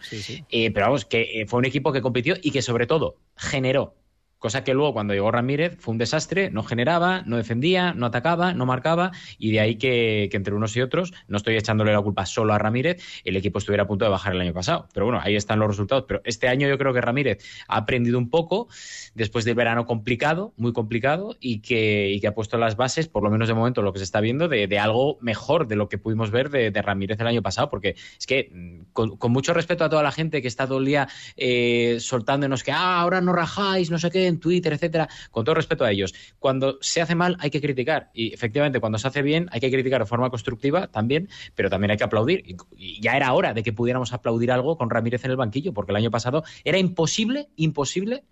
Eh, 0.49 0.71
pero 0.71 0.85
vamos, 0.85 1.05
que 1.05 1.41
eh, 1.41 1.45
fue 1.47 1.59
un 1.59 1.65
equipo 1.65 1.91
que 1.91 2.01
compitió 2.01 2.35
y 2.41 2.51
que 2.51 2.61
sobre 2.61 2.87
todo 2.87 3.17
generó. 3.35 3.95
Cosa 4.39 4.63
que 4.63 4.73
luego 4.73 4.93
cuando 4.93 5.13
llegó 5.13 5.31
Ramírez 5.31 5.77
fue 5.79 5.93
un 5.93 5.97
desastre, 5.97 6.51
no 6.51 6.63
generaba, 6.63 7.23
no 7.25 7.37
defendía, 7.37 7.93
no 7.93 8.05
atacaba, 8.05 8.53
no 8.53 8.65
marcaba 8.65 9.11
y 9.37 9.51
de 9.51 9.59
ahí 9.59 9.75
que, 9.75 10.29
entre 10.31 10.53
unos 10.53 10.75
y 10.77 10.81
otros, 10.81 11.13
no 11.27 11.37
estoy 11.37 11.57
echándole 11.57 11.91
la 11.91 12.01
culpa 12.01 12.25
solo 12.25 12.53
a 12.53 12.57
Ramírez, 12.57 13.01
el 13.23 13.35
equipo 13.35 13.57
estuviera 13.59 13.83
a 13.83 13.87
punto 13.87 14.05
de 14.05 14.11
bajar 14.11 14.33
el 14.33 14.41
año 14.41 14.53
pasado. 14.53 14.87
Pero 14.93 15.07
bueno, 15.07 15.19
ahí 15.23 15.35
están 15.35 15.59
los 15.59 15.67
resultados. 15.67 16.05
Pero 16.07 16.21
este 16.23 16.47
año 16.47 16.67
yo 16.67 16.77
creo 16.77 16.93
que 16.93 17.01
Ramírez 17.01 17.43
ha 17.67 17.77
aprendido 17.77 18.17
un 18.17 18.29
poco 18.29 18.67
después 19.15 19.45
del 19.45 19.55
verano 19.55 19.85
complicado, 19.85 20.53
muy 20.57 20.73
complicado, 20.73 21.35
y 21.39 21.61
que, 21.61 22.11
y 22.11 22.19
que 22.19 22.27
ha 22.27 22.35
puesto 22.35 22.57
las 22.57 22.75
bases, 22.75 23.07
por 23.07 23.23
lo 23.23 23.31
menos 23.31 23.47
de 23.47 23.55
momento 23.55 23.81
lo 23.81 23.93
que 23.93 23.99
se 23.99 24.05
está 24.05 24.21
viendo, 24.21 24.47
de, 24.47 24.67
de 24.67 24.79
algo 24.79 25.17
mejor 25.21 25.67
de 25.67 25.75
lo 25.75 25.89
que 25.89 25.97
pudimos 25.97 26.29
ver 26.29 26.49
de, 26.49 26.69
de 26.69 26.81
Ramírez 26.81 27.19
el 27.19 27.27
año 27.27 27.41
pasado. 27.41 27.69
Porque 27.69 27.95
es 28.19 28.27
que, 28.27 28.51
mm, 28.53 28.91
con, 28.93 29.17
con 29.17 29.31
mucho 29.31 29.53
respeto 29.53 29.83
a 29.83 29.89
toda 29.89 30.03
la 30.03 30.11
gente 30.11 30.41
que 30.41 30.47
está 30.47 30.67
todo 30.67 30.77
el 30.77 30.85
día 30.85 31.07
eh, 31.35 31.97
soltándonos 31.99 32.63
que 32.63 32.71
ah, 32.71 32.99
ahora 32.99 33.21
no 33.21 33.33
rajáis, 33.33 33.89
no 33.89 33.97
sé 33.97 34.11
qué, 34.11 34.26
en 34.27 34.39
Twitter, 34.39 34.73
etcétera, 34.73 35.09
con 35.31 35.43
todo 35.45 35.55
respeto 35.55 35.85
a 35.85 35.91
ellos. 35.91 36.13
Cuando 36.39 36.77
se 36.81 37.01
hace 37.01 37.15
mal 37.15 37.37
hay 37.39 37.49
que 37.49 37.61
criticar. 37.61 38.11
Y 38.13 38.33
efectivamente, 38.33 38.79
cuando 38.79 38.97
se 38.97 39.07
hace 39.07 39.21
bien 39.21 39.47
hay 39.51 39.59
que 39.59 39.71
criticar 39.71 40.01
de 40.01 40.07
forma 40.07 40.29
constructiva 40.29 40.87
también, 40.87 41.29
pero 41.55 41.69
también 41.69 41.91
hay 41.91 41.97
que 41.97 42.03
aplaudir. 42.03 42.43
Y, 42.45 43.01
ya 43.01 43.15
era 43.15 43.33
hora 43.33 43.53
de 43.53 43.63
que 43.63 43.73
pudiéramos 43.73 44.13
aplaudir 44.13 44.51
algo 44.51 44.77
con 44.77 44.89
Ramírez 44.89 45.23
en 45.25 45.31
el 45.31 45.37
banquillo, 45.37 45.73
porque 45.73 45.91
el 45.91 45.97
año 45.97 46.11
pasado 46.11 46.43
era 46.63 46.77
imposible, 46.77 47.49
imposible 47.55 48.23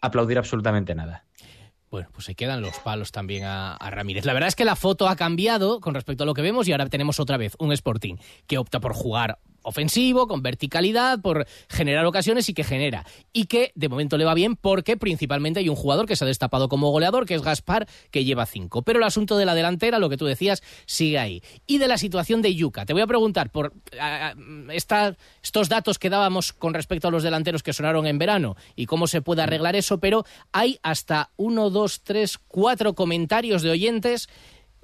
aplaudir 0.00 0.38
absolutamente 0.38 0.94
nada. 0.94 1.24
Bueno, 1.90 2.08
pues 2.12 2.26
se 2.26 2.34
quedan 2.34 2.60
los 2.60 2.78
palos 2.80 3.12
también 3.12 3.44
a, 3.44 3.74
a 3.74 3.90
Ramírez. 3.90 4.26
La 4.26 4.34
verdad 4.34 4.48
es 4.48 4.54
que 4.54 4.66
la 4.66 4.76
foto 4.76 5.08
ha 5.08 5.16
cambiado 5.16 5.80
con 5.80 5.94
respecto 5.94 6.24
a 6.24 6.26
lo 6.26 6.34
que 6.34 6.42
vemos 6.42 6.68
y 6.68 6.72
ahora 6.72 6.86
tenemos 6.86 7.18
otra 7.18 7.38
vez 7.38 7.54
un 7.58 7.72
Sporting 7.72 8.16
que 8.46 8.58
opta 8.58 8.78
por 8.78 8.92
jugar 8.92 9.38
ofensivo, 9.68 10.26
con 10.26 10.42
verticalidad, 10.42 11.20
por 11.20 11.46
generar 11.68 12.04
ocasiones 12.06 12.48
y 12.48 12.54
que 12.54 12.64
genera. 12.64 13.06
Y 13.32 13.44
que 13.46 13.72
de 13.74 13.88
momento 13.88 14.16
le 14.18 14.24
va 14.24 14.34
bien 14.34 14.56
porque 14.56 14.96
principalmente 14.96 15.60
hay 15.60 15.68
un 15.68 15.76
jugador 15.76 16.06
que 16.06 16.16
se 16.16 16.24
ha 16.24 16.26
destapado 16.26 16.68
como 16.68 16.90
goleador, 16.90 17.26
que 17.26 17.34
es 17.34 17.42
Gaspar, 17.42 17.86
que 18.10 18.24
lleva 18.24 18.46
cinco. 18.46 18.82
Pero 18.82 18.98
el 18.98 19.04
asunto 19.04 19.36
de 19.36 19.44
la 19.46 19.54
delantera, 19.54 19.98
lo 19.98 20.08
que 20.08 20.16
tú 20.16 20.26
decías, 20.26 20.62
sigue 20.86 21.18
ahí. 21.18 21.42
Y 21.66 21.78
de 21.78 21.88
la 21.88 21.98
situación 21.98 22.42
de 22.42 22.54
Yuca. 22.54 22.86
Te 22.86 22.92
voy 22.92 23.02
a 23.02 23.06
preguntar 23.06 23.50
por 23.50 23.72
esta- 24.70 25.16
estos 25.42 25.68
datos 25.68 25.98
que 25.98 26.10
dábamos 26.10 26.52
con 26.52 26.74
respecto 26.74 27.08
a 27.08 27.10
los 27.10 27.22
delanteros 27.22 27.62
que 27.62 27.72
sonaron 27.72 28.06
en 28.06 28.18
verano 28.18 28.56
y 28.76 28.86
cómo 28.86 29.06
se 29.06 29.22
puede 29.22 29.42
arreglar 29.42 29.76
eso, 29.76 29.98
pero 29.98 30.24
hay 30.52 30.78
hasta 30.82 31.30
uno, 31.36 31.70
dos, 31.70 32.02
tres, 32.02 32.38
cuatro 32.38 32.94
comentarios 32.94 33.62
de 33.62 33.70
oyentes 33.70 34.28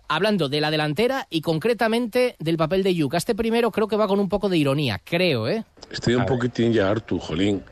hablando 0.08 0.48
de 0.48 0.60
la 0.60 0.70
delantera 0.70 1.26
y 1.30 1.40
concretamente 1.40 2.36
del 2.38 2.56
papel 2.56 2.82
de 2.82 2.94
Yuca. 2.94 3.16
Este 3.16 3.34
primero 3.34 3.70
creo 3.70 3.88
que 3.88 3.96
va 3.96 4.06
con 4.06 4.20
un 4.20 4.28
poco 4.28 4.48
de 4.48 4.58
ironía, 4.58 5.00
creo, 5.02 5.48
¿eh? 5.48 5.64
Estoy 5.90 6.14
un 6.14 6.26
poquitín 6.26 6.72
ya 6.72 6.90
harto, 6.90 7.18
Jolín. 7.18 7.62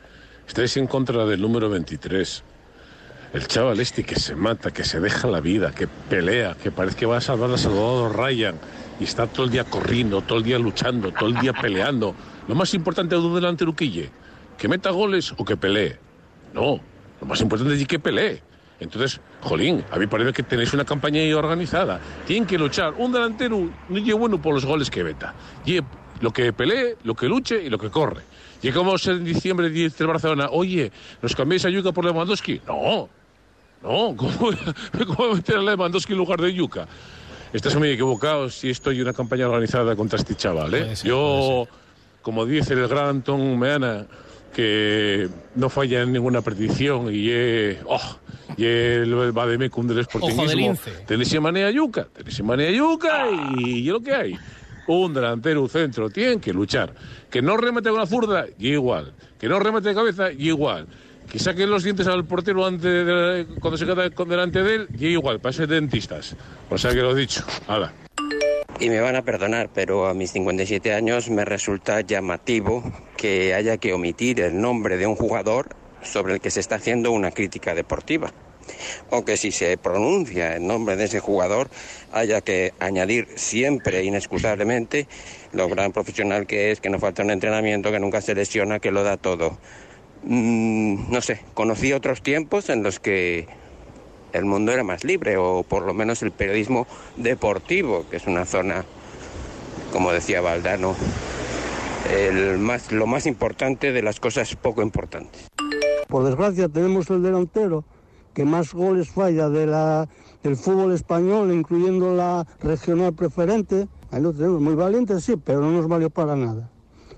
Estáis 0.47 0.77
en 0.77 0.87
contra 0.87 1.25
del 1.25 1.41
número 1.41 1.69
23. 1.71 2.45
El 3.33 3.47
chaval 3.47 3.81
este 3.81 4.05
que 4.05 4.17
se 4.17 4.35
mata, 4.35 4.71
que 4.71 4.85
se 4.85 5.01
deja 5.01 5.27
la 5.29 5.41
vida, 5.41 5.73
que 5.73 5.87
pelea, 5.87 6.55
que 6.63 6.71
parece 6.71 6.97
que 6.97 7.07
va 7.07 7.17
a 7.17 7.21
salvar 7.21 7.51
a 7.51 7.57
Salvador 7.57 8.17
Ryan 8.17 8.57
y 9.01 9.05
está 9.05 9.27
todo 9.27 9.47
el 9.47 9.53
día 9.53 9.65
corriendo, 9.65 10.21
todo 10.21 10.39
el 10.39 10.45
día 10.45 10.59
luchando, 10.59 11.13
todo 11.13 11.29
el 11.31 11.37
día 11.37 11.53
peleando. 11.55 12.15
Lo 12.47 12.55
más 12.55 12.75
importante 12.75 13.15
de 13.15 13.21
un 13.23 13.35
delantero 13.35 13.75
Quille, 13.75 14.11
que 14.59 14.69
meta 14.69 14.91
goles 14.91 15.33
o 15.39 15.45
que 15.45 15.57
pelee. 15.57 15.99
No, 16.53 16.81
lo 17.21 17.27
más 17.27 17.41
importante 17.41 17.75
es 17.75 17.87
que 17.87 17.99
pelee. 17.99 18.43
Entonces, 18.83 19.21
Jolín, 19.41 19.85
a 19.91 19.99
mí 19.99 20.07
parece 20.07 20.33
que 20.33 20.43
tenéis 20.43 20.73
una 20.75 20.85
campaña 20.85 21.21
ahí 21.21 21.33
organizada. 21.33 22.01
Tienen 22.27 22.47
que 22.47 22.59
luchar. 22.59 22.95
Un 22.99 23.13
delantero 23.13 23.71
no 23.89 23.97
es 23.97 24.15
bueno 24.15 24.41
por 24.41 24.55
los 24.55 24.65
goles 24.65 24.91
que 24.91 25.05
meta. 25.05 25.35
Y 25.65 25.81
lo 26.21 26.33
que 26.33 26.53
pelee, 26.53 26.97
lo 27.05 27.15
que 27.15 27.27
luche 27.27 27.63
y 27.63 27.71
lo 27.71 27.79
que 27.79 27.91
corre. 27.91 28.23
Llegamos 28.63 29.07
en 29.09 29.25
diciembre 29.25 29.69
dice 29.71 30.05
el 30.05 30.07
Barcelona, 30.07 30.49
oye, 30.51 30.93
¿nos 31.21 31.35
cambiáis 31.35 31.65
a 31.65 31.69
Yuca 31.69 31.91
por 31.93 32.05
Lewandowski? 32.05 32.61
No, 32.67 33.09
no, 33.83 34.17
¿cómo, 34.17 34.51
cómo 35.17 35.35
meter 35.35 35.57
a 35.57 35.63
Lewandowski 35.63 36.13
en 36.13 36.19
lugar 36.19 36.41
de 36.41 36.55
Yuca? 36.55 36.87
Estás 37.53 37.77
muy 37.77 37.91
equivocado 37.91 38.49
si 38.49 38.71
estoy 38.71 38.97
en 38.97 39.03
una 39.03 39.13
campaña 39.13 39.47
organizada 39.47 39.97
contra 39.97 40.19
este 40.19 40.37
chaval. 40.37 40.73
¿eh? 40.75 40.95
Yo, 41.03 41.67
como 42.23 42.47
dice 42.47 42.75
el 42.75 42.87
gran 42.87 43.09
Antón 43.09 43.59
Meana, 43.59 44.07
que 44.55 45.29
no 45.55 45.69
falla 45.69 46.03
en 46.03 46.13
ninguna 46.13 46.43
predicción 46.43 47.13
y 47.15 47.31
es 47.31 47.79
oh, 47.87 48.19
y 48.57 48.65
el 48.65 49.33
vademecum 49.33 49.87
del 49.87 50.01
Ojo 50.01 50.19
del 50.19 50.31
sportingismo. 50.31 50.55
lince. 50.69 50.91
Tenéis 51.07 51.41
manía 51.41 51.71
yuca, 51.71 52.07
tenéis 52.13 52.43
manía 52.43 52.71
yuca 52.71 53.27
y, 53.59 53.79
y 53.79 53.85
lo 53.87 54.01
que 54.01 54.13
hay. 54.15 54.37
Un 54.89 55.15
delantero, 55.15 55.63
un 55.63 55.69
centro, 55.69 56.11
tienen 56.11 56.41
que 56.41 56.53
luchar. 56.53 56.93
Que 57.31 57.41
no 57.41 57.57
remete 57.57 57.89
con 57.89 58.01
la 58.01 58.07
zurda, 58.07 58.47
y 58.59 58.71
igual. 58.73 59.13
Que 59.39 59.49
no 59.49 59.61
remete 59.61 59.91
de 59.91 59.95
cabeza, 59.95 60.33
y 60.33 60.49
igual. 60.49 60.87
Que 61.31 61.39
saque 61.39 61.67
los 61.69 61.85
dientes 61.85 62.07
al 62.09 62.25
portero 62.25 62.67
antes 62.67 62.83
de- 63.07 63.47
cuando 63.61 63.79
se 63.79 63.87
queda 63.87 64.11
con 64.11 64.29
delante 64.29 64.61
de 64.63 64.75
él, 64.75 64.89
y 64.99 65.07
igual, 65.07 65.39
para 65.41 65.53
ser 65.53 65.69
dentistas. 65.69 66.35
O 66.69 66.77
sea 66.77 66.91
que 66.91 67.01
lo 67.01 67.13
he 67.17 67.21
dicho. 67.21 67.45
Hala. 67.69 67.93
Y 68.81 68.89
me 68.89 69.01
van 69.01 69.17
a 69.17 69.23
perdonar, 69.23 69.71
pero 69.73 70.07
a 70.07 70.15
mis 70.15 70.33
57 70.33 70.93
años 70.93 71.31
me 71.31 71.45
resulta 71.45 72.01
llamativo 72.01 72.83
que 73.17 73.55
haya 73.55 73.77
que 73.77 73.93
omitir 73.93 74.41
el 74.41 74.61
nombre 74.61 74.97
de 74.97 75.07
un 75.07 75.15
jugador 75.15 75.77
sobre 76.03 76.35
el 76.35 76.41
que 76.41 76.51
se 76.51 76.61
está 76.61 76.77
haciendo 76.77 77.13
una 77.13 77.31
crítica 77.31 77.75
deportiva. 77.75 78.33
O 79.11 79.25
que 79.25 79.37
si 79.37 79.53
se 79.53 79.77
pronuncia 79.77 80.57
el 80.57 80.67
nombre 80.67 80.97
de 80.97 81.05
ese 81.05 81.21
jugador 81.21 81.69
haya 82.13 82.41
que 82.41 82.73
añadir 82.81 83.29
siempre, 83.37 84.03
inexcusablemente, 84.05 85.07
lo 85.53 85.69
gran 85.69 85.93
profesional 85.93 86.47
que 86.47 86.71
es, 86.71 86.81
que 86.81 86.91
no 86.91 86.99
falta 86.99 87.23
un 87.23 87.31
entrenamiento, 87.31 87.91
que 87.91 88.01
nunca 88.01 88.21
se 88.21 88.35
lesiona, 88.35 88.79
que 88.79 88.91
lo 88.91 89.03
da 89.03 89.17
todo. 89.17 89.59
Mm, 90.25 91.11
no 91.13 91.21
sé, 91.21 91.41
conocí 91.55 91.93
otros 91.93 92.23
tiempos 92.23 92.69
en 92.69 92.83
los 92.83 93.01
que 93.01 93.47
el 94.33 94.45
mundo 94.45 94.73
era 94.73 94.85
más 94.85 95.05
libre, 95.05 95.37
o 95.37 95.63
por 95.63 95.85
lo 95.85 95.95
menos 95.95 96.23
el 96.23 96.31
periodismo 96.31 96.87
deportivo, 97.17 98.05
que 98.11 98.17
es 98.17 98.27
una 98.27 98.45
zona, 98.45 98.85
como 99.93 100.13
decía 100.13 100.41
Valdano, 100.41 100.95
lo 102.91 103.07
más 103.07 103.27
importante 103.27 103.93
de 103.93 104.03
las 104.03 104.21
cosas 104.21 104.55
poco 104.57 104.83
importantes. 104.83 105.49
Por 106.09 106.25
desgracia 106.25 106.69
tenemos 106.69 107.09
el 107.11 107.23
delantero 107.23 107.85
que 108.35 108.45
más 108.45 108.73
goles 108.73 109.11
falla 109.11 109.49
de 109.49 109.67
la, 109.67 110.09
del 110.43 110.57
fútbol 110.57 110.93
español, 110.93 111.53
incluyendo 111.53 112.15
la 112.15 112.47
regional 112.61 113.13
preferente. 113.13 113.89
Ahí 114.11 114.23
lo 114.23 114.33
tenemos, 114.33 114.61
muy 114.61 114.75
valiente 114.75 115.21
sí, 115.21 115.37
pero 115.37 115.61
no 115.61 115.71
nos 115.71 115.89
valió 115.89 116.11
para 116.11 116.37
nada. 116.37 116.72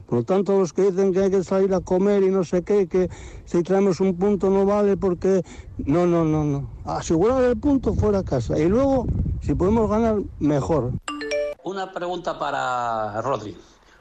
Por 0.07 0.19
lo 0.19 0.25
tanto, 0.25 0.59
los 0.59 0.73
que 0.73 0.91
dicen 0.91 1.13
que 1.13 1.21
hay 1.21 1.31
que 1.31 1.43
salir 1.43 1.73
a 1.75 1.81
comer 1.81 2.23
y 2.23 2.29
no 2.29 2.45
sé 2.45 2.63
qué, 2.63 2.87
que 2.89 3.09
si 3.47 3.63
traemos 3.63 4.01
un 4.01 4.17
punto 4.19 4.51
no 4.51 4.67
vale 4.67 4.97
porque... 4.97 5.43
No, 5.79 6.07
no, 6.07 6.25
no, 6.25 6.45
no. 6.45 6.71
Asegurar 6.85 7.43
el 7.45 7.59
punto 7.59 7.95
fuera 7.95 8.19
a 8.21 8.23
casa. 8.23 8.59
Y 8.59 8.69
luego, 8.69 9.07
si 9.41 9.55
podemos 9.55 9.89
ganar, 9.89 10.17
mejor. 10.39 10.93
Una 11.65 11.91
pregunta 11.93 12.39
para 12.39 13.21
Rodri. 13.23 13.57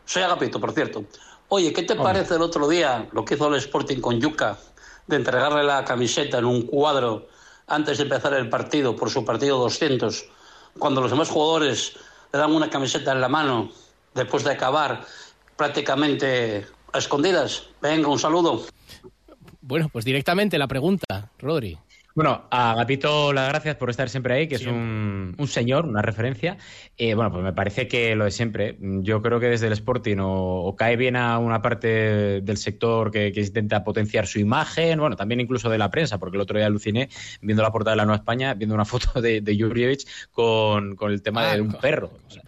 Soy 0.05 0.23
Agapito, 0.23 0.59
por 0.59 0.73
cierto. 0.73 1.05
Oye, 1.47 1.71
¿qué 1.71 1.83
te 1.83 1.95
parece 1.95 2.35
el 2.35 2.41
otro 2.41 2.67
día 2.67 3.07
lo 3.11 3.23
que 3.23 3.35
hizo 3.35 3.47
el 3.47 3.55
Sporting 3.55 4.01
con 4.01 4.19
Yuca 4.19 4.57
de 5.07 5.15
entregarle 5.15 5.63
la 5.63 5.85
camiseta 5.85 6.39
en 6.39 6.45
un 6.45 6.63
cuadro 6.63 7.27
antes 7.67 7.97
de 7.97 8.03
empezar 8.03 8.33
el 8.33 8.49
partido, 8.49 8.95
por 8.95 9.09
su 9.09 9.23
partido 9.23 9.57
200, 9.59 10.25
cuando 10.77 11.01
los 11.01 11.11
demás 11.11 11.29
jugadores 11.29 11.95
le 12.31 12.39
dan 12.39 12.51
una 12.53 12.69
camiseta 12.69 13.11
en 13.11 13.21
la 13.21 13.29
mano 13.29 13.69
después 14.13 14.43
de 14.43 14.51
acabar 14.51 15.05
prácticamente 15.55 16.65
a 16.91 16.97
escondidas? 16.97 17.69
Venga, 17.81 18.07
un 18.07 18.19
saludo. 18.19 18.63
Bueno, 19.61 19.89
pues 19.91 20.05
directamente 20.05 20.57
la 20.57 20.67
pregunta, 20.67 21.31
Rodri. 21.39 21.77
Bueno, 22.15 22.43
a 22.51 22.75
Gatito 22.75 23.33
las 23.33 23.49
gracias 23.49 23.75
por 23.77 23.89
estar 23.89 24.07
siempre 24.07 24.35
ahí, 24.35 24.47
que 24.47 24.53
es 24.55 24.67
un, 24.67 25.33
un 25.35 25.47
señor, 25.47 25.85
una 25.87 26.03
referencia. 26.03 26.57
Eh, 26.95 27.15
bueno, 27.15 27.31
pues 27.31 27.43
me 27.43 27.53
parece 27.53 27.87
que 27.87 28.15
lo 28.15 28.25
de 28.25 28.29
siempre. 28.31 28.77
Yo 28.79 29.23
creo 29.23 29.39
que 29.39 29.47
desde 29.47 29.65
el 29.65 29.73
Sporting 29.73 30.17
o, 30.19 30.63
o 30.63 30.75
cae 30.75 30.95
bien 30.95 31.15
a 31.15 31.39
una 31.39 31.63
parte 31.63 32.41
del 32.41 32.57
sector 32.57 33.09
que, 33.09 33.31
que 33.31 33.41
intenta 33.41 33.83
potenciar 33.83 34.27
su 34.27 34.37
imagen, 34.39 34.99
bueno, 34.99 35.15
también 35.15 35.39
incluso 35.41 35.71
de 35.71 35.79
la 35.79 35.89
prensa, 35.89 36.19
porque 36.19 36.37
el 36.37 36.41
otro 36.41 36.55
día 36.59 36.67
aluciné 36.67 37.09
viendo 37.41 37.63
la 37.63 37.71
portada 37.71 37.93
de 37.93 37.97
la 37.97 38.05
Nueva 38.05 38.17
España, 38.17 38.53
viendo 38.53 38.75
una 38.75 38.85
foto 38.85 39.19
de, 39.19 39.41
de 39.41 39.57
Jurjevic 39.59 40.01
con, 40.31 40.95
con 40.95 41.11
el 41.11 41.23
tema 41.23 41.49
Ah, 41.49 41.55
de 41.55 41.61
un 41.61 41.71
con- 41.71 41.81
perro. 41.81 42.11
O 42.27 42.29
sea, 42.29 42.43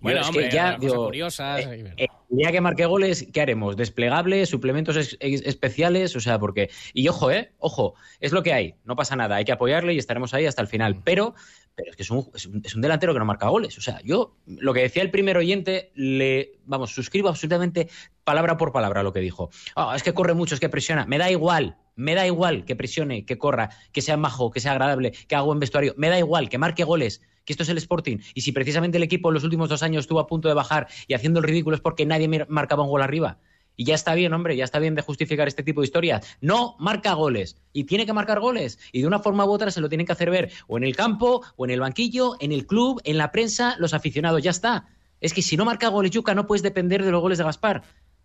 Bueno, 0.00 0.20
es 0.20 0.28
hombre, 0.28 0.48
que 0.48 0.54
ya, 0.54 0.76
digo, 0.78 1.12
eh, 1.12 1.94
eh, 1.96 2.08
que 2.52 2.60
marque 2.60 2.86
goles, 2.86 3.26
¿qué 3.32 3.40
haremos? 3.40 3.76
¿Desplegables? 3.76 4.48
¿Suplementos 4.48 4.96
ex- 5.20 5.42
especiales? 5.46 6.16
O 6.16 6.20
sea, 6.20 6.38
porque. 6.38 6.70
Y 6.94 7.08
ojo, 7.08 7.30
¿eh? 7.30 7.52
Ojo, 7.58 7.94
es 8.18 8.32
lo 8.32 8.42
que 8.42 8.52
hay. 8.52 8.74
No 8.84 8.96
pasa 8.96 9.16
nada. 9.16 9.36
Hay 9.36 9.44
que 9.44 9.52
apoyarle 9.52 9.92
y 9.94 9.98
estaremos 9.98 10.32
ahí 10.32 10.46
hasta 10.46 10.62
el 10.62 10.68
final. 10.68 10.94
Mm. 10.96 11.02
Pero, 11.04 11.34
pero 11.74 11.90
es 11.90 11.96
que 11.96 12.02
es 12.02 12.10
un, 12.10 12.30
es 12.34 12.46
un- 12.46 12.62
es 12.64 12.74
un 12.74 12.80
delantero 12.80 13.12
que 13.12 13.18
no 13.18 13.24
marca 13.24 13.48
goles. 13.48 13.76
O 13.78 13.80
sea, 13.80 14.00
yo, 14.02 14.36
lo 14.46 14.72
que 14.72 14.80
decía 14.80 15.02
el 15.02 15.10
primer 15.10 15.36
oyente, 15.36 15.90
le. 15.94 16.52
Vamos, 16.64 16.92
suscribo 16.94 17.28
absolutamente 17.28 17.88
palabra 18.24 18.56
por 18.56 18.72
palabra 18.72 19.02
lo 19.02 19.12
que 19.12 19.20
dijo. 19.20 19.50
Ah, 19.76 19.92
es 19.96 20.02
que 20.02 20.14
corre 20.14 20.34
mucho, 20.34 20.54
es 20.54 20.60
que 20.60 20.68
presiona. 20.68 21.04
Me 21.06 21.18
da 21.18 21.30
igual. 21.30 21.76
Me 21.96 22.14
da 22.14 22.26
igual 22.26 22.64
que 22.64 22.76
presione, 22.76 23.26
que 23.26 23.36
corra, 23.36 23.68
que 23.92 24.00
sea 24.00 24.16
majo, 24.16 24.50
que 24.50 24.60
sea 24.60 24.72
agradable, 24.72 25.10
que 25.10 25.34
haga 25.34 25.44
buen 25.44 25.58
vestuario. 25.58 25.92
Me 25.98 26.08
da 26.08 26.18
igual, 26.18 26.48
que 26.48 26.56
marque 26.56 26.84
goles, 26.84 27.20
que 27.50 27.54
esto 27.54 27.64
es 27.64 27.68
el 27.68 27.78
Sporting. 27.78 28.18
Y 28.32 28.42
si 28.42 28.52
precisamente 28.52 28.96
el 28.96 29.02
equipo 29.02 29.28
en 29.28 29.34
los 29.34 29.42
últimos 29.42 29.68
dos 29.68 29.82
años 29.82 30.04
estuvo 30.04 30.20
a 30.20 30.28
punto 30.28 30.46
de 30.46 30.54
bajar 30.54 30.86
y 31.08 31.14
haciendo 31.14 31.40
el 31.40 31.46
ridículo 31.46 31.74
es 31.74 31.82
porque 31.82 32.06
nadie 32.06 32.46
marcaba 32.48 32.84
un 32.84 32.90
gol 32.90 33.02
arriba. 33.02 33.38
Y 33.74 33.84
ya 33.84 33.94
está 33.94 34.14
bien, 34.14 34.32
hombre, 34.32 34.56
ya 34.56 34.62
está 34.62 34.78
bien 34.78 34.94
de 34.94 35.02
justificar 35.02 35.48
este 35.48 35.64
tipo 35.64 35.80
de 35.80 35.86
historias. 35.86 36.36
No 36.40 36.76
marca 36.78 37.14
goles. 37.14 37.56
Y 37.72 37.84
tiene 37.84 38.06
que 38.06 38.12
marcar 38.12 38.38
goles. 38.38 38.78
Y 38.92 39.00
de 39.00 39.06
una 39.08 39.18
forma 39.18 39.44
u 39.46 39.50
otra 39.50 39.72
se 39.72 39.80
lo 39.80 39.88
tienen 39.88 40.06
que 40.06 40.12
hacer 40.12 40.30
ver 40.30 40.52
o 40.68 40.76
en 40.76 40.84
el 40.84 40.94
campo, 40.94 41.42
o 41.56 41.64
en 41.64 41.72
el 41.72 41.80
banquillo, 41.80 42.36
en 42.38 42.52
el 42.52 42.66
club, 42.66 43.00
en 43.04 43.18
la 43.18 43.32
prensa, 43.32 43.74
los 43.78 43.94
aficionados. 43.94 44.42
Ya 44.42 44.50
está. 44.50 44.88
Es 45.20 45.34
que 45.34 45.42
si 45.42 45.56
no 45.56 45.64
marca 45.64 45.88
goles, 45.88 46.12
Yuca, 46.12 46.34
no 46.34 46.46
puedes 46.46 46.62
depender 46.62 47.04
de 47.04 47.10
los 47.10 47.20
goles 47.20 47.38
de 47.38 47.44
Gaspar. 47.44 47.82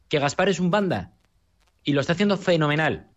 Que 0.07 0.19
Gaspar 0.19 0.49
es 0.49 0.59
un 0.59 0.69
banda. 0.69 1.13
Y 1.83 1.93
lo 1.93 2.01
está 2.01 2.13
haciendo 2.13 2.37
fenomenal. 2.37 3.09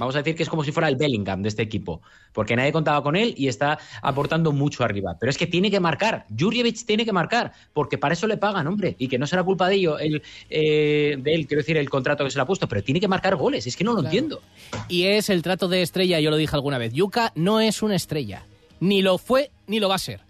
Vamos 0.00 0.14
a 0.14 0.18
decir 0.20 0.34
que 0.34 0.42
es 0.42 0.48
como 0.48 0.64
si 0.64 0.72
fuera 0.72 0.88
el 0.88 0.96
Bellingham 0.96 1.42
de 1.42 1.50
este 1.50 1.60
equipo, 1.60 2.00
porque 2.32 2.56
nadie 2.56 2.72
contaba 2.72 3.02
con 3.02 3.16
él 3.16 3.34
y 3.36 3.48
está 3.48 3.78
aportando 4.00 4.50
mucho 4.50 4.82
arriba. 4.82 5.18
Pero 5.20 5.28
es 5.28 5.36
que 5.36 5.46
tiene 5.46 5.70
que 5.70 5.78
marcar, 5.78 6.24
Jurjevic 6.36 6.86
tiene 6.86 7.04
que 7.04 7.12
marcar, 7.12 7.52
porque 7.74 7.98
para 7.98 8.14
eso 8.14 8.26
le 8.26 8.38
pagan, 8.38 8.66
hombre, 8.66 8.96
y 8.98 9.08
que 9.08 9.18
no 9.18 9.26
será 9.26 9.42
culpa 9.44 9.68
de 9.68 9.74
ello, 9.74 9.98
el, 9.98 10.22
eh, 10.48 11.18
de 11.18 11.34
él, 11.34 11.46
quiero 11.46 11.60
decir, 11.60 11.76
el 11.76 11.90
contrato 11.90 12.24
que 12.24 12.30
se 12.30 12.38
le 12.38 12.42
ha 12.42 12.46
puesto, 12.46 12.66
pero 12.66 12.82
tiene 12.82 12.98
que 12.98 13.08
marcar 13.08 13.36
goles, 13.36 13.66
es 13.66 13.76
que 13.76 13.84
no 13.84 13.92
lo 13.92 14.00
entiendo. 14.00 14.40
Y 14.88 15.04
es 15.04 15.28
el 15.28 15.42
trato 15.42 15.68
de 15.68 15.82
estrella, 15.82 16.18
yo 16.18 16.30
lo 16.30 16.38
dije 16.38 16.56
alguna 16.56 16.78
vez. 16.78 16.94
Yuka 16.94 17.32
no 17.34 17.60
es 17.60 17.82
una 17.82 17.94
estrella. 17.94 18.46
Ni 18.80 19.02
lo 19.02 19.18
fue, 19.18 19.50
ni 19.66 19.80
lo 19.80 19.90
va 19.90 19.96
a 19.96 19.98
ser. 19.98 20.20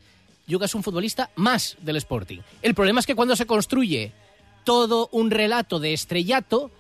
Yuka 0.49 0.65
es 0.65 0.75
un 0.75 0.83
futbolista 0.83 1.31
más 1.37 1.77
del 1.81 1.95
Sporting. 1.95 2.41
El 2.61 2.75
problema 2.75 2.99
es 2.99 3.07
que 3.07 3.15
cuando 3.15 3.37
se 3.37 3.47
construye 3.47 4.11
todo 4.65 5.09
un 5.13 5.31
relato 5.31 5.79
de 5.79 5.93
estrellato, 5.93 6.73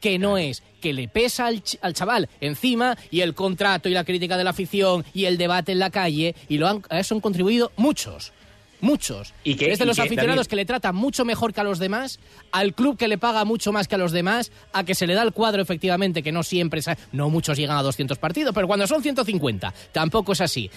que 0.00 0.18
no 0.18 0.38
es 0.38 0.62
que 0.80 0.92
le 0.92 1.08
pesa 1.08 1.46
al, 1.46 1.62
ch- 1.62 1.78
al 1.82 1.92
chaval 1.94 2.28
encima 2.40 2.96
y 3.10 3.20
el 3.20 3.34
contrato 3.34 3.88
y 3.88 3.92
la 3.92 4.04
crítica 4.04 4.36
de 4.38 4.44
la 4.44 4.50
afición 4.50 5.04
y 5.12 5.26
el 5.26 5.36
debate 5.38 5.72
en 5.72 5.78
la 5.78 5.90
calle, 5.90 6.34
y 6.48 6.58
lo 6.58 6.66
han, 6.68 6.82
a 6.88 6.98
eso 7.00 7.14
han 7.14 7.20
contribuido 7.20 7.70
muchos. 7.76 8.32
Muchos. 8.82 9.34
Y 9.44 9.56
que- 9.56 9.70
es 9.72 9.78
de 9.78 9.84
y 9.84 9.88
los 9.88 9.96
que, 9.96 10.02
aficionados 10.04 10.48
que 10.48 10.56
le 10.56 10.64
trata 10.64 10.90
mucho 10.92 11.26
mejor 11.26 11.52
que 11.52 11.60
a 11.60 11.64
los 11.64 11.78
demás, 11.78 12.18
al 12.50 12.72
club 12.74 12.96
que 12.96 13.08
le 13.08 13.18
paga 13.18 13.44
mucho 13.44 13.72
más 13.72 13.88
que 13.88 13.96
a 13.96 13.98
los 13.98 14.10
demás, 14.10 14.50
a 14.72 14.84
que 14.84 14.94
se 14.94 15.06
le 15.06 15.12
da 15.12 15.22
el 15.22 15.32
cuadro 15.34 15.60
efectivamente, 15.60 16.22
que 16.22 16.32
no 16.32 16.42
siempre, 16.42 16.80
no 17.12 17.28
muchos 17.28 17.58
llegan 17.58 17.76
a 17.76 17.82
200 17.82 18.16
partidos, 18.16 18.54
pero 18.54 18.66
cuando 18.66 18.86
son 18.86 19.02
150, 19.02 19.74
tampoco 19.92 20.32
es 20.32 20.40
así. 20.40 20.70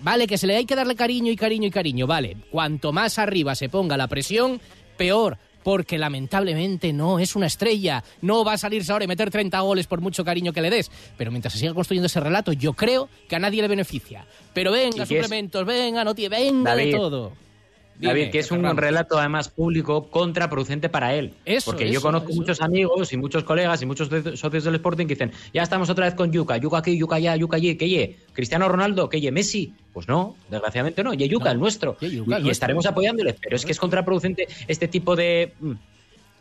Vale, 0.00 0.28
que 0.28 0.38
se 0.38 0.46
le 0.46 0.54
hay 0.54 0.64
que 0.64 0.76
darle 0.76 0.94
cariño 0.94 1.32
y 1.32 1.36
cariño 1.36 1.66
y 1.66 1.70
cariño, 1.72 2.06
vale. 2.06 2.36
Cuanto 2.52 2.92
más 2.92 3.18
arriba 3.18 3.56
se 3.56 3.68
ponga 3.68 3.96
la 3.96 4.06
presión, 4.06 4.60
peor. 4.96 5.36
Porque 5.62 5.98
lamentablemente 5.98 6.92
no 6.92 7.18
es 7.18 7.36
una 7.36 7.46
estrella. 7.46 8.02
No 8.22 8.44
va 8.44 8.54
a 8.54 8.58
salirse 8.58 8.92
ahora 8.92 9.04
y 9.04 9.08
meter 9.08 9.30
30 9.30 9.60
goles 9.60 9.86
por 9.86 10.00
mucho 10.00 10.24
cariño 10.24 10.52
que 10.52 10.62
le 10.62 10.70
des. 10.70 10.90
Pero 11.16 11.30
mientras 11.30 11.52
se 11.52 11.58
siga 11.60 11.74
construyendo 11.74 12.06
ese 12.06 12.20
relato, 12.20 12.52
yo 12.52 12.72
creo 12.72 13.08
que 13.28 13.36
a 13.36 13.38
nadie 13.38 13.60
le 13.62 13.68
beneficia. 13.68 14.24
Pero 14.54 14.72
venga, 14.72 15.02
es- 15.02 15.08
suplementos, 15.08 15.66
venga, 15.66 16.02
no 16.04 16.14
tiene, 16.14 16.36
venga 16.38 16.74
de 16.74 16.82
David, 16.92 16.92
David, 18.08 18.30
que 18.30 18.38
es 18.38 18.50
un 18.50 18.64
relato 18.76 19.18
además 19.18 19.48
público 19.48 20.08
contraproducente 20.10 20.88
para 20.88 21.14
él. 21.14 21.34
Eso, 21.44 21.70
Porque 21.72 21.90
yo 21.90 22.00
conozco 22.00 22.30
eso. 22.30 22.40
muchos 22.40 22.60
amigos 22.62 23.12
y 23.12 23.16
muchos 23.16 23.44
colegas 23.44 23.82
y 23.82 23.86
muchos 23.86 24.08
de- 24.08 24.36
socios 24.36 24.64
del 24.64 24.74
Sporting 24.76 25.06
que 25.06 25.14
dicen, 25.14 25.32
ya 25.52 25.62
estamos 25.62 25.90
otra 25.90 26.06
vez 26.06 26.14
con 26.14 26.32
Yuca, 26.32 26.56
Yuca 26.56 26.78
aquí, 26.78 26.96
Yuca 26.96 27.16
allá, 27.16 27.36
Yuca 27.36 27.56
allí, 27.56 27.76
que 27.76 27.88
ye, 27.88 28.16
Cristiano 28.32 28.68
Ronaldo, 28.68 29.08
que 29.08 29.20
ye, 29.20 29.30
Messi. 29.30 29.72
Pues 29.92 30.08
no, 30.08 30.36
desgraciadamente 30.48 31.02
no, 31.04 31.12
y 31.14 31.28
Yuca, 31.28 31.50
el 31.50 31.58
nuestro. 31.58 31.96
Ye 32.00 32.06
y, 32.08 32.10
Yuca, 32.16 32.36
el 32.36 32.42
y 32.42 32.44
nuestro. 32.44 32.50
estaremos 32.52 32.86
apoyándole, 32.86 33.34
pero 33.34 33.56
es 33.56 33.64
que 33.66 33.72
es 33.72 33.78
contraproducente 33.78 34.46
este 34.68 34.88
tipo 34.88 35.16
de, 35.16 35.52
mm, 35.60 35.72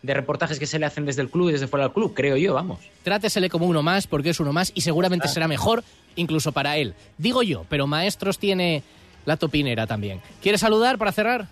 de 0.01 0.13
reportajes 0.13 0.59
que 0.59 0.65
se 0.65 0.79
le 0.79 0.85
hacen 0.85 1.05
desde 1.05 1.21
el 1.23 1.29
club 1.29 1.49
y 1.49 1.51
desde 1.51 1.67
fuera 1.67 1.85
del 1.87 1.93
club, 1.93 2.13
creo 2.15 2.37
yo, 2.37 2.53
vamos. 2.53 2.79
Trátesele 3.03 3.49
como 3.49 3.65
uno 3.67 3.83
más 3.83 4.07
porque 4.07 4.29
es 4.29 4.39
uno 4.39 4.53
más 4.53 4.71
y 4.73 4.81
seguramente 4.81 5.25
Ah. 5.27 5.29
será 5.29 5.47
mejor 5.49 5.83
incluso 6.15 6.51
para 6.53 6.77
él. 6.77 6.93
Digo 7.17 7.43
yo, 7.43 7.65
pero 7.67 7.85
Maestros 7.85 8.39
tiene 8.39 8.81
la 9.29 9.37
topinera 9.37 9.85
también. 9.87 10.19
¿Quieres 10.41 10.59
saludar 10.59 10.97
para 10.97 11.11
cerrar? 11.11 11.47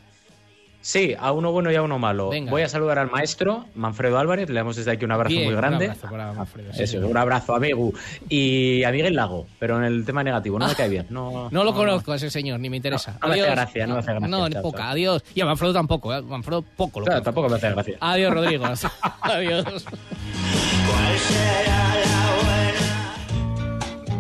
Sí, 0.82 1.14
a 1.20 1.32
uno 1.34 1.52
bueno 1.52 1.70
y 1.72 1.76
a 1.76 1.82
uno 1.82 2.00
malo. 2.00 2.30
Venga. 2.30 2.50
Voy 2.50 2.62
a 2.62 2.70
saludar 2.70 2.98
al 2.98 3.12
maestro 3.12 3.66
Manfredo 3.76 4.18
Álvarez, 4.20 4.48
le 4.50 4.56
damos 4.56 4.76
desde 4.78 4.92
aquí 4.92 5.04
un 5.06 5.12
abrazo 5.12 5.30
Bien, 5.34 5.44
muy 5.46 5.54
un 5.54 5.60
grande. 5.60 5.86
abrazo 5.86 6.08
para 6.10 6.32
Manfredo, 6.32 6.72
sí, 6.74 6.84
Eso, 6.84 6.94
señor. 6.94 7.10
un 7.12 7.18
abrazo, 7.18 7.56
amigo. 7.56 7.92
Y 8.30 8.84
a 8.84 8.92
Miguel 8.92 9.14
Lago, 9.16 9.48
pero 9.60 9.78
en 9.78 9.84
el 9.84 10.06
tema 10.06 10.24
negativo, 10.24 10.58
no 10.58 10.68
me 10.68 10.76
cae 10.76 10.88
bien. 10.88 11.06
No, 11.10 11.50
No 11.52 11.64
lo 11.66 11.74
conozco 11.74 12.14
a 12.14 12.16
ese 12.16 12.30
señor, 12.30 12.60
ni 12.62 12.70
me 12.70 12.78
interesa. 12.78 13.18
No 13.22 13.28
me 13.28 13.34
hace 13.34 13.42
Adiós. 13.44 13.56
gracia, 13.56 13.88
no 13.88 13.94
me 13.96 14.00
hace 14.00 14.12
gracia. 14.12 14.28
No, 14.30 14.48
ni 14.50 14.56
poca, 14.56 14.90
adiós. 14.90 15.24
Y 15.36 15.42
a 15.42 15.46
Manfredo 15.46 15.74
tampoco, 15.74 16.16
¿eh? 16.16 16.22
Manfredo 16.22 16.62
poco 16.62 17.00
lo 17.02 17.06
Claro, 17.06 17.22
conozco. 17.22 17.26
tampoco 17.26 17.50
me 17.50 17.56
hace 17.58 17.70
gracia. 17.72 17.98
Adiós, 18.00 18.34
Rodrigo. 18.34 18.66
adiós. 19.22 19.66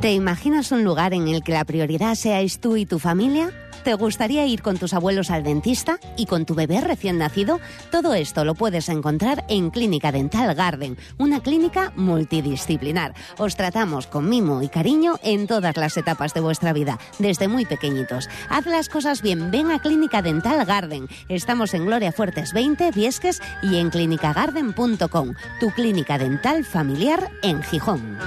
¿Te 0.08 0.14
imaginas 0.14 0.72
un 0.72 0.86
lugar 0.86 1.14
en 1.14 1.28
el 1.28 1.44
que 1.44 1.52
la 1.52 1.66
prioridad 1.66 2.16
seáis 2.16 2.62
tú 2.62 2.78
y 2.78 2.86
tu 2.86 2.98
familia? 2.98 3.52
¿Te 3.84 3.94
gustaría 3.94 4.46
ir 4.46 4.62
con 4.62 4.78
tus 4.78 4.94
abuelos 4.94 5.30
al 5.30 5.44
dentista 5.44 6.00
y 6.16 6.28
con 6.28 6.46
tu 6.46 6.56
bebé 6.56 6.80
recién 6.80 7.18
nacido? 7.18 7.60
Todo 7.92 8.14
esto 8.14 8.46
lo 8.46 8.56
puedes 8.56 8.88
encontrar 8.88 9.44
en 9.50 9.70
Clínica 9.70 10.14
Dental 10.14 10.56
Garden, 10.56 10.96
una 11.18 11.42
clínica 11.42 11.92
multidisciplinar. 11.98 13.16
Os 13.38 13.58
tratamos 13.58 14.08
con 14.08 14.30
mimo 14.30 14.62
y 14.62 14.70
cariño 14.70 15.20
en 15.24 15.46
todas 15.46 15.76
las 15.76 15.98
etapas 15.98 16.34
de 16.34 16.40
vuestra 16.40 16.72
vida, 16.72 17.00
desde 17.20 17.50
muy 17.50 17.66
pequeñitos. 17.66 18.30
Haz 18.48 18.66
las 18.66 18.88
cosas 18.88 19.22
bien, 19.22 19.52
ven 19.52 19.72
a 19.72 19.80
Clínica 19.80 20.22
Dental 20.22 20.64
Garden. 20.66 21.10
Estamos 21.28 21.74
en 21.74 21.86
Gloria 21.86 22.14
Fuertes 22.14 22.54
20, 22.54 22.92
Viesques 22.92 23.42
y 23.62 23.76
en 23.76 23.90
clinicagarden.com, 23.90 25.34
tu 25.60 25.70
clínica 25.72 26.18
dental 26.18 26.64
familiar 26.64 27.30
en 27.42 27.62
Gijón. 27.62 28.18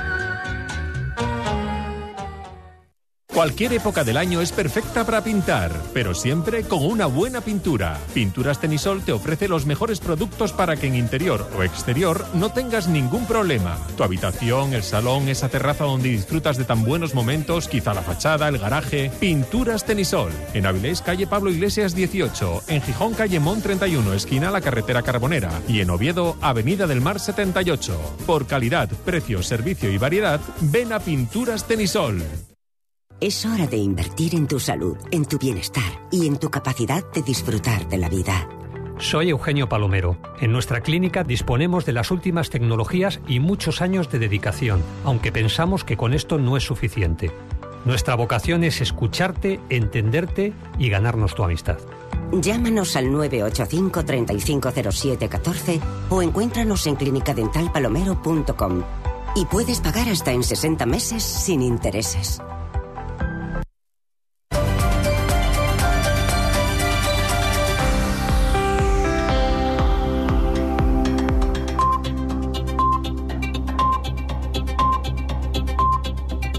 Cualquier 3.41 3.73
época 3.73 4.05
del 4.05 4.19
año 4.19 4.43
es 4.43 4.53
perfecta 4.53 5.07
para 5.07 5.25
pintar, 5.25 5.73
pero 5.95 6.15
siempre 6.15 6.63
con 6.63 6.85
una 6.85 7.07
buena 7.07 7.41
pintura. 7.41 7.99
Pinturas 8.13 8.61
Tenisol 8.61 9.03
te 9.03 9.13
ofrece 9.13 9.49
los 9.49 9.65
mejores 9.65 9.99
productos 9.99 10.53
para 10.53 10.77
que 10.77 10.89
en 10.89 10.95
interior 10.95 11.49
o 11.57 11.63
exterior 11.63 12.27
no 12.35 12.53
tengas 12.53 12.87
ningún 12.87 13.25
problema. 13.25 13.79
Tu 13.97 14.05
habitación, 14.05 14.75
el 14.75 14.83
salón, 14.83 15.31
esa 15.31 15.49
terraza 15.49 15.85
donde 15.85 16.11
disfrutas 16.11 16.59
de 16.59 16.67
tan 16.67 16.85
buenos 16.85 17.15
momentos, 17.15 17.67
quizá 17.67 17.95
la 17.95 18.03
fachada, 18.03 18.47
el 18.47 18.59
garaje. 18.59 19.11
Pinturas 19.21 19.87
Tenisol. 19.87 20.33
En 20.53 20.67
Avilés, 20.67 21.01
calle 21.01 21.27
Pablo 21.27 21.51
Iglesias 21.51 21.95
18. 21.95 22.65
En 22.69 22.83
Gijón, 22.83 23.15
calle 23.15 23.41
Mon 23.41 23.63
31, 23.63 24.13
esquina 24.13 24.51
la 24.51 24.61
carretera 24.61 25.01
Carbonera. 25.01 25.63
Y 25.67 25.81
en 25.81 25.89
Oviedo, 25.89 26.37
avenida 26.43 26.87
del 26.87 27.01
Mar 27.01 27.19
78. 27.19 28.17
Por 28.27 28.47
calidad, 28.47 28.91
precio, 29.07 29.43
servicio 29.43 29.91
y 29.91 29.97
variedad, 29.97 30.41
ven 30.61 30.93
a 30.93 31.01
Pinturas 31.01 31.67
Tenisol. 31.67 32.23
Es 33.21 33.45
hora 33.45 33.67
de 33.67 33.77
invertir 33.77 34.35
en 34.35 34.47
tu 34.47 34.59
salud, 34.59 34.97
en 35.11 35.27
tu 35.27 35.37
bienestar 35.37 36.09
y 36.11 36.27
en 36.27 36.39
tu 36.39 36.49
capacidad 36.49 37.05
de 37.13 37.21
disfrutar 37.21 37.87
de 37.87 37.99
la 37.99 38.09
vida. 38.09 38.49
Soy 38.99 39.29
Eugenio 39.29 39.69
Palomero. 39.69 40.17
En 40.41 40.53
nuestra 40.53 40.81
clínica 40.81 41.23
disponemos 41.23 41.85
de 41.85 41.93
las 41.93 42.11
últimas 42.11 42.49
tecnologías 42.49 43.21
y 43.29 43.39
muchos 43.39 43.83
años 43.83 44.11
de 44.11 44.21
dedicación, 44.21 44.83
aunque 45.05 45.33
pensamos 45.33 45.85
que 45.85 45.99
con 45.99 46.15
esto 46.15 46.39
no 46.39 46.57
es 46.57 46.65
suficiente. 46.65 47.31
Nuestra 47.85 48.15
vocación 48.15 48.65
es 48.65 48.81
escucharte, 48.81 49.61
entenderte 49.69 50.55
y 50.79 50.89
ganarnos 50.89 51.35
tu 51.35 51.45
amistad. 51.45 51.77
Llámanos 52.33 52.97
al 52.97 53.13
985 53.13 54.03
350714 54.03 55.81
o 56.09 56.23
encuéntranos 56.23 56.87
en 56.87 56.97
clinicadentalpalomero.com. 56.97 58.83
Y 59.37 59.45
puedes 59.45 59.81
pagar 59.81 60.09
hasta 60.09 60.33
en 60.33 60.43
60 60.43 60.87
meses 60.87 61.23
sin 61.23 61.61
intereses. 61.61 62.41